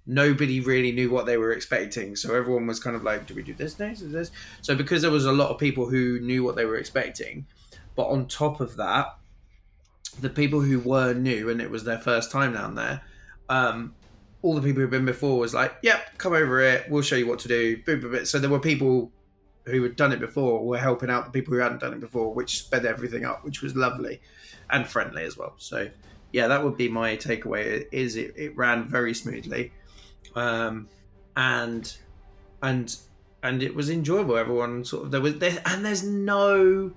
[0.06, 2.16] nobody really knew what they were expecting.
[2.16, 4.01] So everyone was kind of like, do we do this next?
[4.01, 4.31] Do this?
[4.60, 7.47] So because there was a lot of people who knew what they were expecting,
[7.97, 9.16] but on top of that,
[10.20, 13.03] the people who were new and it was their first time down there,
[13.49, 13.95] um,
[14.43, 16.89] all the people who've been before was like, yep, come over it.
[16.91, 18.24] We'll show you what to do.
[18.24, 19.11] So there were people
[19.66, 22.35] who had done it before were helping out the people who hadn't done it before,
[22.35, 24.20] which sped everything up, which was lovely
[24.70, 25.55] and friendly as well.
[25.57, 25.89] So
[26.32, 27.86] yeah, that would be my takeaway.
[27.93, 29.73] Is it, it ran very smoothly,
[30.35, 30.89] um,
[31.36, 31.97] and
[32.62, 32.97] and
[33.43, 34.36] and it was enjoyable.
[34.36, 36.93] Everyone sort of there was there, and there's no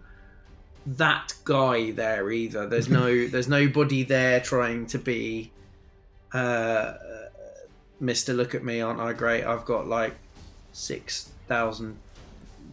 [0.96, 2.66] that guy there either.
[2.66, 5.52] There's no there's nobody there trying to be
[6.34, 6.94] uh
[8.02, 8.36] Mr.
[8.36, 9.44] Look at me, aren't I great?
[9.44, 10.16] I've got like
[10.72, 11.98] six thousand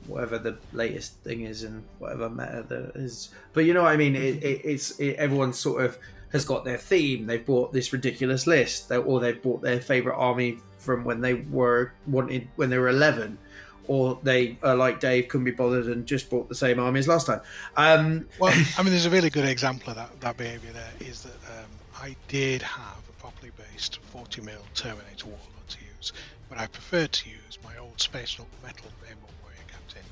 [0.07, 3.31] whatever the latest thing is and whatever meta there is.
[3.53, 4.15] But you know what I mean?
[4.15, 5.99] It, it, it's it, everyone sort of
[6.33, 7.27] has got their theme.
[7.27, 11.35] They've bought this ridiculous list, they, or they've bought their favorite army from when they
[11.35, 13.39] were wanted when they were eleven,
[13.87, 17.09] or they are like Dave couldn't be bothered and just bought the same army as
[17.09, 17.41] last time.
[17.77, 20.93] Um, Well, I mean, there's a really good example of that, that behaviour there.
[21.01, 21.71] Is that um,
[22.01, 26.13] I did have a properly based 40 mil Terminator Warlord to use,
[26.49, 30.03] but I preferred to use my old Space Hulk Metal Rainbow Warrior Captain,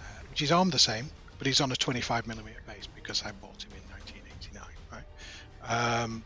[0.00, 1.06] uh, which is armed the same,
[1.38, 6.02] but he's on a 25 millimeter base because I bought him in 1989, right?
[6.02, 6.22] Um,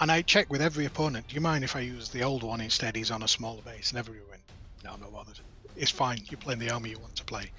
[0.00, 1.28] and I checked with every opponent.
[1.28, 2.96] Do you mind if I use the old one instead?
[2.96, 4.42] He's on a smaller base, and everyone went,
[4.82, 5.38] "No, I'm not bothered.
[5.80, 6.18] It's fine.
[6.30, 7.50] You're playing the army you want to play."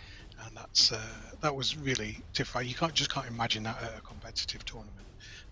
[0.47, 0.99] and that's uh,
[1.41, 2.67] that was really terrifying.
[2.67, 5.05] You can't just can't imagine that at a competitive tournament.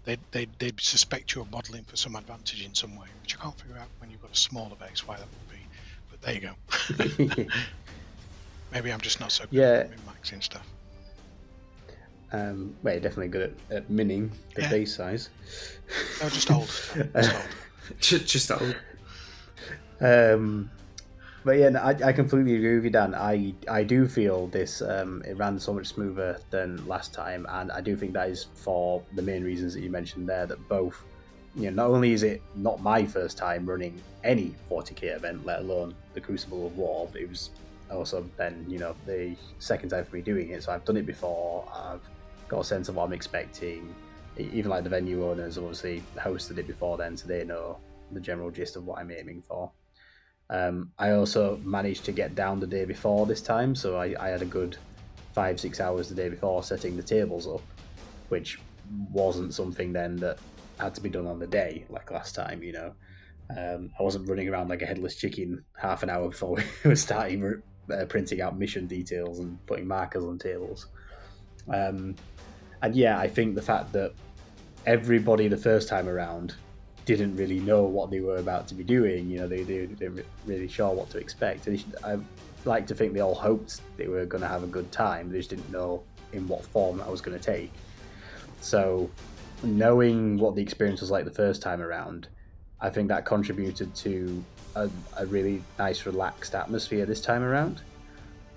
[0.03, 3.55] They'd, they'd, they'd suspect you're modelling for some advantage in some way, which I can't
[3.59, 5.63] figure out when you've got a smaller base why that would be.
[6.09, 7.45] But there you go.
[8.73, 9.71] Maybe I'm just not so good Yeah.
[9.81, 10.65] at min-maxing stuff.
[12.31, 14.69] um, well, you're definitely good at, at minning the Yeah.
[14.71, 15.29] base size.
[16.21, 16.67] No, just old.
[16.67, 17.45] Just old.
[17.99, 18.75] just, just old.
[20.01, 20.71] Um,
[21.49, 23.15] but yeah, no, I, I completely agree with you, Dan.
[23.15, 27.71] I I do feel this um, it ran so much smoother than last time, and
[27.71, 30.45] I do think that is for the main reasons that you mentioned there.
[30.45, 31.03] That both,
[31.55, 35.61] you know, not only is it not my first time running any 40k event, let
[35.61, 37.49] alone the Crucible of War, but it was
[37.89, 40.61] also then you know the second time for me doing it.
[40.61, 41.67] So I've done it before.
[41.73, 42.07] I've
[42.47, 43.95] got a sense of what I'm expecting.
[44.37, 47.79] Even like the venue owners obviously hosted it before then, so they know
[48.11, 49.71] the general gist of what I'm aiming for.
[50.49, 54.29] Um, I also managed to get down the day before this time, so I, I
[54.29, 54.77] had a good
[55.33, 57.61] five, six hours the day before setting the tables up,
[58.29, 58.59] which
[59.11, 60.39] wasn't something then that
[60.79, 62.93] had to be done on the day like last time, you know.
[63.55, 66.95] Um, I wasn't running around like a headless chicken half an hour before we were
[66.95, 67.61] starting
[67.91, 70.87] uh, printing out mission details and putting markers on tables.
[71.67, 72.15] Um,
[72.81, 74.13] and yeah, I think the fact that
[74.85, 76.55] everybody the first time around
[77.15, 79.29] didn't really know what they were about to be doing.
[79.29, 81.67] You know, they, they, they weren't really sure what to expect.
[81.67, 82.17] And I
[82.65, 85.31] like to think they all hoped they were going to have a good time.
[85.31, 86.03] They just didn't know
[86.33, 87.71] in what form that was going to take.
[88.61, 89.09] So,
[89.63, 92.27] knowing what the experience was like the first time around,
[92.81, 94.43] I think that contributed to
[94.75, 97.81] a, a really nice, relaxed atmosphere this time around.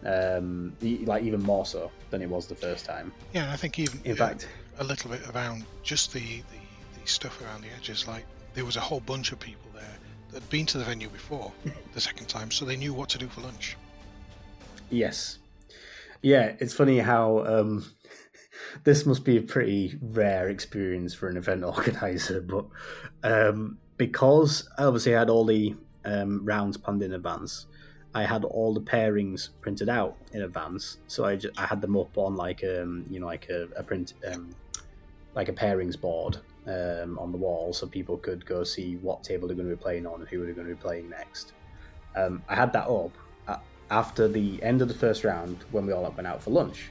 [0.04, 3.12] Um, like even more so than it was the first time.
[3.32, 4.48] Yeah, I think even In fact,
[4.78, 8.08] a little bit around just the, the, the stuff around the edges.
[8.08, 8.24] Like
[8.54, 9.98] there was a whole bunch of people there
[10.30, 11.52] that had been to the venue before
[11.94, 13.76] the second time, so they knew what to do for lunch.
[14.90, 15.38] Yes.
[16.22, 17.84] Yeah, it's funny how um,
[18.84, 22.66] this must be a pretty rare experience for an event organizer, but
[23.22, 25.74] um, because obviously I had all the
[26.04, 27.66] um, rounds planned in advance,
[28.14, 31.96] I had all the pairings printed out in advance, so I, ju- I had them
[31.96, 34.50] up on like um you know like a, a print um
[35.34, 39.48] like a pairings board, um, on the wall so people could go see what table
[39.48, 41.52] they're going to be playing on and who they're going to be playing next.
[42.14, 43.12] Um, I had that up
[43.92, 46.90] after the end of the first round when we all went out for lunch.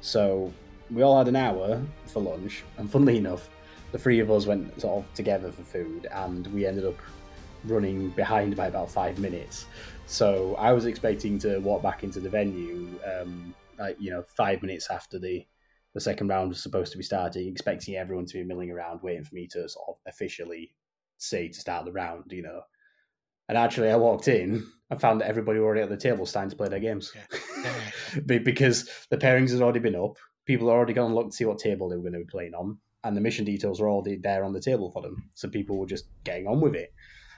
[0.00, 0.52] So
[0.90, 3.50] we all had an hour for lunch, and funnily enough,
[3.92, 6.96] the three of us went sort of together for food, and we ended up
[7.64, 9.66] running behind by about five minutes.
[10.06, 14.62] So I was expecting to walk back into the venue, um, like you know, five
[14.62, 15.46] minutes after the
[15.94, 19.24] the second round was supposed to be starting, expecting everyone to be milling around, waiting
[19.24, 20.74] for me to sort of officially
[21.16, 22.62] say to start the round, you know.
[23.48, 26.56] And actually, I walked in and found that everybody already at the table starting to
[26.56, 27.12] play their games.
[28.26, 30.16] Because the pairings had already been up.
[30.46, 32.24] People had already gone and looked to see what table they were going to be
[32.24, 35.30] playing on, and the mission details were already there on the table for them.
[35.34, 36.92] So people were just getting on with it.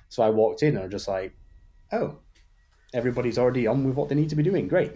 [0.09, 1.35] So I walked in and I was just like,
[1.93, 2.21] "Oh,
[2.95, 4.69] everybody's already on with what they need to be doing.
[4.69, 4.93] Great."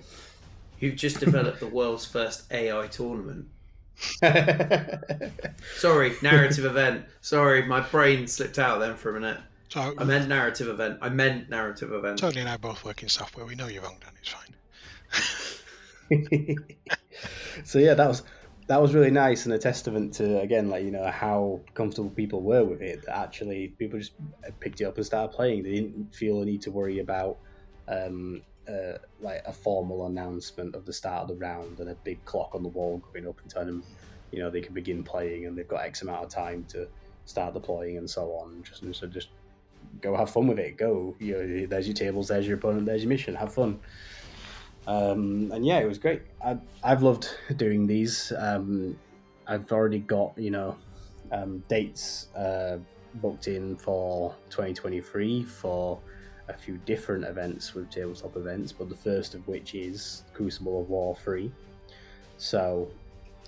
[0.80, 3.48] You've just developed the world's first AI tournament.
[5.76, 7.06] Sorry, narrative event.
[7.20, 9.40] Sorry, my brain slipped out then for a minute.
[9.68, 10.98] So I meant narrative event.
[11.00, 12.18] I meant narrative event.
[12.18, 13.46] Tony and I both work in software.
[13.46, 14.12] We know you're wrong, Dan.
[14.20, 14.54] It's fine.
[17.64, 18.22] so yeah, that was
[18.66, 22.42] that was really nice and a testament to again, like you know how comfortable people
[22.42, 23.04] were with it.
[23.06, 24.12] That actually people just
[24.60, 25.62] picked it up and started playing.
[25.62, 27.38] They didn't feel a need to worry about
[27.88, 32.24] um, uh, like a formal announcement of the start of the round and a big
[32.24, 33.84] clock on the wall going up and telling them,
[34.30, 36.88] you know, they can begin playing and they've got X amount of time to
[37.26, 38.62] start deploying and so on.
[38.62, 39.28] Just so just
[40.00, 40.76] go have fun with it.
[40.76, 43.34] Go, you know, there's your tables, there's your opponent, there's your mission.
[43.34, 43.78] Have fun.
[44.86, 46.22] Um, and yeah, it was great.
[46.44, 48.32] I, I've loved doing these.
[48.36, 48.98] Um,
[49.46, 50.76] I've already got you know
[51.32, 52.78] um, dates uh,
[53.14, 56.00] booked in for 2023 for
[56.48, 60.88] a few different events with tabletop events, but the first of which is Crucible of
[60.88, 61.50] War 3.
[62.38, 62.90] So,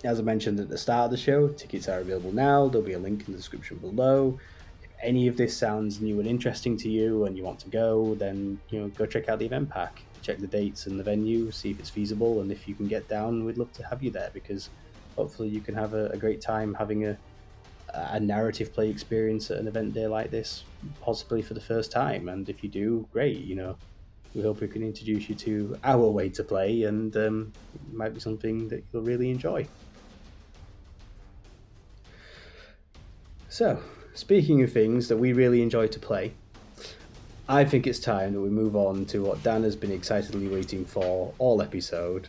[0.03, 2.67] as I mentioned at the start of the show, tickets are available now.
[2.67, 4.39] There'll be a link in the description below.
[4.83, 8.15] If any of this sounds new and interesting to you and you want to go,
[8.15, 10.01] then you know go check out the event pack.
[10.21, 13.07] Check the dates and the venue, see if it's feasible, and if you can get
[13.07, 14.69] down, we'd love to have you there because
[15.15, 17.17] hopefully you can have a, a great time having a
[17.93, 20.63] a narrative play experience at an event day like this,
[21.01, 22.29] possibly for the first time.
[22.29, 23.37] And if you do, great.
[23.37, 23.77] You know,
[24.35, 28.13] we hope we can introduce you to our way to play, and um, it might
[28.13, 29.67] be something that you'll really enjoy.
[33.49, 33.81] So,
[34.13, 36.33] speaking of things that we really enjoy to play,
[37.49, 40.85] I think it's time that we move on to what Dan has been excitedly waiting
[40.85, 42.27] for all episode,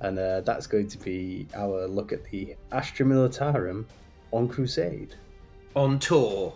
[0.00, 3.84] and uh, that's going to be our look at the Astra Militarum
[4.32, 5.14] on Crusade.
[5.76, 6.54] On tour.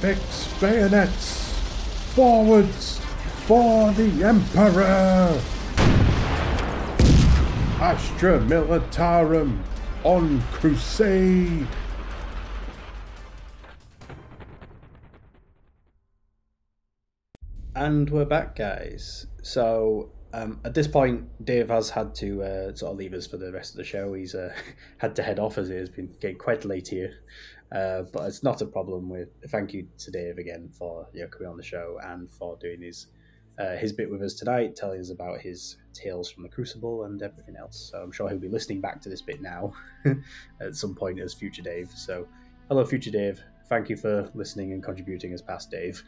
[0.00, 1.52] Fix bayonets!
[2.14, 3.00] Forwards!
[3.46, 5.40] For the Emperor!
[7.80, 9.58] Astra Militarum
[10.04, 11.66] on Crusade!
[17.78, 19.28] And we're back, guys.
[19.44, 23.36] So um, at this point, Dave has had to uh, sort of leave us for
[23.36, 24.14] the rest of the show.
[24.14, 24.52] He's uh,
[24.98, 27.20] had to head off as it has been getting quite late here.
[27.70, 29.08] Uh, but it's not a problem.
[29.08, 32.56] With thank you to Dave again for you know, coming on the show and for
[32.56, 33.06] doing his
[33.60, 37.22] uh, his bit with us tonight, telling us about his tales from the Crucible and
[37.22, 37.90] everything else.
[37.92, 39.72] So I'm sure he'll be listening back to this bit now
[40.60, 41.92] at some point as future Dave.
[41.94, 42.26] So
[42.66, 43.40] hello, future Dave.
[43.68, 46.02] Thank you for listening and contributing as past Dave.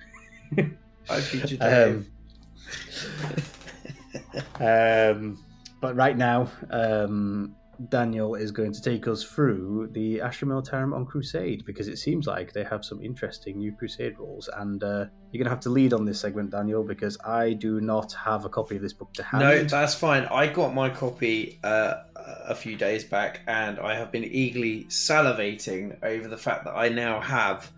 [1.08, 2.06] I future Dave.
[4.60, 5.44] Um, um,
[5.80, 7.56] but right now, um,
[7.88, 12.26] Daniel is going to take us through the Astra Militarum on Crusade because it seems
[12.26, 14.50] like they have some interesting new Crusade rules.
[14.54, 17.80] And uh, you're going to have to lead on this segment, Daniel, because I do
[17.80, 19.42] not have a copy of this book to hand.
[19.42, 20.24] No, that's fine.
[20.24, 25.96] I got my copy uh, a few days back, and I have been eagerly salivating
[26.02, 27.72] over the fact that I now have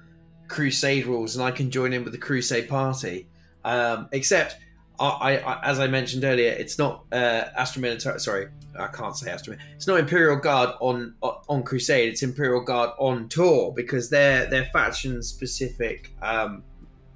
[0.52, 3.26] Crusade rules, and I can join in with the Crusade party.
[3.64, 4.56] Um, except,
[5.00, 7.98] I, I, as I mentioned earlier, it's not uh, Astra.
[8.20, 8.48] Sorry,
[8.78, 9.56] I can't say Astra.
[9.76, 12.10] It's not Imperial Guard on on Crusade.
[12.10, 16.62] It's Imperial Guard on tour because their their faction specific um,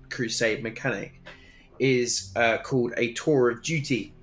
[0.08, 1.20] Crusade mechanic
[1.78, 4.14] is uh, called a tour of duty.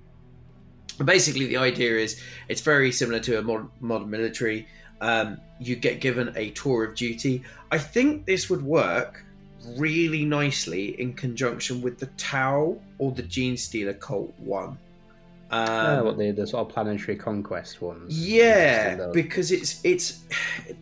[1.04, 4.66] Basically, the idea is it's very similar to a modern military.
[5.04, 7.42] Um, you get given a tour of duty.
[7.70, 9.22] I think this would work
[9.76, 14.78] really nicely in conjunction with the Tau or the Genestealer Cult one.
[15.50, 18.08] Um, Ah, what the, the sort of planetary conquest ones.
[18.18, 20.24] yeah, because it's it's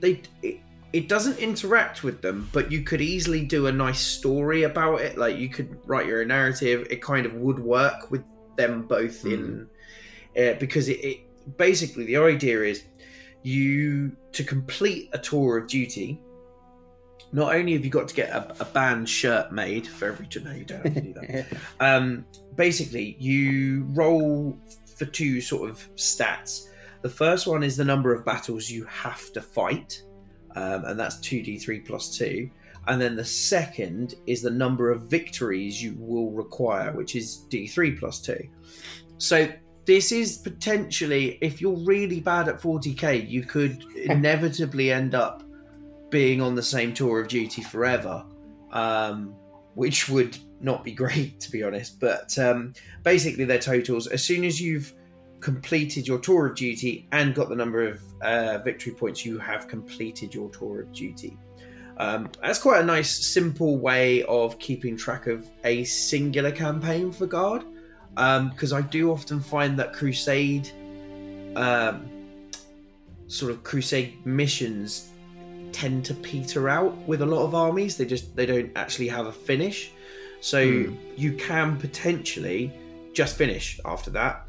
[0.01, 0.23] they.
[0.43, 0.61] It,
[0.93, 5.17] it doesn't interact with them, but you could easily do a nice story about it.
[5.17, 6.87] Like you could write your own narrative.
[6.91, 8.23] It kind of would work with
[8.57, 9.67] them both in
[10.39, 11.19] uh, because it, it
[11.57, 12.85] basically the idea is
[13.43, 16.21] you to complete a tour of duty.
[17.33, 20.53] Not only have you got to get a, a band shirt made for every no,
[20.53, 21.47] you don't have to do that.
[21.81, 24.59] um, basically, you roll
[24.97, 26.69] for two sort of stats.
[27.01, 30.03] The first one is the number of battles you have to fight,
[30.55, 32.49] um, and that's 2d3 plus 2.
[32.89, 37.99] And then the second is the number of victories you will require, which is d3
[37.99, 38.37] plus 2.
[39.19, 39.49] So
[39.85, 45.43] this is potentially, if you're really bad at 40k, you could inevitably end up
[46.11, 48.25] being on the same tour of duty forever,
[48.73, 49.35] um,
[49.75, 51.99] which would not be great, to be honest.
[51.99, 54.95] But um, basically, their totals, as soon as you've
[55.41, 59.67] completed your tour of duty and got the number of uh, victory points, you have
[59.67, 61.37] completed your tour of duty.
[61.99, 67.27] Um, that's quite a nice, simple way of keeping track of a singular campaign for
[67.27, 67.65] Guard.
[68.15, 70.71] Because I do often find that Crusade,
[71.57, 72.09] um,
[73.27, 75.09] sort of Crusade missions,
[75.73, 77.97] tend to peter out with a lot of armies.
[77.97, 79.91] They just they don't actually have a finish.
[80.41, 80.95] So Hmm.
[81.17, 82.73] you can potentially
[83.13, 84.49] just finish after that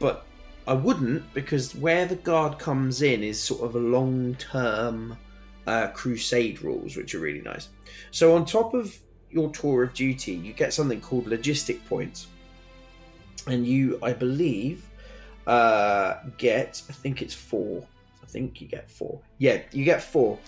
[0.00, 0.26] but
[0.66, 5.16] I wouldn't because where the guard comes in is sort of a long term
[5.66, 7.68] uh, crusade rules, which are really nice.
[8.10, 8.96] So, on top of
[9.30, 12.26] your tour of duty, you get something called logistic points,
[13.46, 14.88] and you, I believe,
[15.46, 17.86] uh, get I think it's four.
[18.22, 19.20] I think you get four.
[19.38, 20.38] Yeah, you get four.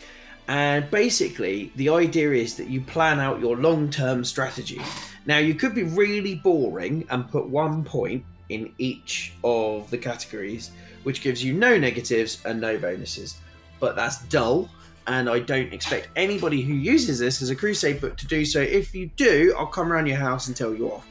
[0.49, 4.81] And basically, the idea is that you plan out your long term strategy.
[5.25, 10.73] Now, you could be really boring and put one point in each of the categories,
[11.05, 13.37] which gives you no negatives and no bonuses.
[13.81, 14.69] But that's dull,
[15.07, 18.61] and I don't expect anybody who uses this as a crusade book to do so.
[18.61, 21.07] If you do, I'll come around your house and tell you off.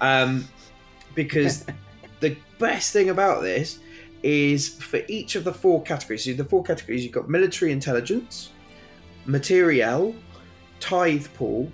[0.00, 0.48] Um,
[1.14, 1.66] because
[2.20, 3.80] the best thing about this
[4.22, 6.24] is for each of the four categories.
[6.24, 8.50] So the four categories you've got military intelligence,
[9.24, 10.14] materiel,
[10.78, 11.70] tithe pool,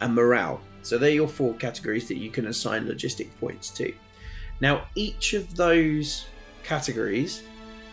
[0.00, 0.60] and morale.
[0.82, 3.92] So they're your four categories that you can assign logistic points to.
[4.60, 6.26] Now, each of those
[6.62, 7.42] categories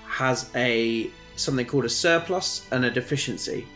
[0.07, 3.67] has a something called a surplus and a deficiency.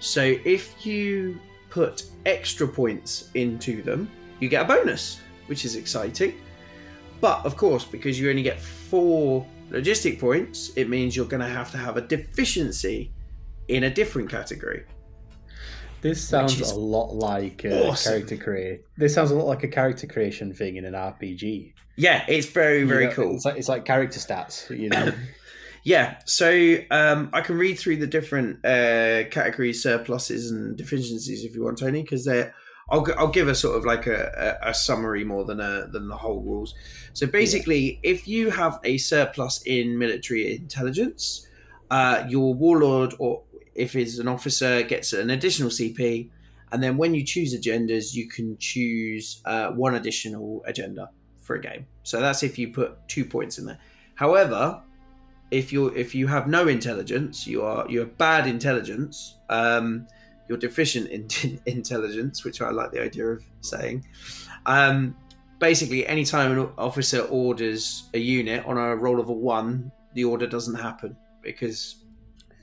[0.00, 6.34] So if you put extra points into them, you get a bonus, which is exciting.
[7.20, 11.48] But of course, because you only get four logistic points, it means you're going to
[11.48, 13.12] have to have a deficiency
[13.68, 14.84] in a different category.
[16.02, 18.12] This sounds a lot like uh, awesome.
[18.12, 18.80] character create.
[18.96, 21.74] This sounds a lot like a character creation thing in an RPG.
[21.96, 23.34] Yeah, it's very, very You know, cool.
[23.34, 25.12] It's like, it's like character stats, you know.
[25.82, 31.54] Yeah, so um, I can read through the different uh, categories, surpluses, and deficiencies if
[31.54, 32.54] you want, Tony, because they're.
[32.90, 36.08] I'll, I'll give a sort of like a, a, a summary more than a, than
[36.08, 36.74] the whole rules.
[37.12, 41.46] So basically, if you have a surplus in military intelligence,
[41.90, 43.42] uh, your warlord or
[43.74, 46.28] if it's an officer gets an additional CP,
[46.72, 51.10] and then when you choose agendas, you can choose uh, one additional agenda
[51.40, 51.86] for a game.
[52.02, 53.78] So that's if you put two points in there.
[54.14, 54.82] However,
[55.50, 59.36] if you if you have no intelligence, you are you have bad intelligence.
[59.48, 60.06] Um,
[60.50, 64.04] you're deficient in intelligence, which I like the idea of saying.
[64.66, 65.16] Um,
[65.60, 70.48] basically, anytime an officer orders a unit on a roll of a one, the order
[70.48, 72.02] doesn't happen because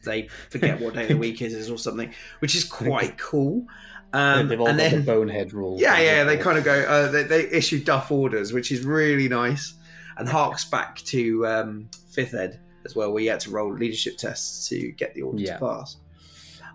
[0.04, 3.66] they forget what day of the week it is or something, which is quite cool.
[4.12, 5.78] Um, They've all and got then the bonehead rule.
[5.80, 6.74] yeah, yeah, they kind of go.
[6.74, 9.76] Uh, they, they issue duff orders, which is really nice,
[10.18, 14.18] and harks back to um, fifth ed as well, where you had to roll leadership
[14.18, 15.58] tests to get the order Yeah.
[15.58, 15.98] to pass.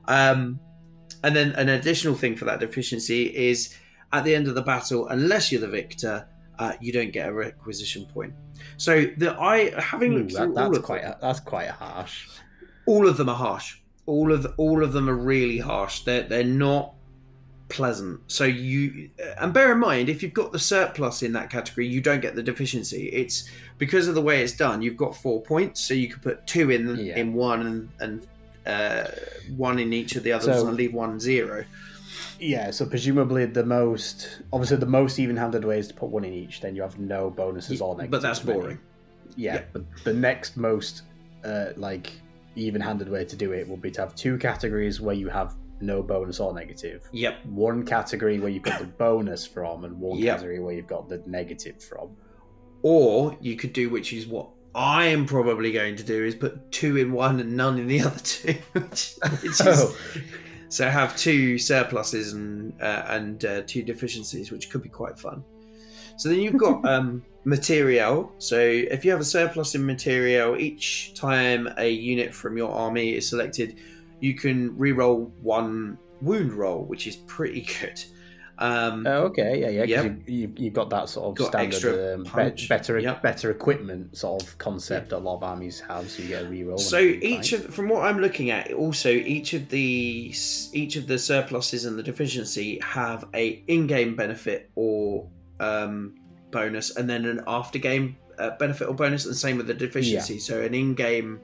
[0.09, 0.59] Um,
[1.23, 3.75] and then an additional thing for that deficiency is
[4.13, 6.27] at the end of the battle, unless you're the victor,
[6.59, 8.35] uh, you don't get a requisition point.
[8.77, 11.69] So the I having Ooh, looked that, through all that's of quite them, that's quite
[11.71, 12.29] harsh.
[12.87, 13.79] all of them are harsh.
[14.07, 16.01] All of all of them are really harsh.
[16.03, 16.95] They're they're not
[17.69, 18.21] pleasant.
[18.27, 19.09] So you
[19.41, 22.35] and bear in mind if you've got the surplus in that category, you don't get
[22.35, 23.09] the deficiency.
[23.09, 24.83] It's because of the way it's done.
[24.83, 27.17] You've got four points, so you could put two in Yeah.
[27.17, 28.27] in one and and
[28.67, 29.05] uh,
[29.57, 31.65] one in each of the others So- and leave one zero.
[32.39, 36.33] Yeah, so presumably the most, obviously the most even-handed way is to put one in
[36.33, 36.61] each.
[36.61, 38.11] Then you have no bonuses or negatives.
[38.11, 38.79] But that's boring.
[39.37, 39.63] Yeah, Yeah.
[39.73, 41.03] but the next most,
[41.45, 42.11] uh, like,
[42.57, 46.03] even-handed way to do it will be to have two categories where you have no
[46.03, 47.09] bonus or negative.
[47.13, 47.47] Yep.
[47.47, 50.37] One category where you've got the bonus from, and one Yep.
[50.37, 52.11] category where you've got the negative from.
[52.83, 56.73] Or you could do which is what I am probably going to do is put
[56.73, 59.97] two in one and none in the other two, which, which is, Oh,
[60.69, 65.45] so have two surpluses and uh, and uh, two deficiencies, which could be quite fun.
[66.17, 68.33] So then you've got um, material.
[68.39, 73.15] So if you have a surplus in material, each time a unit from your army
[73.15, 73.79] is selected,
[74.21, 78.03] you can re-roll one wound roll, which is pretty good.
[78.63, 80.03] Um, oh, okay, yeah, yeah.
[80.03, 80.05] Yep.
[80.05, 83.21] you, you, you've got that sort of standard um, be- better Yep.
[83.21, 86.47] better equipment sort of concept that a lot of armies have, so you get a
[86.47, 86.79] reroll.
[86.79, 90.33] So each of, from what I'm looking at, also each of the
[90.73, 95.27] each of the surpluses and the deficiency have a in-game benefit or
[95.59, 96.15] um,
[96.53, 100.39] bonus, and then an after-game uh, benefit or bonus, and same with the deficiency.
[100.39, 101.41] So an in-game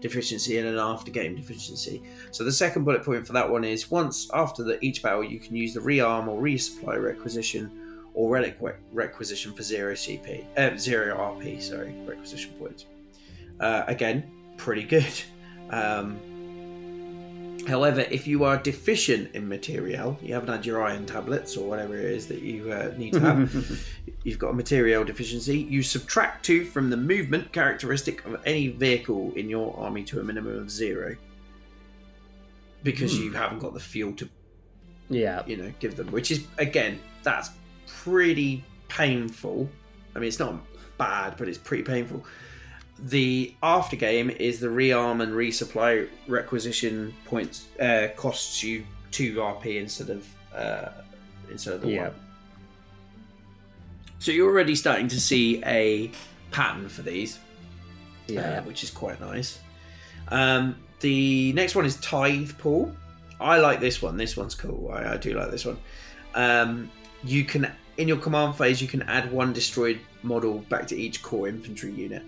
[0.00, 2.02] deficiency and an after-game deficiency.
[2.30, 5.38] So the second bullet point for that one is once after the, each battle, you
[5.38, 10.76] can use the rearm or resupply requisition or relic re- requisition for zero CP, uh,
[10.76, 11.60] zero RP.
[11.62, 12.86] Sorry, requisition points.
[13.60, 15.12] Uh, again, pretty good.
[15.72, 16.18] Um,
[17.66, 21.96] however, if you are deficient in material, you haven't had your iron tablets or whatever
[21.96, 23.80] it is that you uh, need to have,
[24.24, 29.32] you've got a material deficiency, you subtract two from the movement characteristic of any vehicle
[29.34, 31.16] in your army to a minimum of zero.
[32.82, 33.24] Because Hmm.
[33.24, 34.28] you haven't got the fuel to,
[35.10, 37.50] yeah, you know, give them, which is again, that's
[37.86, 39.68] pretty painful.
[40.14, 40.54] I mean, it's not
[40.96, 42.24] bad, but it's pretty painful.
[43.02, 49.80] The after game is the rearm and resupply requisition points uh, costs you two RP
[49.80, 50.88] instead of uh,
[51.50, 52.02] instead of the Yeah.
[52.08, 52.14] one.
[54.18, 56.10] So you're already starting to see a
[56.50, 57.38] pattern for these,
[58.26, 58.58] yeah.
[58.58, 59.60] uh, which is quite nice.
[60.28, 62.94] Um, the next one is Tithe Pool.
[63.40, 64.18] I like this one.
[64.18, 64.90] This one's cool.
[64.92, 65.78] I, I do like this one.
[66.34, 66.90] Um,
[67.24, 71.22] you can, in your command phase, you can add one destroyed model back to each
[71.22, 72.22] core infantry unit,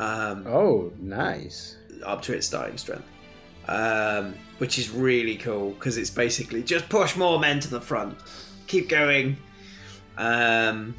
[0.00, 1.76] um, Oh, nice.
[2.04, 3.04] up to its starting strength,
[3.68, 8.16] um, which is really cool because it's basically just push more men to the front,
[8.66, 9.36] keep going,
[10.18, 10.94] um,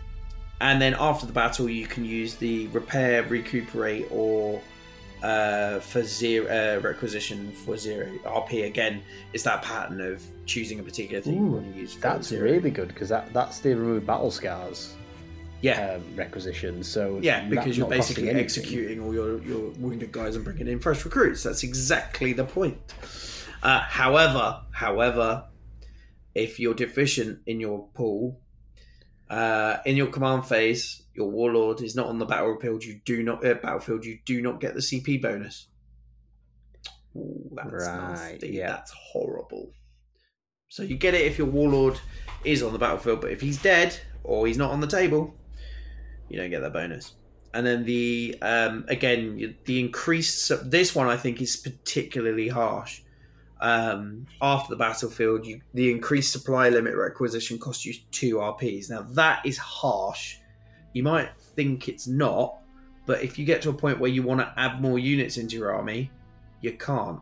[0.59, 4.61] and then after the battle, you can use the repair, recuperate, or
[5.23, 8.65] uh, for zero uh, requisition for zero RP.
[8.65, 9.01] Again,
[9.33, 11.93] it's that pattern of choosing a particular thing you want to use.
[11.95, 12.43] For That's zero.
[12.43, 14.93] really good because that, that's the remove battle scars
[15.61, 15.93] yeah.
[15.95, 16.83] um, requisition.
[16.83, 21.03] So Yeah, because you're basically executing all your, your wounded guys and bringing in fresh
[21.05, 21.43] recruits.
[21.43, 22.77] That's exactly the point.
[23.63, 25.45] Uh, however, however,
[26.33, 28.39] if you're deficient in your pool,
[29.29, 32.83] uh, in your command phase, your warlord is not on the battlefield.
[32.83, 34.05] You do not uh, battlefield.
[34.05, 35.67] You do not get the CP bonus.
[37.15, 38.49] Ooh, that's Right, nasty.
[38.49, 38.67] yeah.
[38.69, 39.73] That's horrible.
[40.69, 41.99] So you get it if your warlord
[42.45, 45.35] is on the battlefield, but if he's dead or he's not on the table,
[46.31, 47.15] you don't get that bonus.
[47.53, 53.01] And then the um, again the increased this one I think is particularly harsh.
[53.59, 58.89] Um, after the battlefield, you the increased supply limit requisition costs you two RPs.
[58.89, 60.37] Now that is harsh.
[60.93, 62.57] You might think it's not,
[63.05, 65.57] but if you get to a point where you want to add more units into
[65.57, 66.09] your army,
[66.61, 67.19] you can't.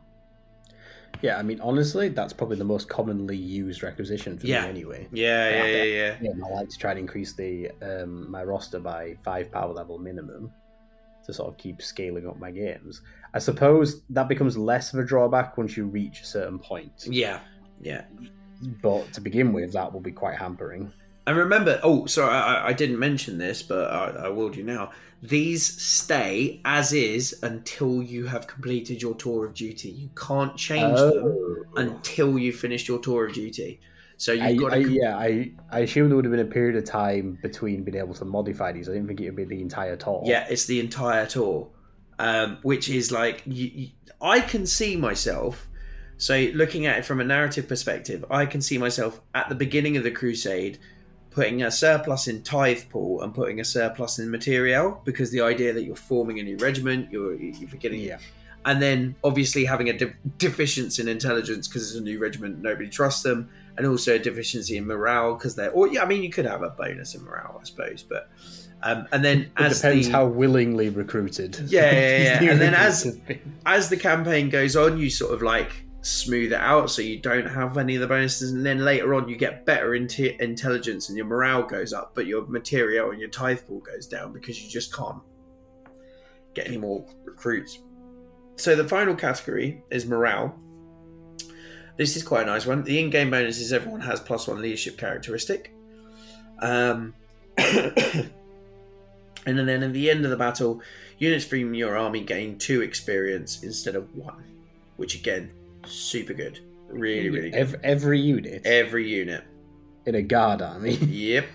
[1.21, 4.63] Yeah, I mean, honestly, that's probably the most commonly used requisition for Yeah.
[4.63, 5.07] me anyway.
[5.11, 6.17] Yeah, yeah, yeah, yeah.
[6.21, 9.97] Yeah, I like to try and increase the um, my roster by five power level
[9.97, 10.51] minimum
[11.25, 13.01] to sort of keep scaling up my games.
[13.33, 17.05] I suppose that becomes less of a drawback once you reach a certain point.
[17.05, 17.39] Yeah,
[17.81, 18.05] yeah.
[18.81, 20.91] But to begin with, that will be quite hampering.
[21.29, 24.89] And remember, oh, sorry, I, I didn't mention this, but I, I will do now.
[25.21, 29.89] These stay as is until you have completed your tour of duty.
[29.89, 31.65] You can't change them Oh.
[31.75, 33.79] until you finish your tour of duty.
[34.17, 34.77] So you've I, got to.
[34.77, 37.99] I, yeah, I, I assume there would have been a period of time between being
[37.99, 38.89] able to modify these.
[38.89, 40.23] I didn't think it would be the entire tour.
[40.25, 41.69] Yeah, it's the entire tour,
[42.17, 43.89] um, which is like you, you,
[44.19, 45.67] I can see myself.
[46.17, 49.95] So looking at it from a narrative perspective, I can see myself at the beginning
[49.95, 50.79] of the crusade
[51.39, 55.71] putting a surplus in tithe pool and putting a surplus in material because the idea
[55.73, 58.17] that you're forming a new regiment, you're you're Yeah.
[58.65, 62.89] and then obviously having a de- deficiency in intelligence because it's a new regiment, nobody
[62.89, 63.39] trusts them,
[63.77, 66.61] and also a deficiency in morale because they're, or yeah, I mean you could have
[66.61, 68.29] a bonus in morale, I suppose, but.
[68.81, 71.51] Um, and then It as depends the, how willingly recruited.
[71.67, 72.49] Yeah, yeah, yeah.
[72.51, 73.19] And then as-
[73.65, 75.71] as the campaign goes on, you sort of like
[76.01, 79.27] smooth it out so you don't have any of the bonuses, and then later on
[79.27, 83.59] you get better intelligence and your morale goes up, but your material and your tithe
[83.67, 85.21] pool goes down because you just can't
[86.53, 87.79] get any more recruits.
[88.55, 90.57] So the final category is morale.
[91.97, 92.83] This is quite a nice one.
[92.83, 95.73] The in-game bonus is everyone has plus one leadership characteristic.
[96.59, 97.13] Um,
[99.45, 100.81] And then at the end of the battle,
[101.17, 104.43] units from your army gain two experience instead of one,
[104.97, 105.51] which again,
[105.85, 106.59] super good.
[106.89, 107.57] Really, really good.
[107.59, 109.43] Every, every unit Every unit.
[110.05, 110.95] in a guard army.
[111.01, 111.45] Yep.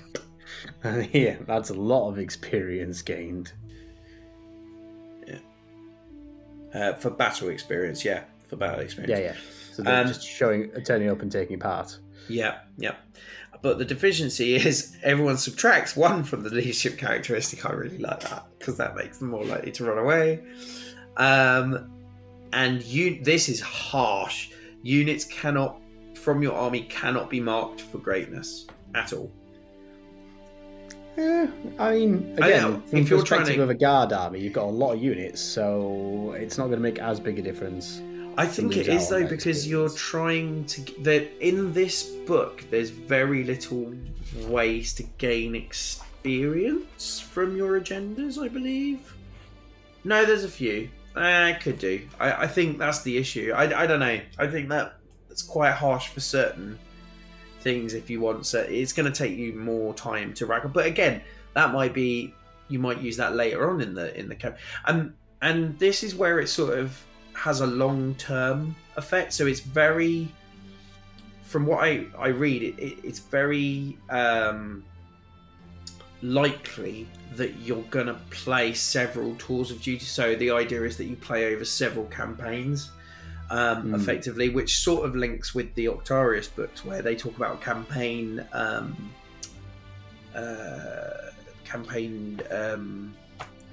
[1.13, 3.53] yeah, that's a lot of experience gained.
[6.73, 8.25] Uh, for battle experience, yeah.
[8.49, 9.11] For battle experience.
[9.11, 9.37] Yeah, yeah.
[9.73, 11.97] So they're Um, just showing, turning up and taking part.
[12.29, 12.97] Yeah, yeah.
[13.63, 17.65] But the deficiency is everyone subtracts one from the leadership characteristic.
[17.65, 20.43] I really like that because that makes them more likely to run away.
[21.17, 21.91] Um,
[22.55, 24.51] and you, this is harsh.
[24.83, 25.81] Units cannot
[26.15, 29.31] from your army cannot be marked for greatness at all.
[31.19, 31.49] Yeah,
[31.79, 34.53] I mean, I again, know, from if the perspective to- of a guard army, you've
[34.53, 38.01] got a lot of units, so it's not going to make as big a difference.
[38.37, 42.65] I think it is though because you're trying to that in this book.
[42.69, 43.95] There's very little
[44.49, 48.43] ways to gain experience from your agendas.
[48.43, 49.15] I believe.
[50.03, 50.89] No, there's a few.
[51.17, 52.07] I could do.
[52.19, 53.53] I, I think that's the issue.
[53.55, 54.21] I, I don't know.
[54.39, 54.97] I think that
[55.31, 56.79] it's quite harsh for certain
[57.61, 57.95] things.
[57.95, 60.73] If you want, so it's going to take you more time to rack up.
[60.73, 61.23] But again,
[61.55, 62.35] that might be
[62.69, 64.57] you might use that later on in the in the camp.
[64.87, 67.01] And and this is where it sort of
[67.35, 69.33] has a long term effect.
[69.33, 70.29] So it's very,
[71.43, 74.85] from what I I read, it, it it's very um,
[76.25, 77.07] likely
[77.37, 80.05] that you're gonna play several tours of duty.
[80.05, 82.91] So the idea is that you play over several campaigns.
[83.51, 83.95] Um, Hmm.
[83.97, 88.97] Effectively, which sort of links with the Octarius books, where they talk about campaign, um,
[90.35, 91.31] uh,
[91.65, 93.15] campaign um,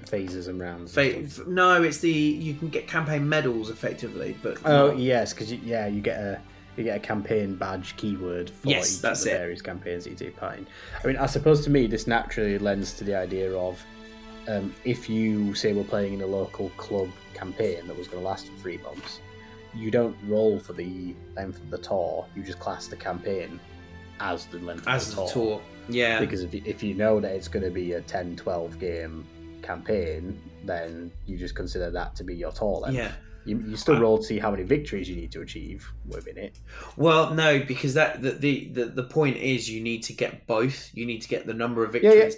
[0.06, 0.92] Phases and rounds.
[0.92, 5.50] Fa- no, it's the you can get campaign medals effectively, but Oh not- yes, because
[5.52, 6.38] yeah, you get a
[6.76, 9.38] you get a campaign badge keyword for Yes, each that's of the it.
[9.38, 10.66] various campaigns that you take part in.
[11.02, 13.82] I mean, I suppose to me this naturally lends to the idea of
[14.48, 18.28] um, if you say we're playing in a local club campaign that was going to
[18.28, 19.20] last for three months,
[19.74, 22.26] you don't roll for the length of the tour.
[22.34, 23.60] You just class the campaign
[24.20, 27.20] as the length as of the the tour, yeah, because if you, if you know
[27.20, 29.24] that it's going to be a 10 12 game
[29.62, 32.96] campaign then you just consider that to be your tour length.
[32.96, 33.12] yeah.
[33.44, 36.58] You, you still roll to see how many victories you need to achieve within it
[36.96, 40.90] Well, no, because that the, the the point is you need to get both.
[40.94, 42.10] You need to get the number of Yeah, yeah.
[42.10, 42.36] victories.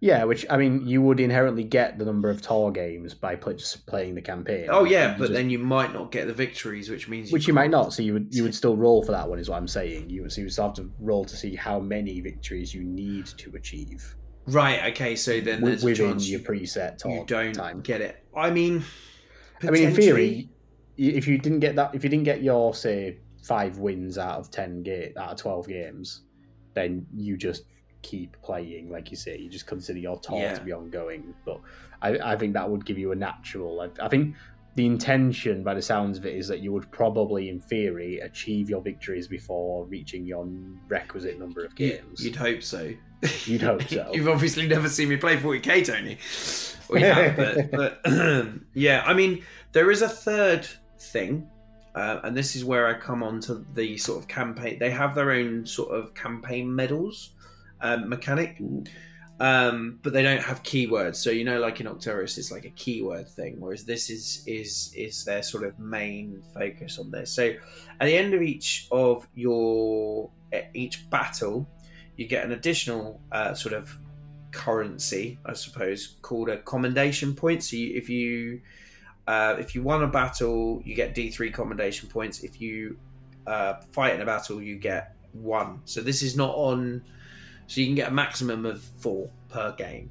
[0.00, 3.54] yeah which i mean you would inherently get the number of tour games by play,
[3.54, 6.88] just playing the campaign Oh yeah, but just- then you might not get the victories,
[6.88, 9.28] which means which you might not so you would you would still roll for that
[9.28, 11.56] one is what i'm saying you, so you would still have to roll to see
[11.56, 14.14] how many victories you need to achieve
[14.46, 14.92] Right.
[14.92, 15.16] Okay.
[15.16, 18.22] So then there's a within chance your preset you don't time get it.
[18.36, 18.84] I mean,
[19.68, 20.50] I mean, in theory,
[20.96, 24.50] if you didn't get that, if you didn't get your say five wins out of
[24.50, 26.22] ten ga- out of twelve games,
[26.74, 27.64] then you just
[28.02, 29.38] keep playing, like you say.
[29.38, 30.54] You just consider your tour Yeah.
[30.54, 31.34] to be ongoing.
[31.44, 31.60] But
[32.02, 33.80] I, I think that would give you a natural.
[33.80, 34.34] I, I think
[34.76, 38.68] the intention, by the sounds of it, is that you would probably, in theory, achieve
[38.68, 40.46] your victories before reaching your
[40.88, 42.24] requisite number of games.
[42.24, 42.92] You'd hope so.
[43.46, 44.10] You'd hope so.
[44.12, 46.18] You've obviously never seen me play 40k, Tony.
[46.88, 47.70] We have, but,
[48.04, 50.66] but yeah, I mean, there is a third
[50.98, 51.48] thing,
[51.94, 54.78] uh, and this is where I come on to the sort of campaign.
[54.78, 57.30] They have their own sort of campaign medals
[57.80, 58.60] um, mechanic,
[59.40, 61.16] um, but they don't have keywords.
[61.16, 64.92] So you know, like in Octarius, it's like a keyword thing, whereas this is is
[64.96, 67.30] is their sort of main focus on this.
[67.30, 67.54] So
[68.00, 70.30] at the end of each of your
[70.74, 71.68] each battle,
[72.16, 73.96] you get an additional uh, sort of
[74.52, 77.62] currency, I suppose, called a commendation point.
[77.62, 78.60] So you, if you
[79.26, 82.44] uh, if you won a battle, you get D three commendation points.
[82.44, 82.96] If you
[83.46, 85.80] uh, fight in a battle, you get one.
[85.84, 87.02] So this is not on.
[87.66, 90.10] So you can get a maximum of four per game.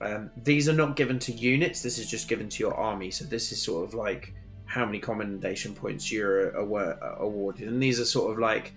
[0.00, 1.82] Um, these are not given to units.
[1.82, 3.10] This is just given to your army.
[3.10, 4.34] So this is sort of like
[4.64, 8.72] how many commendation points you're awa- awarded, and these are sort of like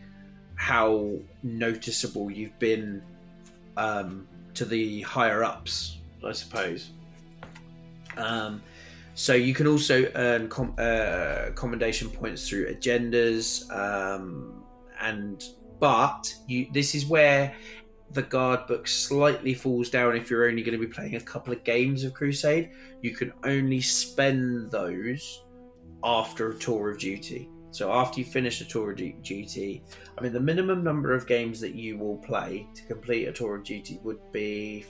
[0.55, 1.13] how
[1.43, 3.01] noticeable you've been
[3.77, 6.89] um, to the higher ups, I suppose.
[8.17, 8.61] Um,
[9.13, 14.63] so you can also earn com- uh, commendation points through agendas, um,
[15.01, 15.43] and
[15.79, 17.53] but you this is where
[18.11, 21.53] the guard book slightly falls down if you're only going to be playing a couple
[21.53, 22.71] of games of Crusade.
[23.01, 25.43] You can only spend those
[26.03, 27.49] after a tour of duty.
[27.75, 29.83] So after you finish a tour of duty,
[30.17, 33.57] I mean the minimum number of games that you will play to complete a tour
[33.57, 34.85] of duty would be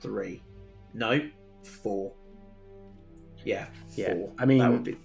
[0.00, 0.42] three.
[0.94, 1.20] No,
[1.82, 2.12] four.
[3.44, 4.32] Yeah, Yeah, four.
[4.38, 4.96] I mean- that would be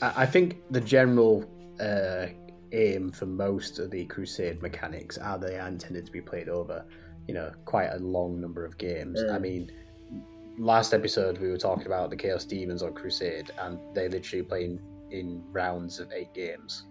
[0.00, 1.44] I I think the general
[1.80, 2.26] uh,
[2.70, 6.84] aim for most of the Crusade mechanics are they are intended to be played over,
[7.26, 9.20] you know, quite a long number of games.
[9.20, 9.40] I Mm.
[9.40, 9.72] mean,
[10.56, 14.78] last episode we were talking about the Chaos Demons on Crusade, and they literally play
[15.12, 16.84] in, rounds of eight games.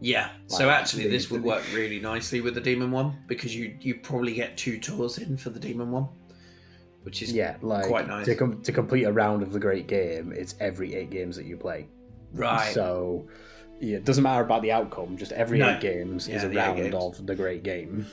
[0.00, 0.30] Yeah.
[0.46, 4.32] So actually, this would work really nicely with the demon one because you you probably
[4.34, 6.06] get two tours in for the demon one,
[7.02, 8.26] which is Yeah, like quite nice.
[8.26, 11.46] to com- to complete a round of the Great Game, it's every eight games that
[11.46, 11.88] you play.
[12.32, 12.72] right.
[12.72, 13.26] So
[13.80, 15.16] yeah, it doesn't matter about the outcome.
[15.16, 15.70] Just every No.
[15.70, 18.06] eight games Yeah, is a round of the Great Game.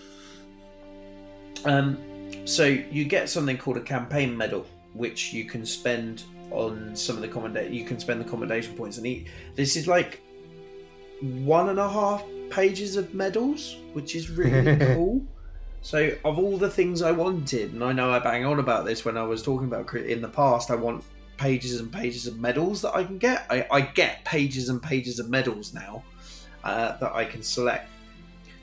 [1.66, 1.98] Um,
[2.46, 6.24] so you get something called a campaign medal, which you can spend
[6.56, 7.73] on some of the commendation.
[7.73, 9.27] You can spend the commendation points, and eat.
[9.56, 10.22] This is like
[11.22, 15.22] one and a half pages of medals, which is really cool.
[15.82, 19.06] So, of all the things I wanted, and I know I bang on about this
[19.06, 21.03] when I was talking about in the past, I want
[21.38, 23.45] pages and pages of medals that I can get.
[23.49, 26.03] I, I get pages and pages of medals now
[26.64, 27.90] uh, that I can select.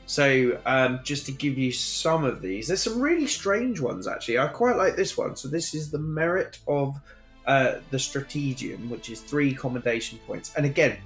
[0.06, 4.38] So, um, just to give you some of these, there's some really strange ones actually.
[4.38, 5.36] I quite like this one.
[5.36, 7.00] So, this is the merit of
[7.46, 10.54] uh, the Strategium, which is three commendation points.
[10.56, 10.96] And again,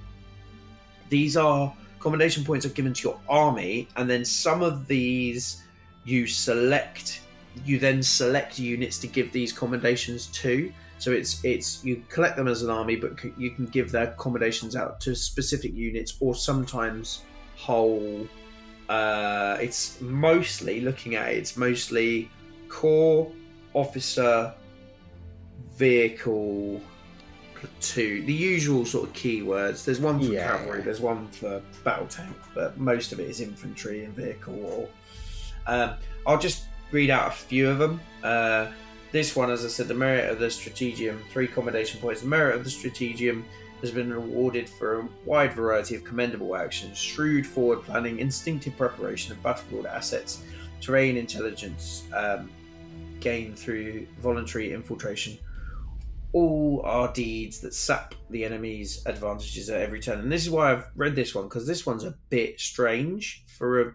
[1.09, 5.63] these are commendation points are given to your army, and then some of these
[6.05, 7.21] you select.
[7.65, 10.71] You then select units to give these commendations to.
[10.99, 14.07] So it's it's you collect them as an army, but c- you can give their
[14.17, 17.23] commendations out to specific units or sometimes
[17.55, 18.27] whole.
[18.89, 22.31] Uh, it's mostly looking at it, it's mostly
[22.69, 23.29] core,
[23.73, 24.53] officer,
[25.77, 26.81] vehicle,
[27.55, 29.85] platoon, the usual sort of keywords.
[29.85, 30.47] There's one for Yeah.
[30.57, 34.55] cavalry, there's one for battle tank, but most of it is infantry and vehicle.
[34.65, 34.89] Or
[35.67, 35.91] um,
[36.25, 37.99] I'll just read out a few of them.
[38.23, 38.67] Uh,
[39.11, 42.21] this one, as I said, the merit of the Strategium, three commendation points.
[42.21, 43.45] The merit of the Strategium
[43.81, 49.31] has been awarded for a wide variety of commendable actions shrewd forward planning, instinctive preparation
[49.31, 50.41] of battlefield assets,
[50.81, 52.49] terrain intelligence um,
[53.19, 55.37] gained through voluntary infiltration.
[56.37, 60.19] All are deeds that sap the enemy's advantages at every turn.
[60.19, 63.81] And this is why I've read this one, because this one's a bit strange for
[63.81, 63.93] a.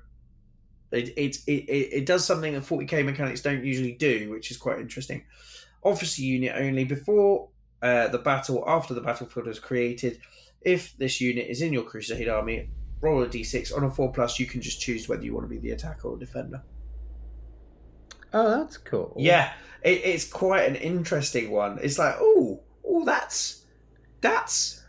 [0.91, 4.81] It, it, it, it does something that 40k mechanics don't usually do, which is quite
[4.81, 5.23] interesting.
[5.85, 7.49] Officer unit only before
[7.81, 10.19] uh, the battle, after the battlefield is created.
[10.63, 12.71] If this unit is in your Crusade army,
[13.01, 13.77] roll a d6.
[13.77, 16.09] On a 4 plus, you can just choose whether you want to be the attacker
[16.09, 16.61] or defender.
[18.33, 19.15] Oh, that's cool.
[19.19, 19.53] Yeah,
[19.83, 21.79] it, it's quite an interesting one.
[21.83, 23.65] It's like, oh, oh, that's
[24.21, 24.83] that's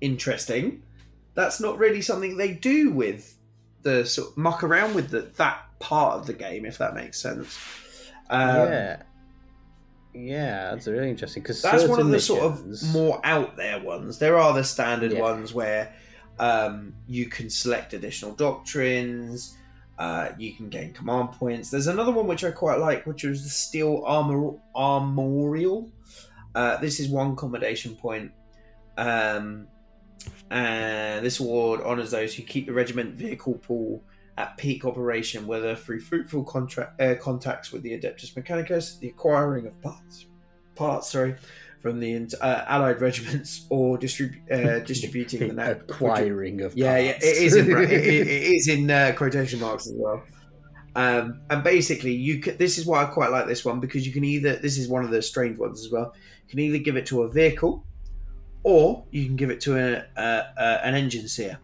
[0.00, 0.82] interesting.
[1.34, 3.36] That's not really something they do with
[3.82, 7.20] the sort of muck around with the, that part of the game, if that makes
[7.20, 7.58] sense.
[8.30, 9.02] Um, yeah.
[10.14, 14.18] Yeah, that's really interesting because That's one of the sort of more out there ones.
[14.18, 15.20] There are the standard Yeah.
[15.20, 15.92] ones where
[16.38, 19.54] um, you can select additional doctrines,
[19.98, 21.70] uh, you can gain command points.
[21.70, 25.90] There's another one which I quite like, which was the Steel Armor Armorial.
[26.54, 28.32] Uh, this is one accommodation point.
[28.96, 29.68] Um,
[30.50, 34.02] and this award honours those who keep the regiment vehicle pool
[34.38, 39.66] at peak operation, whether through fruitful contract, uh, contacts with the Adeptus Mechanicus, the acquiring
[39.66, 40.26] of parts,
[40.74, 41.36] parts, sorry,
[41.80, 47.22] from the uh, allied regiments, or distrib- uh, distributing the acquiring of yeah, yeah, it
[47.22, 50.22] is in it, it, is in uh, quotation marks as well.
[50.94, 54.12] Um, and basically, you can, this is why I quite like this one because you
[54.12, 56.14] can either this is one of the strange ones as well.
[56.46, 57.84] You can either give it to a vehicle,
[58.62, 61.58] or you can give it to a, a, a an Enginseer.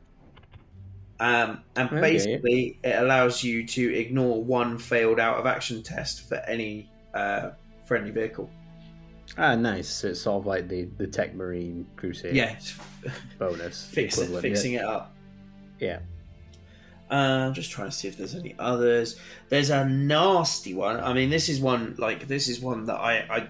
[1.18, 2.00] Um, and Okay.
[2.00, 7.50] basically, it allows you to ignore one failed out of action test for any uh,
[7.84, 8.50] friendly vehicle.
[9.38, 9.88] Ah, nice.
[9.88, 12.56] So it's sort of like the the Tech Marine Crusade Yeah,
[13.38, 13.86] bonus.
[13.92, 15.14] fix it, fixing it up.
[15.78, 16.00] Yeah.
[17.10, 19.18] Uh, I'm just trying to see if there's any others.
[19.50, 20.98] There's a nasty one.
[20.98, 23.48] I mean, this is one like this is one that I, I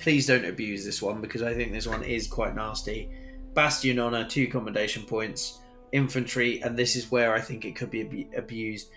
[0.00, 3.08] please don't abuse this one because I think this one is quite nasty.
[3.54, 5.60] Bastion honor, two commendation points,
[5.92, 8.90] infantry, and this is where I think it could be abu- abused.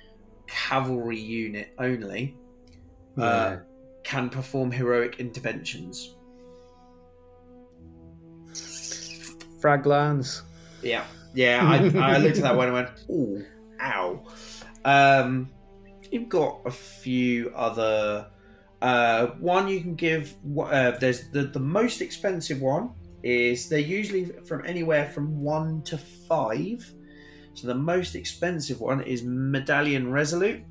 [0.47, 2.35] Cavalry unit only
[3.15, 3.23] Yeah.
[3.23, 3.59] Uh,
[4.03, 6.15] can perform heroic interventions.
[9.61, 10.41] Fraglans.
[10.81, 11.59] Yeah, yeah.
[11.63, 11.75] I,
[12.15, 13.45] I looked at that one and went, "Ooh,
[13.81, 14.25] ow."
[14.85, 15.49] Um,
[16.11, 18.27] you've got a few other.
[18.81, 20.35] Uh, one you can give.
[20.57, 22.91] Uh, there's the the most expensive one
[23.23, 26.93] is they're usually from anywhere from one to five.
[27.53, 30.61] So the most expensive one is Medallion Resolute,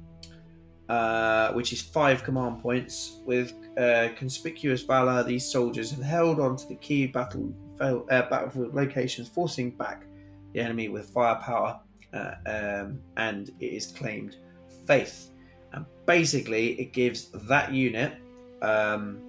[0.89, 3.21] uh, which is five command points.
[3.25, 8.75] With uh, conspicuous valor, these soldiers have held on to the key battle uh, battlefield
[8.75, 10.05] locations, forcing back
[10.53, 11.81] the enemy with firepower,
[12.13, 14.37] uh, um, and it is claimed
[14.87, 15.31] faith.
[15.73, 18.15] And basically, it gives that unit
[18.63, 19.21] um,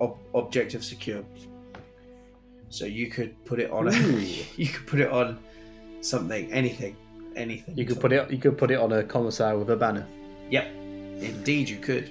[0.00, 1.24] ob- objective secure.
[2.68, 3.92] So you could put it on a,
[4.56, 5.40] you could put it on
[6.00, 6.96] something, anything,
[7.36, 7.76] anything.
[7.76, 8.30] You could put it.
[8.30, 10.06] You could put it on a commissar with a banner.
[10.50, 10.68] Yep,
[11.20, 12.10] indeed you could.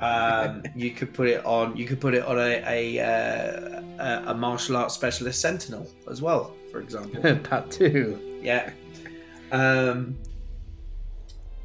[0.00, 1.76] Um, you could put it on.
[1.76, 6.20] You could put it on a a, uh, a a martial arts specialist sentinel as
[6.22, 7.20] well, for example.
[7.22, 8.20] that too.
[8.42, 8.70] Yeah.
[9.52, 10.18] Um,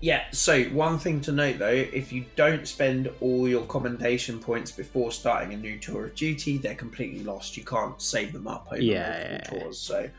[0.01, 4.71] yeah, so one thing to note though, if you don't spend all your commendation points
[4.71, 7.57] before starting a new tour of duty, they're completely lost.
[7.57, 9.09] You can't save them up over Yeah,
[9.41, 9.63] multiple yeah.
[9.63, 9.77] tours.
[9.77, 10.09] So,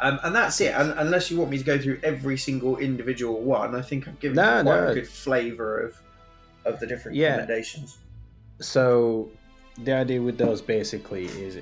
[0.00, 0.74] um, and that's it.
[0.74, 4.18] And, unless you want me to go through every single individual one, I think I've
[4.20, 4.88] given No, you quite no.
[4.88, 5.96] a good flavour of
[6.64, 7.34] of the different Yeah.
[7.34, 7.98] commendations.
[8.60, 9.28] So
[9.82, 11.58] the idea with those basically is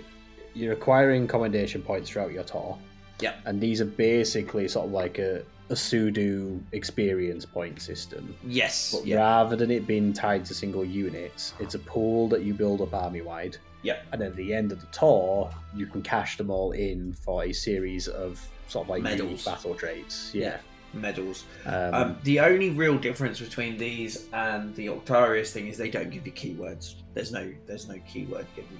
[0.55, 2.79] you're acquiring commendation points throughout your tour.
[3.21, 3.35] Yeah.
[3.45, 8.35] And these are basically sort of like a, a pseudo experience point system.
[8.47, 8.93] Yes.
[8.95, 12.81] But rather than it being tied to single units, it's a pool that you build
[12.81, 13.57] up army wide.
[13.83, 14.05] Yep.
[14.13, 17.53] And at the end of the tour, you can cash them all in for a
[17.53, 19.45] series of sort of like Medals.
[19.45, 20.31] battle traits.
[20.35, 20.59] Yeah.
[20.95, 21.45] Medals.
[21.67, 26.11] Um, Um, the only real difference between these and the Octarius thing is they don't
[26.11, 26.95] give you keywords.
[27.15, 28.79] There's no there's no keyword given.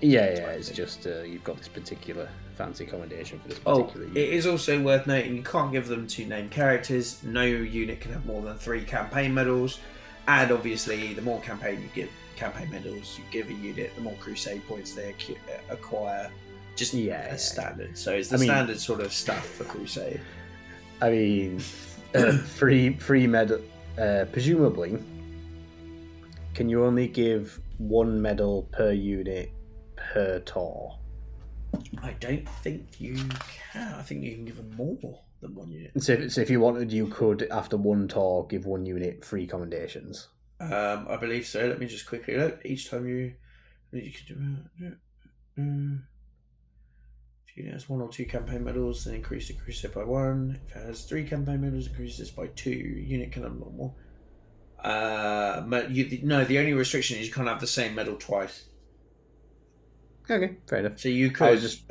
[0.00, 0.50] yeah, yeah.
[0.52, 0.76] It's thing.
[0.76, 4.32] just uh, you've got this particular fancy commendation for this Oh, particular it unit.
[4.34, 7.22] is also worth noting you can't give them two named characters.
[7.22, 9.78] No unit can have more than three campaign medals,
[10.28, 12.10] and obviously, the more campaign you give
[12.42, 15.36] campaign medals you give a unit, the more crusade points they acu-
[15.70, 16.30] acquire.
[16.74, 17.96] Just Yeah, as standard.
[17.96, 20.20] So it's the I mean- standard sort of stuff for crusade.
[21.00, 21.60] I mean,
[22.14, 23.60] uh, free free medal.
[23.98, 24.98] Uh, presumably,
[26.54, 29.52] can you only give one medal per unit
[29.96, 30.98] per tour?
[32.02, 33.94] I don't think you can.
[34.00, 35.90] I think you can give them more than one unit.
[36.02, 39.46] So, if- so if you wanted, you could after one tour give one unit free
[39.46, 40.28] commendations.
[40.62, 41.66] Um, I believe so.
[41.66, 42.60] Let me just quickly look.
[42.64, 43.34] Each time you,
[43.90, 44.26] you can
[44.78, 44.92] do.
[45.58, 46.04] Um,
[47.48, 50.60] if unit has one or two campaign medals, then increase the crusade by one.
[50.68, 52.70] If it has three campaign medals, increase this by two.
[52.70, 53.94] Unit can have more.
[54.78, 58.66] Uh, me- you, no, the only restriction is you can't have the same medal twice.
[60.30, 60.98] Okay, fair enough.
[61.00, 61.82] So you could just,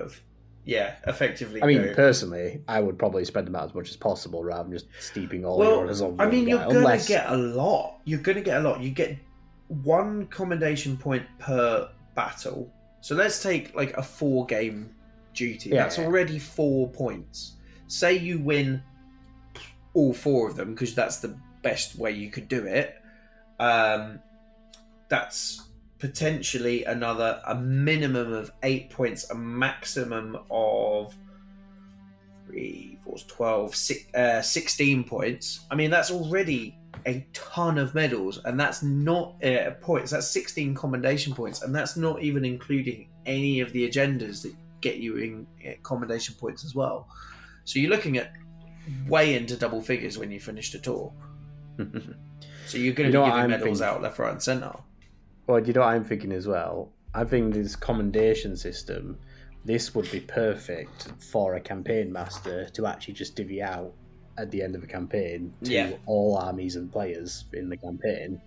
[0.66, 1.62] yeah, effectively.
[1.64, 4.64] I mean, go- personally, I would probably spend them out as much as possible rather
[4.64, 7.36] than just steeping all your Well, orders on I mean, you're gonna unless- get a
[7.38, 8.00] lot.
[8.06, 8.82] You're gonna get a lot.
[8.82, 9.18] You get
[9.68, 12.72] one commendation point per battle.
[13.02, 14.90] So let's take like a four game
[15.34, 15.70] duty.
[15.72, 16.06] Yeah, That's yeah.
[16.06, 17.54] already four points.
[17.88, 18.84] Say you win
[19.94, 22.96] all four of them because that's the best way you could do it.
[23.60, 24.20] Um,
[25.10, 25.62] that's
[26.02, 31.16] potentially another a minimum of eight points, a maximum of
[32.48, 35.62] three, four, 12, six, uh, 16 points.
[35.70, 36.76] I mean, that's already
[37.06, 40.12] a ton of medals, and that's not uh, points.
[40.12, 44.98] That's 16 commendation points, and that's not even including any of the agendas that get
[44.98, 47.08] you in uh, commendation points as well.
[47.64, 48.34] So you're looking at
[49.08, 51.14] way into double figures when you finish the tour.
[52.68, 53.96] So you're going You to know be giving medals thinking?
[53.96, 54.72] out left, right, and centre.
[55.48, 56.90] Well, you know what I'm thinking as well?
[57.14, 59.18] I think this commendation system,
[59.66, 63.94] this would be perfect for a campaign master to actually just divvy out
[64.38, 65.92] at the end of a campaign to Yeah.
[66.06, 68.42] all armies and players in the campaign.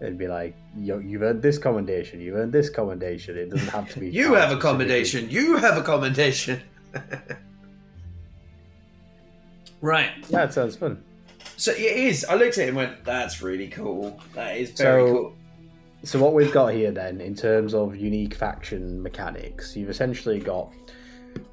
[0.00, 3.36] It'd be like, you, you've earned this commendation, you've earned this commendation.
[3.36, 4.08] It doesn't have to be.
[4.10, 5.28] You have a commendation.
[5.30, 6.62] You have a commendation.
[9.80, 10.10] right.
[10.28, 11.02] Yeah, it sounds fun.
[11.56, 12.24] So it is.
[12.24, 14.20] I looked at it and went, "That's really cool.
[14.34, 15.34] That is very So- cool."
[16.04, 20.72] So what we've got here then, in terms of unique faction mechanics, you've essentially got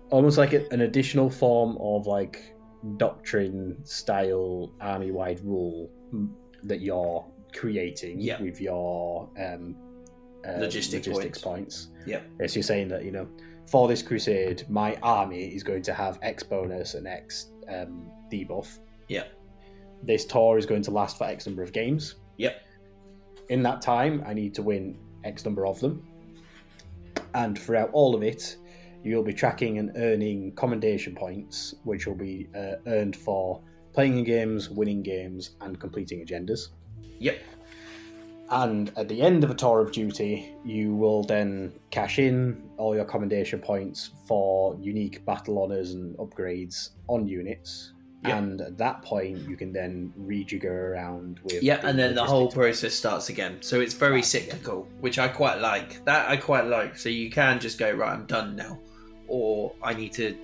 [0.10, 2.53] almost like a, an additional form of like
[2.98, 6.30] doctrine style army-wide rule mm,
[6.64, 7.26] that you're
[7.56, 8.41] creating Yeah.
[8.41, 9.76] with your um,
[10.45, 11.90] uh, Logistic logistics points.
[12.06, 12.22] Yeah.
[12.40, 13.28] Yes, you're saying that you know
[13.72, 18.80] for this crusade, my army is going to have X bonus and X um, debuff.
[19.07, 19.24] Yeah.
[20.03, 22.61] This tour is going to last for X number of games Yep.
[23.49, 26.06] In that time, I need to win X number of them.
[27.34, 28.57] And throughout all of it,
[29.03, 33.61] you'll be tracking and earning commendation points, which will be uh, earned for
[33.94, 36.70] playing in games, winning games, and completing agendas.
[37.20, 37.40] Yep.
[38.49, 42.95] And at the end of a tour of duty, you will then cash in all
[42.95, 47.93] your commendation points for unique battle honors and upgrades on units.
[48.26, 48.38] Yep.
[48.38, 51.62] And at that point, you can then rejigger around with.
[51.62, 53.58] Yeah, and then the whole process starts again.
[53.62, 54.58] So it's very Starts again.
[54.60, 56.04] cyclical, which I quite like.
[56.06, 56.98] That I quite like.
[56.98, 58.12] So you can just go right.
[58.14, 58.80] I'm done now,
[59.28, 60.38] or I need to.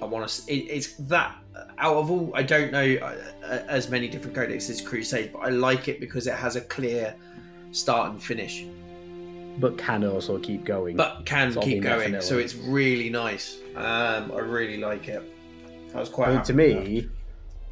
[0.00, 0.52] I want to.
[0.52, 1.36] It, it's that
[1.78, 2.32] out of all.
[2.34, 3.14] I don't know uh,
[3.44, 6.62] uh, as many different codex as Crusade, but I like it because it has a
[6.62, 7.14] clear
[7.72, 8.64] start and finish.
[9.58, 10.96] but can also keep going.
[10.96, 12.20] but can keep going.
[12.22, 13.58] So it's really nice.
[13.76, 15.22] Um, I really like it.
[15.94, 17.08] I was quite I mean, to me,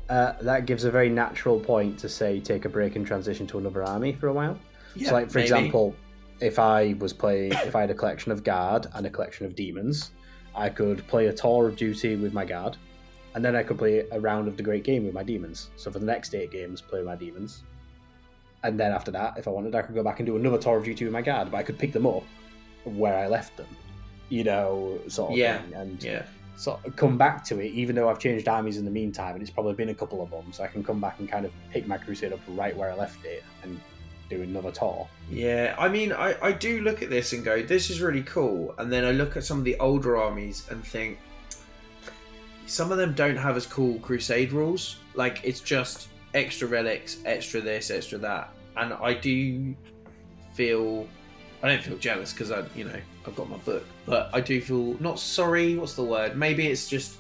[0.09, 3.59] uh, that gives a very natural point to say take a break and transition to
[3.59, 4.59] another army for a while.
[4.95, 5.47] Yeah, so, like for maybe.
[5.47, 5.95] example,
[6.41, 9.55] if I was playing, if I had a collection of guard and a collection of
[9.55, 10.11] demons,
[10.55, 12.77] I could play a tour of duty with my guard,
[13.35, 15.71] and then I could play a round of the great game with my demons.
[15.77, 17.63] So for the next eight games, play my demons,
[18.63, 20.77] and then after that, if I wanted, I could go back and do another tour
[20.79, 22.25] of duty with my guard, but I could pick them up
[22.85, 23.69] where I left them.
[24.29, 25.75] You know, sort of Yeah, thing.
[25.75, 26.25] And yeah,
[26.57, 29.43] sort of come back to it, even though I've changed armies in the meantime, and
[29.43, 30.61] it's probably been a couple of months.
[30.61, 33.25] I can come back and kind of pick my crusade up right where I left
[33.25, 33.81] it and
[34.29, 35.09] do another tour.
[35.29, 35.75] yeah.
[35.79, 38.75] I mean, I, I do look at this and go, this is really cool.
[38.79, 41.19] And then I look at some of the older armies and think,
[42.67, 44.99] some of them don't have as cool crusade rules.
[45.15, 49.75] Like it's just extra relics, extra this, extra that, and I do
[50.55, 51.09] feel.
[51.63, 54.61] I don't feel jealous because I, you know, I've got my book, but I do
[54.61, 55.77] feel not sorry.
[55.77, 56.37] What's the word?
[56.37, 57.19] Maybe it's just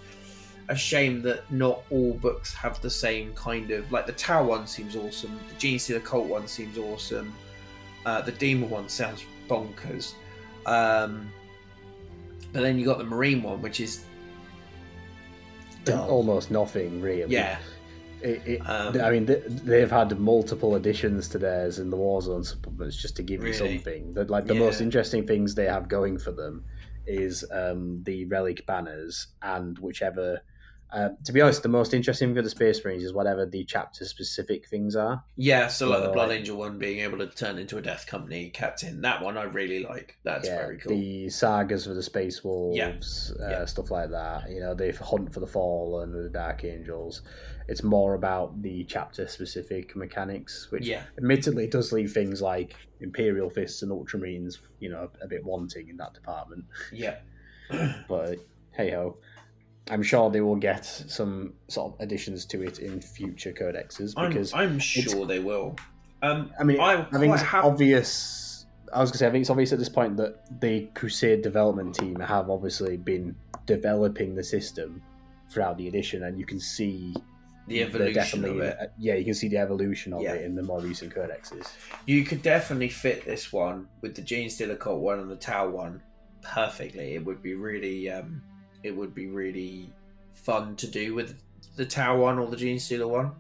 [0.70, 4.66] a shame that not all books have the same kind of like the Tau one
[4.66, 7.34] seems awesome, the Gene the Cult one seems awesome,
[8.06, 10.14] uh, the Demon one sounds bonkers,
[10.66, 11.28] um,
[12.52, 14.04] but then you got the Marine one, which is
[15.84, 16.08] dull.
[16.08, 17.32] Almost nothing really.
[17.32, 17.58] yeah,
[18.22, 22.44] It, it, Um, I mean, they, they've had multiple additions to theirs in the Warzone
[22.44, 24.14] supplements just to give you something.
[24.14, 24.60] That like the Yeah.
[24.60, 26.64] most interesting things they have going for them
[27.06, 30.40] is um, the relic banners and whichever.
[30.92, 34.04] Uh, to be honest, the most interesting for the Space Marines is whatever the chapter
[34.04, 35.22] specific things are.
[35.36, 35.68] yeah.
[35.68, 39.00] So like the Blood Angel one being able to turn into a Death Company captain,
[39.02, 40.18] that one I really like.
[40.24, 40.92] That's yeah, very cool.
[40.92, 43.64] The sagas for the Space Wolves, Uh, Yeah.
[43.66, 44.50] stuff like that.
[44.50, 47.22] You know, they hunt for the Fallen, the Dark Angels.
[47.68, 51.04] It's more about the chapter specific mechanics, which Yeah.
[51.16, 55.96] admittedly does leave things like Imperial Fists and Ultramarines, you know, a bit wanting in
[55.98, 56.64] that department.
[56.92, 57.18] Yeah.
[58.08, 58.38] But
[58.72, 59.18] hey ho.
[59.90, 64.28] I'm sure they will get some sort of additions to it in future codexes I'm,
[64.30, 65.76] because I'm sure they will.
[66.22, 68.66] Um, I mean, I'm I think it's happy- obvious.
[68.92, 71.94] I was gonna say, I think it's obvious at this point that the Crusade development
[71.94, 73.36] team have obviously been
[73.66, 75.02] developing the system
[75.50, 77.14] throughout the edition, and you can see
[77.68, 78.76] the evolution of it.
[78.80, 80.34] uh, Yeah, you can see the evolution of Yeah.
[80.34, 81.68] it in the more recent codexes.
[82.06, 86.02] You could definitely fit this one with the Genestealer one and the Tau one
[86.42, 87.14] perfectly.
[87.14, 88.42] It would be really, um,
[88.82, 89.92] it would be really
[90.34, 91.40] fun to do with
[91.76, 93.32] the Tau one or the Genestealer one.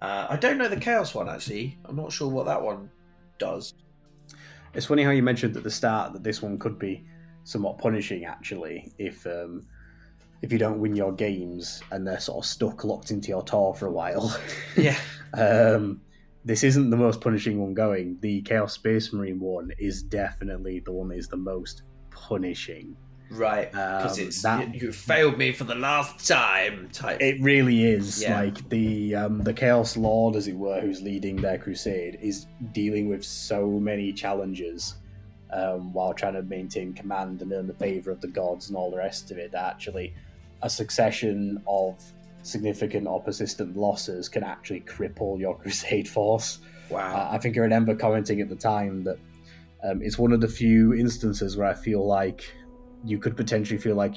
[0.00, 1.78] Uh, I don't know the Chaos one actually.
[1.84, 2.90] I'm not sure what that one
[3.38, 3.74] does.
[4.74, 7.04] It's funny how you mentioned at the start that this one could be
[7.44, 9.66] somewhat punishing, actually, if um,
[10.42, 13.74] if you don't win your games and they're sort of stuck locked into your tower
[13.74, 14.36] for a while.
[14.76, 14.98] Yeah,
[15.32, 16.02] Um,
[16.44, 18.18] this isn't the most punishing one going.
[18.20, 22.96] The Chaos Space Marine one is definitely the one that is the most punishing.
[23.30, 23.70] Right.
[23.70, 27.20] Because Um, it's that- you, you failed me for the last time type.
[27.20, 28.40] It really is Yeah.
[28.40, 33.08] like the um, the Chaos Lord, as it were, who's leading their crusade, is dealing
[33.08, 34.96] with so many challenges
[35.52, 38.90] um, while trying to maintain command and earn the favor of the gods and all
[38.90, 39.52] the rest of it.
[39.52, 40.14] That actually,
[40.62, 42.02] a succession of
[42.42, 46.58] significant or persistent losses can actually cripple your crusade force.
[46.90, 47.14] wow.
[47.14, 49.18] Uh, I think I remember commenting at the time that
[49.84, 52.44] um, it's one of the few instances where I feel like
[53.06, 54.16] you could potentially feel like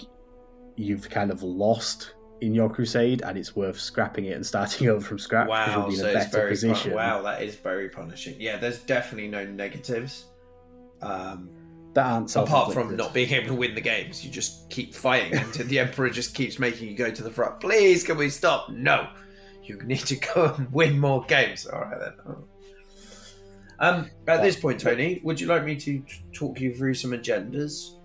[0.75, 5.01] you've kind of lost in your crusade, and it's worth scrapping it and starting over
[5.05, 5.47] from scratch.
[5.47, 6.91] because Wow, you'll be in so a it's better very position.
[6.91, 8.35] Pun- wow, that is very punishing.
[8.39, 10.25] Yeah, there's definitely no negatives.
[11.01, 11.49] Um,
[11.93, 15.35] That aren't apart from not being able to win the games, you just keep fighting
[15.37, 17.59] until the emperor just keeps making you go to the front.
[17.59, 18.69] Please, can we stop?
[18.69, 19.09] No,
[19.63, 21.65] you need to go and win more games.
[21.67, 22.35] All right then.
[23.79, 27.11] Um, at this point, Tony, would you like me to t- talk you through some
[27.11, 27.95] agendas?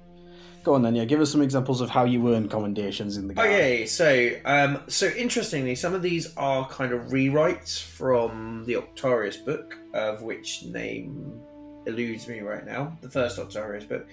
[0.64, 1.04] Go on then, yeah.
[1.04, 3.44] Give us some examples of how you earn commendations in the game.
[3.44, 9.44] Okay, so um, so interestingly, some of these are kind of rewrites from the Octarius
[9.44, 11.38] book, of which name
[11.86, 12.96] eludes me right now.
[13.02, 14.08] The first Octarius book,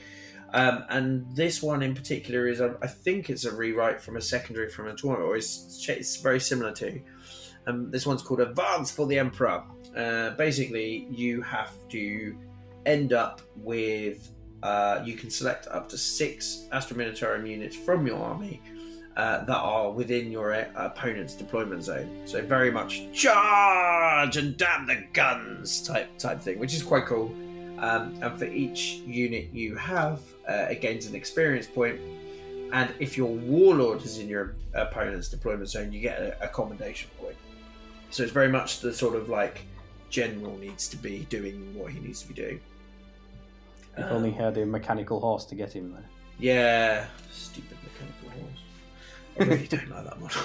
[0.54, 4.22] um, and this one in particular is, a, I think, it's a rewrite from a
[4.22, 7.02] secondary from a tournament, or it's, it's very similar to.
[7.66, 9.64] Um, this one's called Advance for the Emperor.
[9.96, 12.38] Uh, basically, you have to
[12.86, 14.32] end up with
[14.64, 18.62] uh, you can select up to six Astra Militarum units from your army
[19.18, 22.22] uh, that are within your uh, opponent's deployment zone.
[22.26, 27.34] So very much charge and damn the guns type type thing, which is quite cool.
[27.80, 32.00] Um, and for each unit you have, uh, it gains an experience point.
[32.72, 37.10] And if your warlord is in your opponent's deployment zone, you get a, a commendation
[37.20, 37.36] point.
[38.12, 39.62] So it's very much the sort of like
[40.10, 42.62] general needs to be doing what he needs to be doing.
[43.98, 46.06] If only he had a mechanical horse to get him there.
[46.40, 48.60] Yeah, stupid mechanical horse.
[49.40, 50.42] I really don't like that model.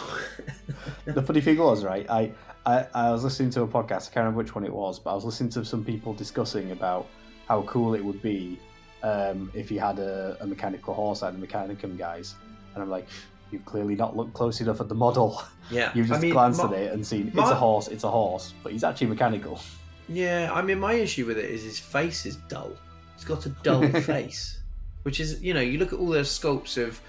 [1.06, 2.32] the funny thing was, right, I,
[2.66, 5.12] I, I was listening to a podcast, I can't remember which one it was, but
[5.12, 7.06] I was listening to some people discussing about
[7.48, 8.58] how cool it would be
[9.02, 12.34] um, if you had a, a mechanical horse like the Mechanicum guys.
[12.74, 13.06] And I'm like,
[13.52, 15.40] you've clearly not looked close enough at the model.
[15.70, 17.88] yeah, You've just I mean, glanced my- at it and seen it's my- a horse,
[17.88, 19.60] it's a horse, but he's actually mechanical.
[20.08, 22.72] Yeah, I mean, my issue with it is his face is dull.
[23.16, 24.60] He's got a dull face,
[25.02, 27.00] which is, you know, you look at all those sculpts of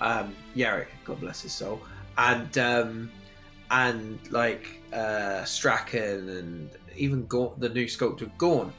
[0.00, 1.80] um, Yarrick, God bless his soul,
[2.18, 3.10] and um,
[3.70, 8.72] and like uh, Straken and even Gaunt, the new sculpt of Gaunt.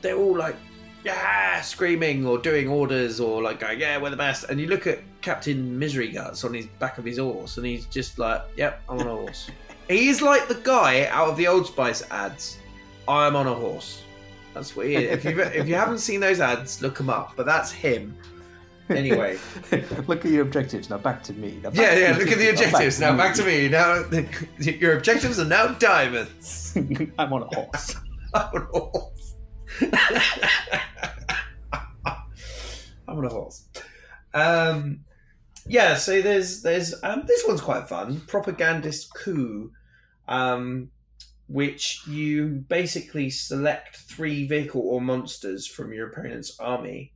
[0.00, 0.56] They're all like,
[1.04, 4.44] yeah, screaming or doing orders or like going, yeah, we're the best.
[4.44, 7.86] And you look at Captain Misery Guts on his back of his horse, and he's
[7.86, 9.50] just like, yep, I'm on a horse.
[9.88, 12.58] he's like the guy out of the Old Spice ads.
[13.08, 14.02] I'm on a horse.
[14.54, 15.04] That's weird.
[15.04, 17.32] If you if you haven't seen those ads, look them up.
[17.36, 18.16] But that's him.
[18.88, 19.38] Anyway,
[20.06, 21.58] look at your objectives, now back to me.
[21.62, 22.16] Now back yeah, yeah.
[22.16, 23.00] Look at the Now objectives.
[23.00, 23.68] Now back to me.
[23.68, 24.04] Now
[24.58, 26.76] your objectives are now diamonds.
[27.18, 27.96] I'm on a horse.
[28.34, 29.34] I'm on a horse.
[33.08, 33.64] I'm on a horse.
[34.34, 35.00] Um,
[35.66, 35.96] yeah.
[35.96, 38.20] So there's there's um, this one's quite fun.
[38.20, 39.70] Propagandist coup,
[40.28, 40.90] um,
[41.52, 47.12] which you basically select three vehicle or monsters from your opponent's army.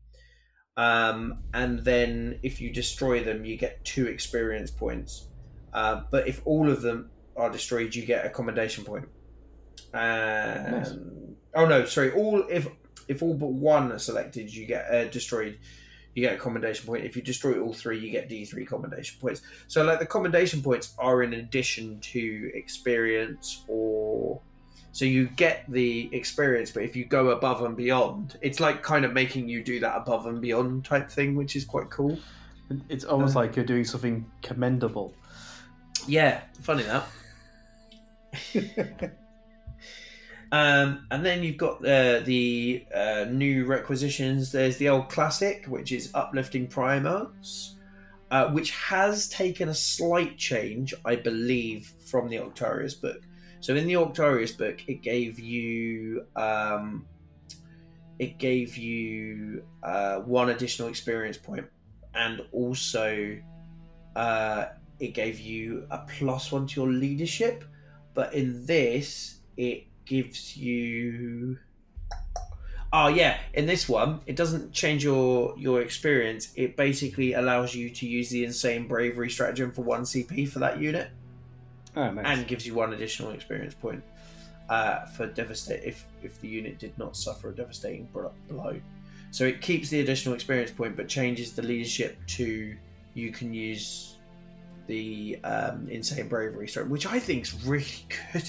[0.76, 5.28] Um, and then if you destroy them, you get two experience points.
[5.72, 9.08] Uh, but if all of them are destroyed, you get a commendation point.
[9.94, 10.94] And Nice.
[11.54, 12.68] oh no, sorry, all if
[13.08, 15.58] if all but one are selected, you get uh, destroyed.
[16.16, 17.05] You get a commendation point.
[17.05, 19.43] If you destroy all three, you get D three commendation points.
[19.68, 24.40] So like the commendation points are in addition to experience or
[24.93, 29.05] so you get the experience, but if you go above and beyond, it's like kind
[29.05, 32.18] of making you do that above and beyond type thing, which is quite cool.
[32.88, 35.12] It's almost Uh, like you're doing something commendable.
[36.09, 37.06] Yeah, funny that.
[40.52, 44.52] um, and then you've got uh, the uh, new requisitions.
[44.52, 47.31] There's the old classic, which is Uplifting Primer,
[48.31, 53.23] uh, which has taken a slight change, I believe, from the Octarius book.
[53.60, 57.06] So in the Octarius book, it gave you um,
[58.18, 61.66] it gave you uh, one additional experience point,
[62.14, 63.36] and also
[64.14, 64.66] uh,
[65.01, 67.64] it gave you a plus one to your leadership.
[68.14, 71.58] But in this, it gives you.
[72.92, 76.52] Oh yeah, in this one, it doesn't change your your experience.
[76.56, 80.80] It basically allows you to use the insane bravery stratagem for one CP for that
[80.80, 81.10] unit
[81.96, 82.24] Oh, nice.
[82.26, 84.02] and gives you one additional experience point
[84.68, 88.80] uh, for devastate if if the unit did not suffer a devastating blow.
[89.32, 92.74] So it keeps the additional experience point, but changes the leadership to
[93.14, 94.16] you can use
[94.86, 97.84] the um, insane bravery strat, which I think is really
[98.32, 98.48] good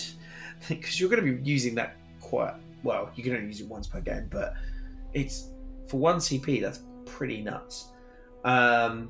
[0.70, 3.12] because you're going to be using that quite well.
[3.16, 4.54] You can only use it once per game, but
[5.14, 5.50] it's
[5.88, 6.62] for one CP.
[6.62, 7.90] That's pretty nuts.
[8.44, 9.10] Um,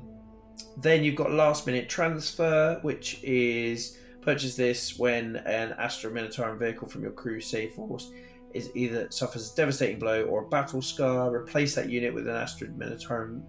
[0.78, 6.88] then you've got last minute transfer, which is purchase this when an Astra Militarum vehicle
[6.88, 8.10] from your Crusade force
[8.54, 11.34] is either suffers a devastating blow or a battle scar.
[11.34, 13.42] Replace that unit with an Astra Militarum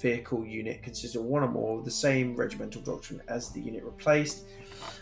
[0.00, 3.84] vehicle unit consisting of one or more of the same regimental doctrine as the unit
[3.84, 4.46] replaced.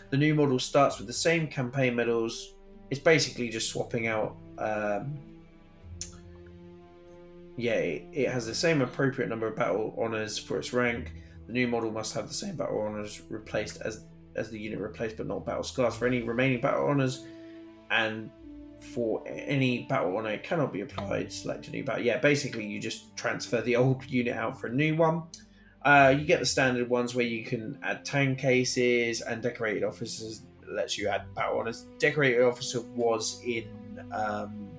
[0.09, 2.55] The new model starts with the same campaign medals.
[2.89, 4.35] It's basically just swapping out.
[4.57, 5.17] Um,
[7.55, 11.13] yeah, it, has the same appropriate number of battle honors for its rank.
[11.47, 14.05] The new model must have the same battle honors replaced as
[14.35, 17.25] as the unit replaced, but not battle scars for any remaining battle honors,
[17.91, 18.29] and
[18.93, 21.31] for any battle honor it cannot be applied.
[21.31, 22.03] Select a new battle.
[22.03, 25.23] Yeah, basically you just transfer the old unit out for a new one.
[25.83, 30.43] Uh, you get the standard ones where you can add tank aces and decorated officers.
[30.67, 31.85] Lets you add battle honors.
[31.97, 33.67] Decorated officer was in
[34.11, 34.69] um,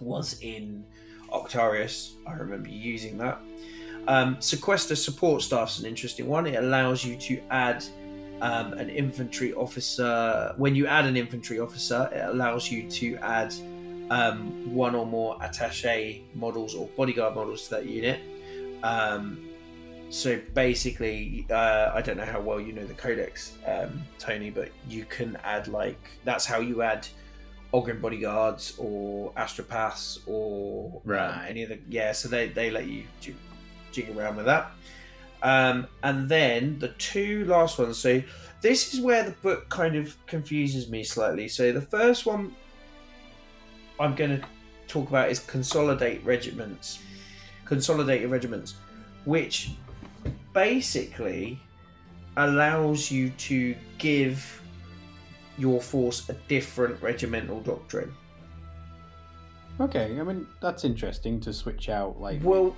[0.00, 0.84] was in
[1.30, 2.14] Octarius.
[2.26, 3.40] I remember using that.
[4.08, 6.46] Um, Sequester support staff's an interesting one.
[6.46, 7.84] It allows you to add
[8.40, 10.52] um, an infantry officer.
[10.56, 13.54] When you add an infantry officer, it allows you to add
[14.10, 18.20] um, one or more attaché models or bodyguard models to that unit.
[18.82, 19.48] Um,
[20.12, 24.68] so basically, uh, I don't know how well you know the codex, um, Tony, but
[24.86, 27.08] you can add like that's how you add
[27.72, 31.46] Ogryn bodyguards or astropaths or uh, Right.
[31.48, 32.12] any of the yeah.
[32.12, 33.36] So they they let you jig,
[33.90, 34.72] jig around with that.
[35.42, 37.96] Um, and then the two last ones.
[37.96, 38.22] So
[38.60, 41.48] this is where the book kind of confuses me slightly.
[41.48, 42.54] So the first one,
[43.98, 44.42] I'm gonna
[44.88, 46.98] talk about is consolidate regiments,
[47.64, 48.74] consolidate your regiments,
[49.24, 49.70] which
[50.52, 51.60] basically
[52.36, 54.62] allows you to give
[55.58, 58.12] your force a different regimental doctrine.
[59.80, 62.40] Okay, I mean that's interesting to switch out like.
[62.42, 62.74] Well,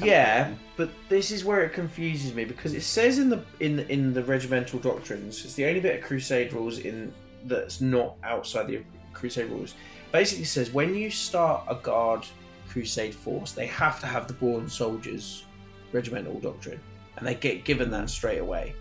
[0.00, 3.92] yeah, but this is where it confuses me because it says in the in the,
[3.92, 7.12] in the regimental doctrines, it's the only bit of Crusade rules in
[7.44, 8.82] that's not outside the
[9.12, 9.74] Crusade rules.
[10.10, 12.24] Basically, says when you start a guard
[12.68, 15.44] Crusade force, they have to have the Born Soldiers
[15.92, 16.80] regimental doctrine,
[17.16, 18.74] and they get given that straight away.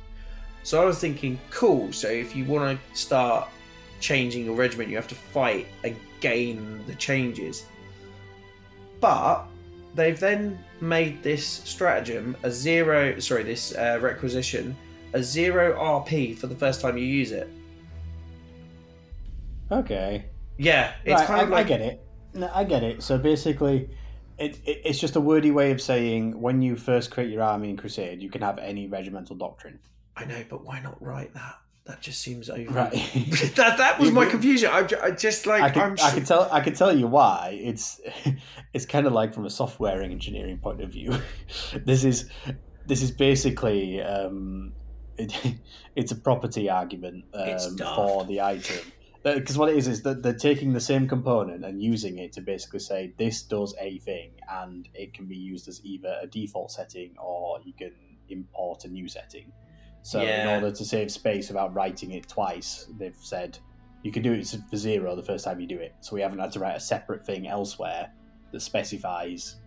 [0.64, 1.92] So I was thinking, cool.
[1.92, 3.50] So if you want to start
[4.00, 7.66] changing your regiment, you have to fight and gain the changes.
[9.00, 9.46] But
[9.96, 13.20] they've then made this stratagem a zero.
[13.20, 14.76] Sorry, this uh, requisition
[15.14, 17.50] a zero RP for the first time you use it.
[19.72, 20.26] Okay.
[20.58, 22.06] Yeah, it's Right, kind I, of like I get it.
[22.34, 23.04] No, I get it.
[23.04, 23.90] So basically,
[24.42, 27.70] it, it, it's just a wordy way of saying when you first create your army
[27.70, 29.80] in Crusade, you can have any regimental doctrine.
[30.18, 31.58] I know, but why not write that?
[31.86, 32.72] That just seems over.
[32.72, 32.92] Right.
[33.56, 34.70] that that was my confusion.
[34.72, 35.96] I, I just like I can, I'm.
[36.00, 37.60] I tell I can tell you why.
[37.60, 38.00] It's
[38.74, 41.16] it's kind of like from a software engineering point of view.
[41.86, 42.30] this is
[42.86, 44.74] this is basically um,
[45.18, 45.34] it,
[45.96, 48.86] it's a property argument um, for the item.
[49.24, 52.42] Because what it is is that they're taking the same component and using it to
[52.42, 56.72] basically say this does a thing, and it can be used as either a default
[56.72, 57.94] setting or you can
[58.30, 59.52] import a new setting.
[60.04, 63.60] So in order to save space without writing it twice, they've said
[64.02, 65.94] you can do it for zero the first time you do it.
[66.02, 68.12] So we haven't had to write a separate thing elsewhere
[68.52, 69.58] that specifies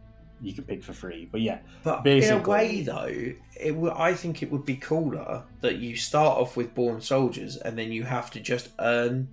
[0.40, 1.28] you can pick for free.
[1.31, 5.44] But yeah, But in a way, though, it w- I think it would be cooler
[5.60, 9.28] that you start off with born soldiers and then you have to just earn,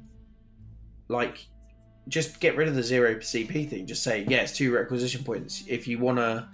[1.11, 1.45] like,
[2.07, 3.85] just get rid of the zero CP thing.
[3.85, 5.63] Just say, yeah, it's two requisition points.
[5.67, 6.47] If you want to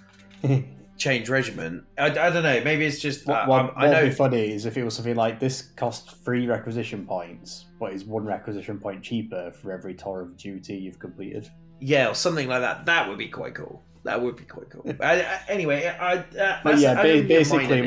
[0.97, 2.61] change regiment, I, I don't know.
[2.63, 3.25] Maybe it's just.
[3.27, 4.01] what, uh, what, I'm- I know.
[4.03, 7.93] would be funny is if it was something like this costs three requisition points, but
[7.93, 11.49] is one requisition point cheaper for every tour of duty you've completed.
[11.79, 12.85] Yeah, or something like that.
[12.85, 13.83] That would be quite cool.
[14.03, 14.85] That would be quite cool.
[15.01, 16.15] I, I, anyway, I.
[16.17, 17.81] Uh, But yeah, ba- basically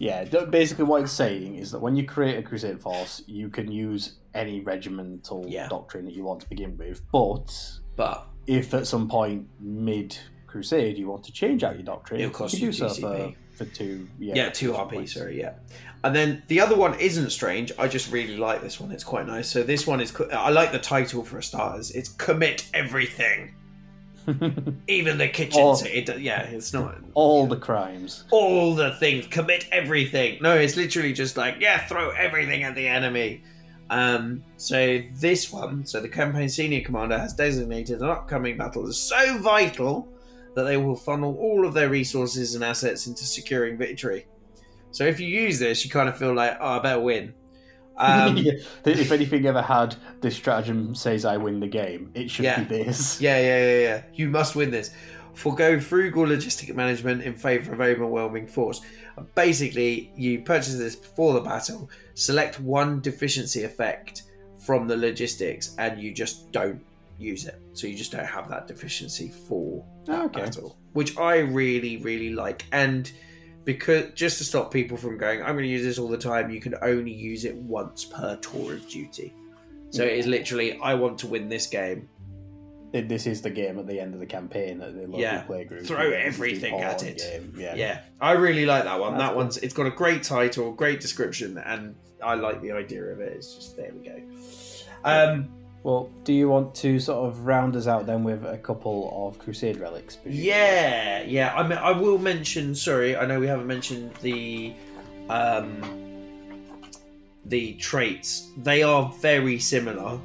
[0.00, 0.44] mine would be what- cool.
[0.44, 3.70] Yeah, basically what it's saying is that when you create a crusade force, you can
[3.70, 5.68] use any regimental Yeah.
[5.68, 7.50] doctrine that you want to begin with, but
[7.96, 12.32] But if at some point mid crusade you want to change out your doctrine, It'll
[12.32, 14.08] cost you you do so for, for two.
[14.18, 15.14] Yeah, Yeah, two RP, points.
[15.14, 15.54] sorry, yeah.
[16.02, 17.72] And then the other one isn't strange.
[17.78, 18.90] I just really like this one.
[18.92, 19.48] It's quite nice.
[19.48, 20.12] So this one is.
[20.32, 21.90] I like the title for a starters.
[21.92, 23.54] It's commit everything,
[24.88, 25.60] even the kitchen.
[25.60, 28.24] All- it, yeah, it's not All the crimes.
[28.30, 29.26] all the things.
[29.26, 30.38] Commit everything.
[30.40, 33.42] No, it's literally just like yeah, throw everything at the enemy.
[33.90, 38.98] Um, so this one, so the campaign senior commander has designated an upcoming battle as
[38.98, 40.08] so vital
[40.54, 44.26] that they will funnel all of their resources and assets into securing victory.
[44.90, 47.34] So if you use this, you kind of feel like, oh, I better win.
[47.96, 48.52] Um, Yeah,
[48.84, 52.62] if anything ever had this stratagem says I win the game, it should Yeah.
[52.62, 53.20] be this.
[53.20, 54.02] Yeah, yeah, yeah, yeah.
[54.14, 54.90] You must win this.
[55.34, 58.80] Forgo frugal logistic management in favour of overwhelming force.
[59.34, 64.22] Basically, you purchase this before the battle, select one deficiency effect
[64.58, 66.80] from the logistics, and you just don't
[67.18, 67.60] use it.
[67.72, 70.42] So you just don't have that deficiency for that okay.
[70.42, 72.64] battle, which I really, really like.
[72.72, 73.10] And
[73.64, 76.50] because just to stop people from going, I'm going to use this all the time.
[76.50, 79.32] You can only use it once per tour of duty.
[79.90, 82.08] So it is literally, I want to win this game.
[82.92, 85.44] It- This is the game at the end of the campaign that the local Yeah.
[85.44, 85.86] playgroup.
[85.86, 87.18] Throw Yeah, this the everything at it.
[87.18, 87.74] game, Yeah.
[87.74, 89.12] Yeah, I really like that one.
[89.18, 93.02] That's that one's it's got a great title, great description, and I like the idea
[93.04, 93.32] of it.
[93.36, 94.20] It's just there we go.
[95.04, 95.48] Um,
[95.84, 99.38] Well, do you want to sort of round us out then with a couple of
[99.38, 100.16] Crusade relics?
[100.24, 101.54] yeah, yeah.
[101.54, 102.74] I mean, I will mention.
[102.74, 104.72] Sorry, I know we haven't mentioned the
[105.28, 105.82] um,
[107.44, 108.48] the traits.
[108.56, 110.18] They are very similar,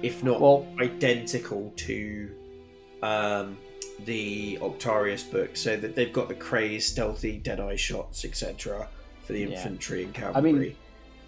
[0.00, 2.30] if not Well, identical to
[3.02, 3.58] um,
[4.04, 5.56] the Octarius book.
[5.56, 8.86] So that they've got the craze, stealthy, deadeye shots, etc.
[9.24, 9.48] for the Yeah.
[9.56, 10.36] infantry and cavalry.
[10.38, 10.76] I mean,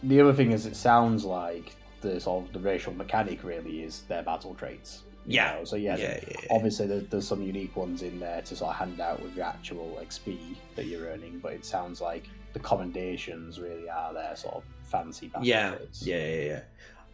[0.04, 4.02] the other thing is, it sounds like the sort of the racial mechanic really is
[4.02, 5.02] their battle traits.
[5.24, 5.54] Yeah.
[5.54, 5.64] know?
[5.64, 8.76] So yeah, yeah, yeah, obviously there, there's some unique ones in there to sort of
[8.76, 10.38] hand out with your actual XP
[10.74, 15.28] that you're earning, but it sounds like the commendations really are their sort of fancy
[15.28, 16.06] battle yeah, traits.
[16.06, 16.60] yeah, yeah, yeah.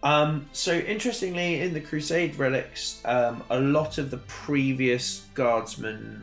[0.02, 6.22] Um, so interestingly, in the Crusade relics, um, a lot of the previous guardsmen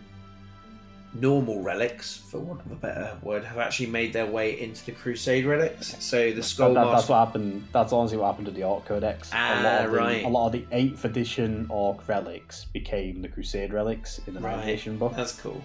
[1.19, 4.91] normal relics, for want of a better word, have actually made their way into the
[4.91, 5.95] Crusade relics.
[6.03, 7.67] So the Skull That- that- that's what happened.
[7.71, 9.29] That's honestly what happened to the Ork Codex.
[9.33, 10.23] Ah, a lot of the, right.
[10.25, 14.55] A lot of the eighth edition Ork relics became the Crusade relics in the Right.
[14.57, 15.15] ninth edition book.
[15.15, 15.63] That's cool.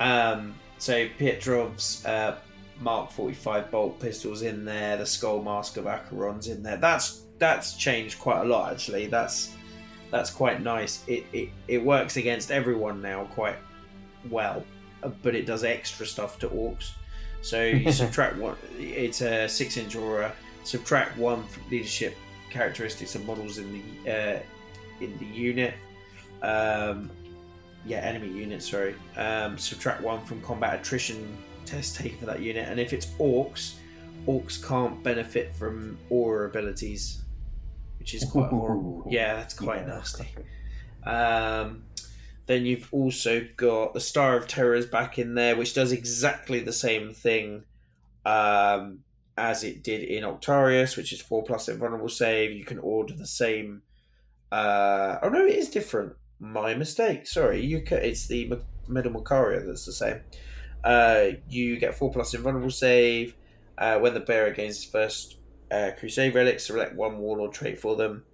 [0.00, 2.36] Um, so Pietrov's uh,
[2.80, 4.96] Mark 45 bolt pistols in there.
[4.96, 6.76] The Skull Mask of Acheron's in there.
[6.76, 9.06] That's that's changed quite a lot actually.
[9.06, 9.54] That's
[10.10, 11.04] that's quite nice.
[11.06, 13.56] It it, it works against everyone now quite
[14.30, 14.64] well,
[15.02, 16.92] uh, but it does extra stuff to orcs.
[17.42, 18.56] So you subtract one.
[18.78, 20.32] It's a six inch aura.
[20.64, 22.16] Subtract one from leadership
[22.50, 23.72] characteristics and models in
[24.04, 24.40] the uh,
[25.00, 25.74] in the unit.
[26.42, 27.10] Um,
[27.84, 28.94] yeah, enemy unit, sorry.
[29.16, 33.74] Um, subtract one from combat attrition test taken for that unit, and if it's orcs,
[34.26, 37.22] orcs can't benefit from aura abilities,
[37.98, 39.04] which is quite horrible.
[39.10, 40.28] Yeah, that's quite Yeah, nasty.
[41.04, 41.82] Um,
[42.46, 46.72] then you've also got the Star of Terra back in there, which does exactly the
[46.72, 47.64] same thing
[48.24, 49.00] um,
[49.36, 52.52] as it did in Octarius, which is four plus invulnerable save.
[52.52, 53.82] You can order the same.
[54.50, 56.14] Uh, oh no, it is different.
[56.38, 57.26] My mistake.
[57.26, 60.20] Sorry, you ca it's the M- Middle Macaria that's the same.
[60.82, 63.36] Uh, you get four plus invulnerable save.
[63.78, 65.38] Uh, when the bearer gains his first
[65.70, 68.24] uh, Crusade relic, select one Warlord trait for them,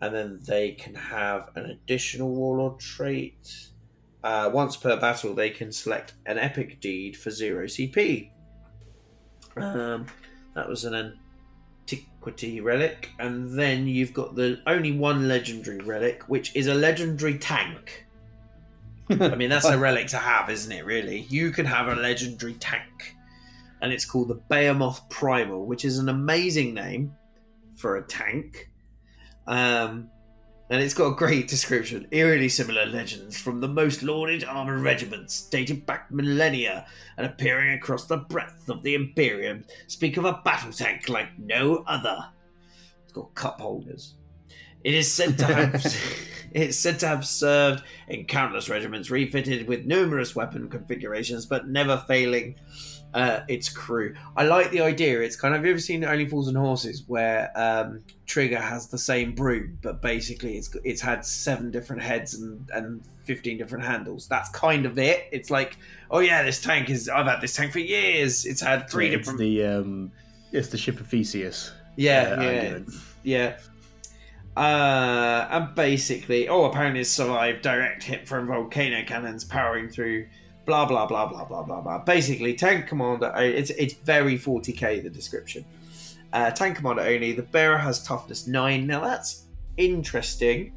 [0.00, 3.68] and then they can have an additional Warlord trait.
[4.22, 8.30] Uh, once per battle, they can select an Epic Deed for zero CP.
[9.56, 10.06] Um,
[10.54, 11.18] that was an
[11.92, 17.38] antiquity relic, and then you've got the only one legendary relic, which is a legendary
[17.38, 18.06] tank.
[19.10, 20.84] I mean, that's a relic to have, isn't it?
[20.84, 23.16] Really, you can have a legendary tank,
[23.80, 27.12] and it's called the Behemoth Primal, which is an amazing name
[27.76, 28.70] for a tank.
[29.48, 30.10] Um,
[30.70, 32.06] and it's got a great description.
[32.12, 38.04] Eerily similar legends from the most lauded armored regiments, dating back millennia and appearing across
[38.04, 42.18] the breadth of the Imperium, speak of a battle tank like no other.
[43.02, 44.14] It's got cup holders.
[44.84, 45.74] It is said to have
[46.52, 52.04] it's said to have served in countless regiments, refitted with numerous weapon configurations, but never
[52.06, 52.56] failing
[53.14, 54.14] uh, its crew.
[54.36, 55.20] I like the idea.
[55.20, 58.88] It's kind of have you ever seen Only Fools and Horses, where um, Trigger has
[58.88, 63.84] the same broom, but basically it's it's had seven different heads and and fifteen different
[63.84, 64.28] handles.
[64.28, 65.28] That's kind of it.
[65.32, 65.78] It's like,
[66.10, 67.08] oh yeah, this tank is.
[67.08, 68.44] I've had this tank for years.
[68.46, 69.38] It's had three it's different.
[69.38, 70.12] the um,
[70.52, 71.72] it's the ship of Theseus.
[71.96, 72.78] yeah, uh, yeah,
[73.22, 73.58] yeah.
[74.56, 80.26] Uh, and basically, oh, apparently it's survived direct hit from volcano cannons powering through.
[80.68, 81.98] Blah blah blah blah blah blah blah.
[82.04, 83.32] Basically, tank commander.
[83.38, 85.64] It's it's very 40k the description.
[86.30, 87.32] Uh, tank commander only.
[87.32, 88.86] The bearer has toughness nine.
[88.86, 89.46] Now that's
[89.78, 90.74] interesting.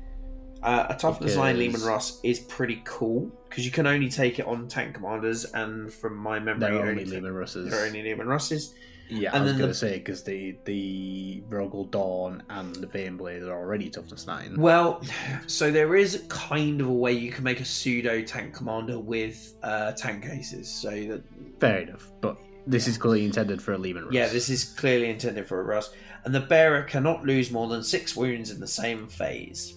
[0.64, 4.46] Uh, a toughness nine Leman Russ is pretty cool because you can only take it
[4.48, 7.70] on tank commanders, and from my memory, They're only ta- Leman Russes.
[7.70, 8.74] they're only Leman Russes.
[9.12, 12.88] Yeah, And I was going the- to say because the the Rogal Dorn and the
[12.88, 14.56] Baneblade are already toughness nine.
[14.58, 15.02] Well,
[15.48, 19.54] so there is kind of a way you can make a pseudo tank commander with
[19.64, 20.70] uh, tank aces.
[20.70, 21.24] So that
[21.60, 24.14] Fair enough, but this is clearly intended for a Leman Russ.
[24.14, 25.94] yeah, this is clearly intended for a Russ,
[26.26, 29.76] and the bearer cannot lose more than six wounds in the same phase.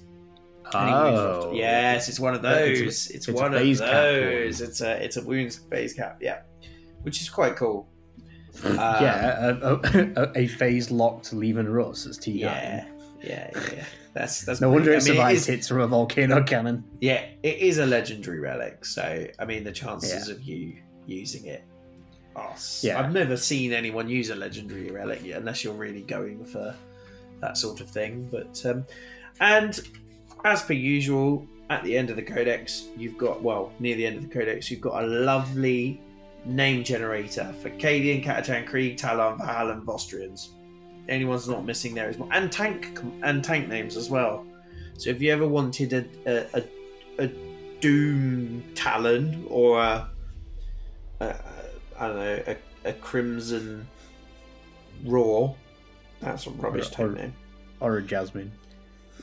[0.72, 3.10] Oh, yes, it's one of It's a- those.
[3.10, 4.60] It's, it's one of those.
[4.60, 6.18] It's a it's a wounds phase cap.
[6.20, 6.40] Yeah,
[7.02, 7.88] which is quite cool.
[8.64, 12.40] Uh, yeah, a, a, a phase locked Leman Russ as T9.
[12.40, 12.84] yeah,
[13.22, 13.84] yeah, yeah.
[14.12, 16.84] That's that's No wonder it I mean, survived is- hits from a volcano cannon.
[17.00, 20.34] Yeah, it is a legendary relic, so I mean the chances Yeah.
[20.34, 20.76] of you
[21.06, 21.64] using it.
[22.36, 23.00] Are, Yeah.
[23.00, 26.74] I've never seen anyone use a legendary relic yet, unless you're really going for
[27.40, 28.28] that sort of thing.
[28.30, 28.84] But um,
[29.40, 29.78] and
[30.44, 34.16] as per usual, at the end of the codex, you've got well near the end
[34.16, 36.00] of the codex, you've got a lovely
[36.44, 40.48] name generator for Cadian, Catachan, Krieg, Tallarn, Valhalla, and Vostroyans.
[41.08, 44.46] Anyone's not missing there is more, and tank and tank names as well.
[44.96, 46.46] So if you ever wanted a a,
[47.18, 47.30] a, a
[47.80, 50.08] Doom Talon or a,
[51.20, 51.34] a,
[51.98, 52.56] I don't know a,
[52.88, 53.86] a Crimson
[55.04, 55.52] Raw,
[56.20, 57.34] that's a rubbish Or- tank or- name.
[57.80, 58.50] Or a Jasmine.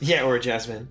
[0.00, 0.88] Yeah, or a Jasmine.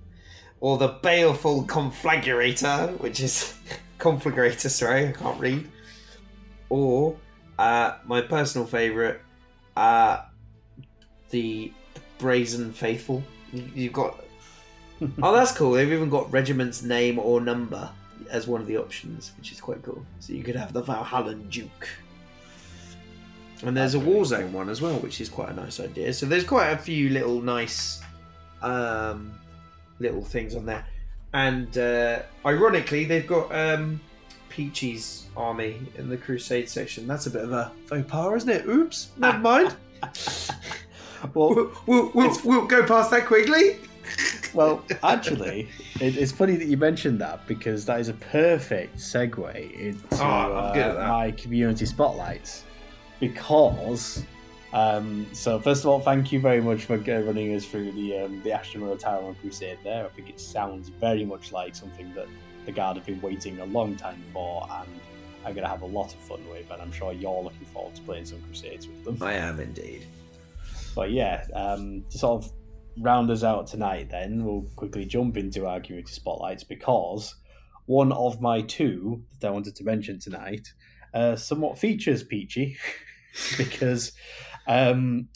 [0.60, 3.54] Or the Baleful Conflagrator, which is
[4.00, 5.70] Conflagrator, sorry, I can't read.
[6.72, 7.18] Or
[7.60, 9.18] uh, my personal favourite,
[9.76, 10.22] uh,
[11.30, 11.74] the
[12.18, 13.22] Brazen Faithful.
[13.52, 14.24] You- You've got.
[15.22, 15.74] oh, that's cool.
[15.74, 17.90] They've even got regiment's name or number
[18.30, 20.06] as one of the options, which is quite cool.
[20.20, 21.90] So you could have the Valhallan Duke.
[23.64, 26.14] And there's a That's really Warzone one as well, which is quite a nice idea.
[26.14, 28.02] So there's quite a few little nice
[28.62, 29.34] um,
[30.00, 30.86] little things on there.
[31.34, 34.00] And uh, ironically, they've got um,
[34.52, 37.08] Peachy's army in the Crusade section.
[37.08, 38.66] That's a bit of a faux pas, isn't it?
[38.68, 39.76] Oops, never mind.
[41.34, 43.78] Well, we'll, we'll, we'll, we'll go past that quickly.
[44.54, 45.70] well, actually,
[46.02, 50.26] it, it's funny that you mentioned that because that is a perfect segue into Oh,
[50.26, 52.66] I'm good at uh, my community spotlights.
[53.20, 54.24] Because,
[54.74, 58.42] um, so first of all, thank you very much for running us through the um,
[58.44, 59.78] the Astra Militarum Crusade.
[59.84, 62.28] There, I think it sounds very much like something that
[62.66, 64.90] the guard have been waiting a long time for, and
[65.46, 67.96] I'm going to have a lot of fun with, and I'm sure you're looking forward
[67.96, 69.18] to playing some Crusades with them.
[69.22, 70.06] I am indeed.
[70.96, 72.52] But yeah, um, to sort of
[73.00, 77.36] round us out tonight, then we'll quickly jump into our community spotlights because
[77.86, 80.68] one of my two that I wanted to mention tonight
[81.14, 82.78] uh, somewhat features Peachy
[83.58, 84.12] because
[84.68, 85.28] um,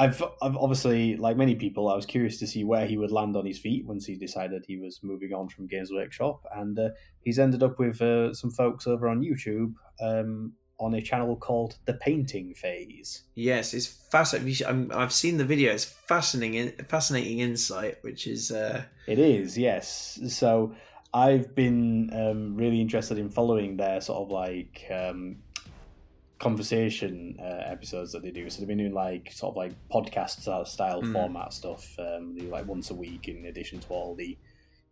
[0.00, 3.36] I've, I've obviously, like many people, I was curious to see where he would land
[3.36, 6.88] on his feet once he decided he was moving on from Games Workshop, and uh,
[7.20, 9.74] he's ended up with uh, some folks over on YouTube.
[10.00, 13.24] Um, on a channel called The Painting Phase.
[13.34, 14.90] Yes, it's fascinating.
[14.92, 15.74] I've seen the video.
[15.74, 20.18] It's fascinating, fascinating insight, which is uh, It is, yes.
[20.28, 20.74] So
[21.12, 25.36] I've been um, really interested in following their sort of like um,
[26.40, 28.50] conversation uh, episodes that they do.
[28.50, 31.12] So they've been doing like sort of like podcast style, Mm.
[31.12, 31.96] format stuff.
[31.98, 34.36] Um, they do like once a week in addition to all the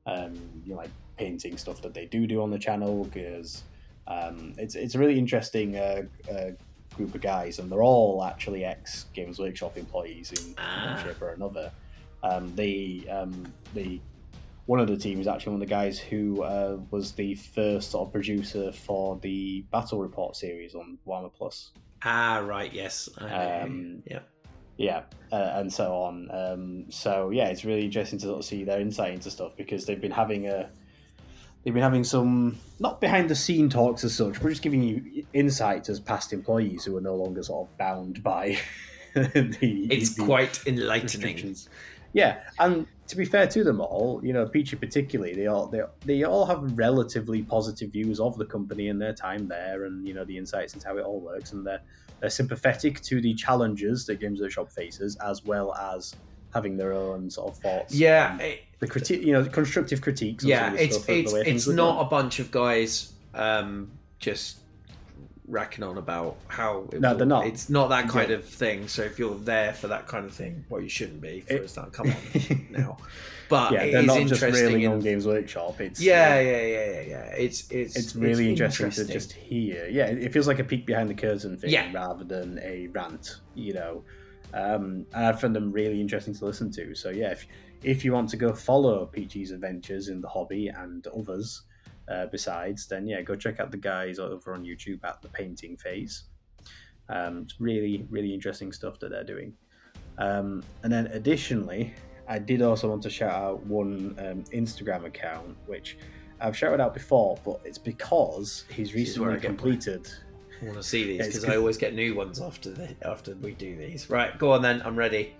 [0.07, 0.35] um,
[0.65, 3.65] you know like painting stuff that they do do on the channel because
[4.07, 6.51] um, it's it's a really interesting uh, uh,
[6.95, 10.95] group of guys and they're all actually ex Games Workshop employees in Ah.
[10.95, 11.73] one shape or another.
[12.23, 14.01] Um, they um, the
[14.69, 18.07] one of the teams actually one of the guys who uh, was the first sort
[18.07, 21.71] of producer for the Battle Report series on Warhammer Plus.
[22.05, 22.71] ah right.
[22.71, 23.09] Yes.
[23.17, 24.19] Um, yeah.
[24.77, 26.31] Yeah, uh, and so on.
[26.31, 29.87] Um, so yeah, it's really interesting to sort of see their insight into stuff because
[29.87, 30.69] they've been having a
[31.65, 35.25] they've been having some not behind the scene talks as such, but just giving you
[35.33, 38.59] insight as past employees who are no longer sort of bound by
[39.15, 39.89] the.
[39.91, 41.57] It's the quite enlightening.
[42.13, 45.83] Yeah, and to be fair to them all, you know, Peachy particularly, they all they,
[46.05, 50.15] they all have relatively positive views of the company and their time there, and you
[50.15, 51.83] know the insights into how it all works, and they're
[52.21, 56.15] they're sympathetic to the challenges that Games Workshop faces, as well as
[56.53, 57.95] having their own sort of thoughts.
[57.95, 58.39] Yeah.
[58.39, 60.45] it- the critique, you know, the constructive critiques.
[60.45, 60.73] yeah.
[60.75, 64.61] It's stuff of the it's it's not a bunch of guys um, just
[65.49, 67.47] racking on about how No, they're not.
[67.47, 68.37] It's not that kind Yeah.
[68.37, 68.87] of thing.
[68.89, 71.41] So if you're there for that kind of thing, well, you shouldn't be.
[71.41, 71.93] For It- start.
[71.93, 72.99] Come on now.
[73.49, 75.81] But yeah, they're is not just interesting railing in- on Games Workshop.
[75.81, 77.25] It's Yeah, yeah, yeah, yeah, yeah.
[77.33, 79.07] It's it's it's really interesting, interesting.
[79.07, 79.89] to just hear.
[79.89, 81.91] Yeah, it feels like a peek behind the curtain thing Yeah.
[81.93, 84.05] rather than a rant, you know.
[84.53, 86.95] Um, and I found them really interesting to listen to.
[86.95, 87.47] So yeah, if
[87.83, 91.63] if you want to go follow Peachy's adventures in the hobby and others
[92.11, 95.77] uh, besides, then yeah, go check out the guys over on YouTube at the Painting
[95.77, 96.25] Phase.
[97.09, 99.55] Um, it's really really interesting stuff that they're doing.
[100.19, 101.95] Um, and then additionally,
[102.27, 105.97] I did also want to shout out one um, Instagram account which
[106.41, 109.57] I've shouted out before, but it's because he's This is where recently I get my-
[109.57, 110.09] completed.
[110.61, 111.45] I want to see these because.
[111.45, 114.11] I always get new ones after the after we do these.
[114.11, 114.83] Right, go on then.
[114.85, 115.35] I'm ready.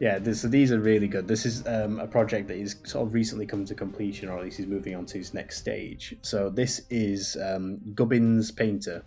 [0.00, 1.28] Yeah, this, so these are really good.
[1.28, 4.44] This is um, a project that is sort of recently come to completion, or at
[4.44, 6.16] least he's moving on to his next stage.
[6.22, 9.04] So this is um, Gubbins Painter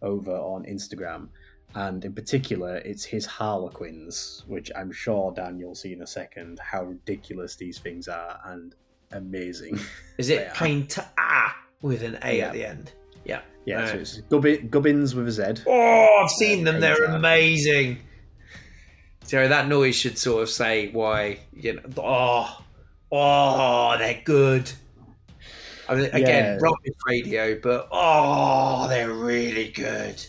[0.00, 1.28] over on Instagram,
[1.74, 6.58] and in particular, it's his Harlequins, which I'm sure Dan you'll see in a second
[6.58, 8.74] how ridiculous these things are and
[9.12, 9.78] amazing.
[10.18, 12.46] Is it painter ah with an A Yeah.
[12.46, 12.92] at the end?
[13.26, 13.40] Yeah.
[13.66, 14.20] Yeah, so it's
[14.70, 15.62] Gubbins with a Z.
[15.66, 16.80] Oh, I've seen them.
[16.80, 17.98] They're amazing.
[19.28, 21.82] So that noise should sort of say why you know.
[21.98, 22.62] Oh,
[23.12, 24.70] oh, they're good.
[25.86, 26.20] I mean, again,
[26.54, 26.58] Yeah.
[26.60, 30.24] rubbish radio, but oh, they're really good.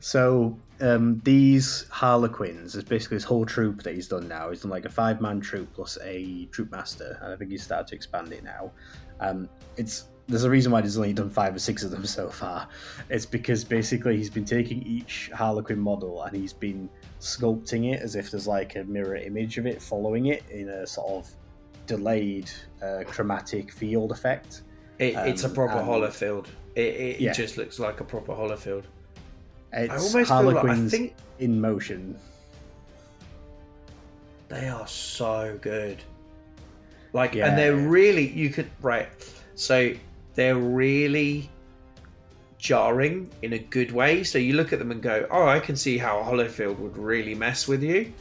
[0.00, 4.50] So um, these Harlequins is basically this whole troop that he's done now.
[4.50, 7.62] He's done like a five man troop plus a troop master, and I think he's
[7.62, 8.72] started to expand it now.
[9.20, 12.28] Um, it's there's a reason why he's only done five or six of them so
[12.28, 12.66] far.
[13.08, 16.88] It's because basically he's been taking each Harlequin model and he's been
[17.20, 20.86] sculpting it as if there's like a mirror image of it following it in a
[20.86, 21.30] sort of
[21.86, 22.50] delayed
[22.82, 24.62] uh, chromatic field effect.
[24.98, 26.46] It, it's a Um, proper and- Holofield.
[26.74, 27.30] It, it, Yeah.
[27.30, 28.84] it just looks like a proper Holofield.
[29.72, 32.16] It's I almost feel like I think in motion.
[34.48, 35.98] They are so good.
[37.12, 37.48] Like, Yeah.
[37.48, 39.08] and they're really, you could, right.
[39.54, 39.92] So
[40.34, 41.50] they're really
[42.60, 44.22] jarring in a good way.
[44.22, 47.34] So you look at them and go, oh, I can see how Holofield would really
[47.34, 48.12] mess with you.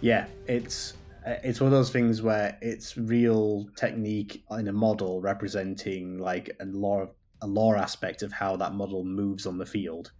[0.00, 0.94] Yeah, it's
[1.26, 6.66] It's one of those things where it's real technique in a model representing like a
[6.66, 7.10] lore,
[7.40, 10.12] a lore aspect of how that model moves on the field.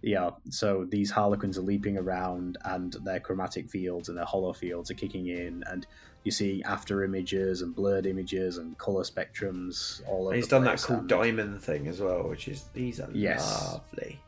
[0.00, 4.90] Yeah, so these harlequins are leaping around, and their chromatic fields and their holo fields
[4.90, 5.86] are kicking in, and
[6.28, 10.36] you see after images and blurred images and color spectrums all over.
[10.36, 13.42] He's done that cool and- diamond thing as well, which is these are Yes.
[13.72, 14.20] lovely.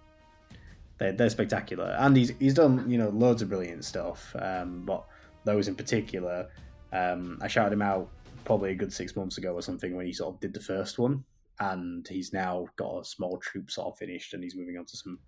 [0.98, 5.04] they're, they're spectacular and he's he's done you know loads of brilliant stuff um, but
[5.44, 6.48] those in particular
[6.92, 8.08] um, i shouted him out
[8.44, 10.98] probably a good six months ago or something when he sort of did the first
[10.98, 11.24] one
[11.60, 14.96] and he's now got a small troop sort of finished and he's moving on to
[14.96, 15.18] some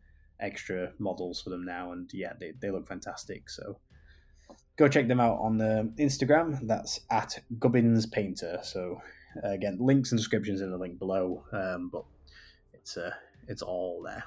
[0.41, 3.78] extra models for them now and yeah they, they look fantastic so
[4.76, 9.00] go check them out on the instagram that's at gubbins painter so
[9.44, 12.05] uh, again links and descriptions in the link below um, but
[12.72, 13.12] it's uh,
[13.48, 14.24] it's all there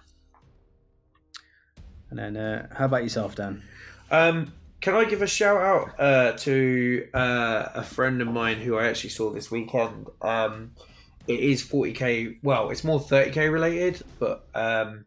[2.10, 3.64] and then, uh, how about yourself, Dan?
[4.12, 8.78] Um, can I give a shout out uh, to uh, a friend of mine who
[8.78, 10.08] I actually saw this weekend?
[10.22, 10.72] Um,
[11.28, 12.38] it is 40k.
[12.44, 15.06] Well, it's more 30k related, but um,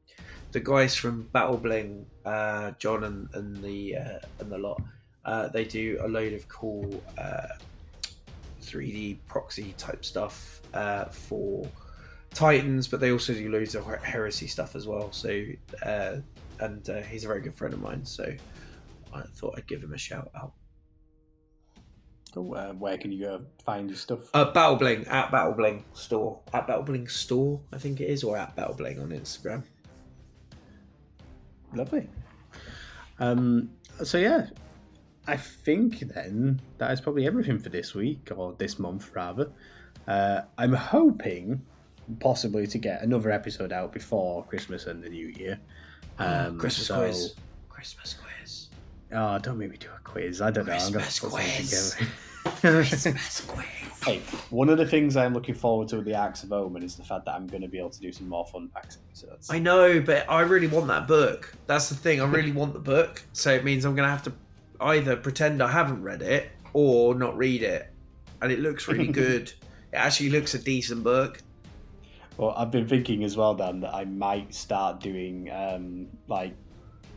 [0.53, 4.83] the guys from Battle Bling, uh, John and, and the uh, and the lot,
[5.25, 7.49] uh, they do a load of cool uh,
[8.63, 11.69] 3D proxy type stuff uh, for
[12.35, 15.11] Titans, but they also do loads of her- heresy stuff as well.
[15.13, 15.45] So,
[15.83, 16.17] uh,
[16.61, 18.05] and uh, he's a very good friend of mine.
[18.05, 18.33] So.
[19.13, 20.53] I thought I'd give him a shout out.
[22.35, 22.55] Cool.
[22.55, 24.21] Uh, where can you go find your stuff?
[24.35, 29.03] Uh, Battlebling at Battlebling store at Battlebling store, I think it is, or at Battlebling
[29.03, 29.63] on Instagram.
[31.75, 32.09] Lovely.
[33.19, 33.71] Um,
[34.05, 34.47] so yeah,
[35.29, 39.51] I think then that is probably everything for this week or this month rather.
[40.07, 41.61] Uh, I'm hoping
[42.19, 45.61] possibly to get another episode out before Christmas and the New Year.
[46.19, 47.35] Um, Christmas so- quiz.
[47.69, 48.69] Christmas quiz.
[49.13, 50.41] Oh, don't make me do a quiz.
[50.41, 50.73] I don't know.
[50.73, 51.97] I'm gonna Christmas quiz.
[52.61, 53.67] Christmas quiz.
[54.05, 56.97] Hey, one of the things I'm looking forward to with the Arks of Omen is
[56.97, 59.51] the fact that I'm going to be able to do some more fun packs episodes.
[59.51, 61.55] I know, but I really want that book.
[61.67, 62.21] That's the thing.
[62.21, 63.23] I really want the book.
[63.33, 64.33] So it means I'm going to have to
[64.81, 67.91] either pretend I haven't read it or not read it.
[68.41, 69.53] And it looks really good.
[69.93, 71.41] It actually looks a decent book.
[72.37, 76.55] Well, I've been thinking as well, Dan, that I might start doing um, like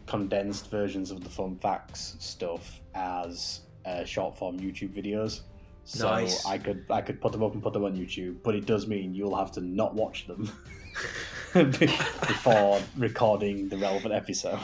[0.07, 5.41] condensed versions of the fun facts stuff as uh, short form YouTube videos.
[5.83, 6.45] So Nice.
[6.45, 8.87] I could I could put them up and put them on YouTube, but it does
[8.87, 10.51] mean you'll have to not watch them
[11.53, 14.59] before recording the relevant episode.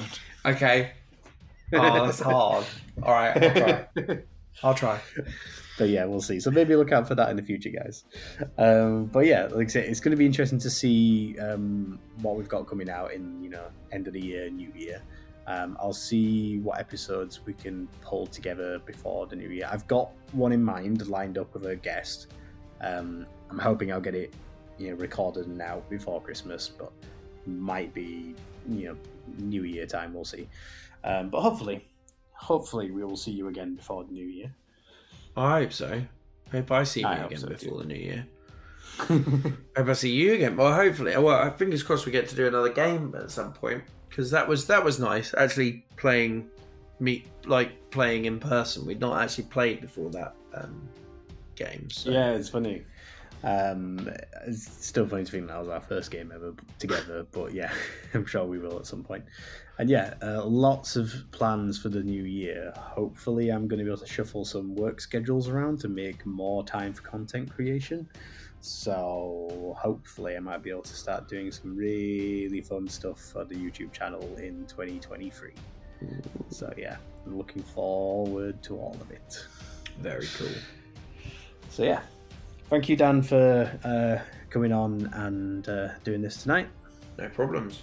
[0.45, 0.91] Okay.
[1.73, 2.65] Oh, that's hard.
[3.03, 3.87] All right, I'll try.
[4.63, 4.99] I'll try.
[5.77, 6.39] But yeah, we'll see.
[6.39, 8.05] So maybe look out for that in the future, guys.
[8.57, 12.35] Um, but yeah, like I say, it's going to be interesting to see um, what
[12.35, 15.01] we've got coming out in you know end of the year, new year.
[15.45, 19.69] Um, I'll see what episodes we can pull together before the new year.
[19.71, 22.27] I've got one in mind lined up with a guest.
[22.81, 24.33] Um, I'm hoping I'll get it
[24.77, 26.91] you know recorded and out before Christmas, but
[27.45, 28.35] might be
[28.67, 28.97] you know
[29.37, 30.13] New Year time.
[30.13, 30.47] We'll see.
[31.03, 31.87] Um, but hopefully,
[32.31, 34.53] hopefully we will see you again before the new year.
[35.35, 36.01] I hope so.
[36.51, 38.25] Hope I see you again so, before the new year.
[38.97, 40.55] hope I see you again.
[40.55, 41.15] Well, hopefully.
[41.17, 44.65] Well, fingers crossed we get to do another game at some point because that was
[44.67, 45.33] that was nice.
[45.37, 46.49] Actually playing
[46.99, 48.85] meet like playing in person.
[48.85, 50.87] We'd not actually played before that um,
[51.55, 51.89] game.
[51.91, 52.11] So.
[52.11, 52.83] Yeah, it's funny.
[53.43, 54.09] Um,
[54.47, 57.71] it's still funny to think that was our first game ever together, but yeah,
[58.13, 59.23] I'm sure we will at some point.
[59.79, 62.73] And yeah, uh, lots of plans for the new year.
[62.75, 66.63] Hopefully, I'm going to be able to shuffle some work schedules around to make more
[66.63, 68.09] time for content creation.
[68.59, 73.55] So hopefully, I might be able to start doing some really fun stuff for the
[73.55, 75.53] YouTube channel in 2023.
[76.49, 79.45] So yeah, I'm looking forward to all of it.
[79.99, 80.47] Very cool.
[81.69, 82.01] So yeah,
[82.69, 86.67] thank you, Dan, for uh, coming on and uh, doing this tonight.
[87.17, 87.81] No problems.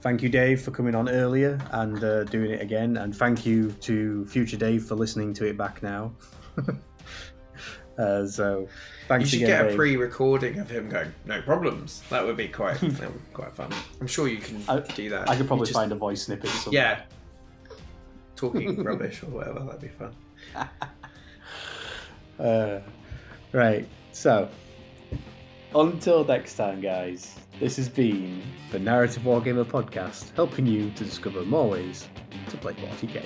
[0.00, 2.96] Thank you, Dave, for coming on earlier and uh, doing it again.
[2.98, 6.12] And thank you to future Dave for listening to it back now.
[7.98, 8.68] uh, so You
[9.08, 9.48] thanks should again.
[9.48, 9.76] get a Dave.
[9.76, 13.72] pre-recording of him going, "No problems." That would be quite that would be quite fun.
[14.00, 15.28] I'm sure you can I- do that.
[15.28, 16.50] I could probably just- find a voice snippet.
[16.50, 16.80] Somewhere.
[16.80, 17.76] Yeah.
[18.36, 20.14] Talking rubbish or whatever, that'd be fun.
[22.38, 22.78] Uh,
[23.52, 23.88] right.
[24.12, 24.48] So
[25.74, 27.38] until next time, guys.
[27.60, 32.08] This has been the Narrative Wargamer podcast, helping you to discover more ways
[32.50, 33.24] to play 40k.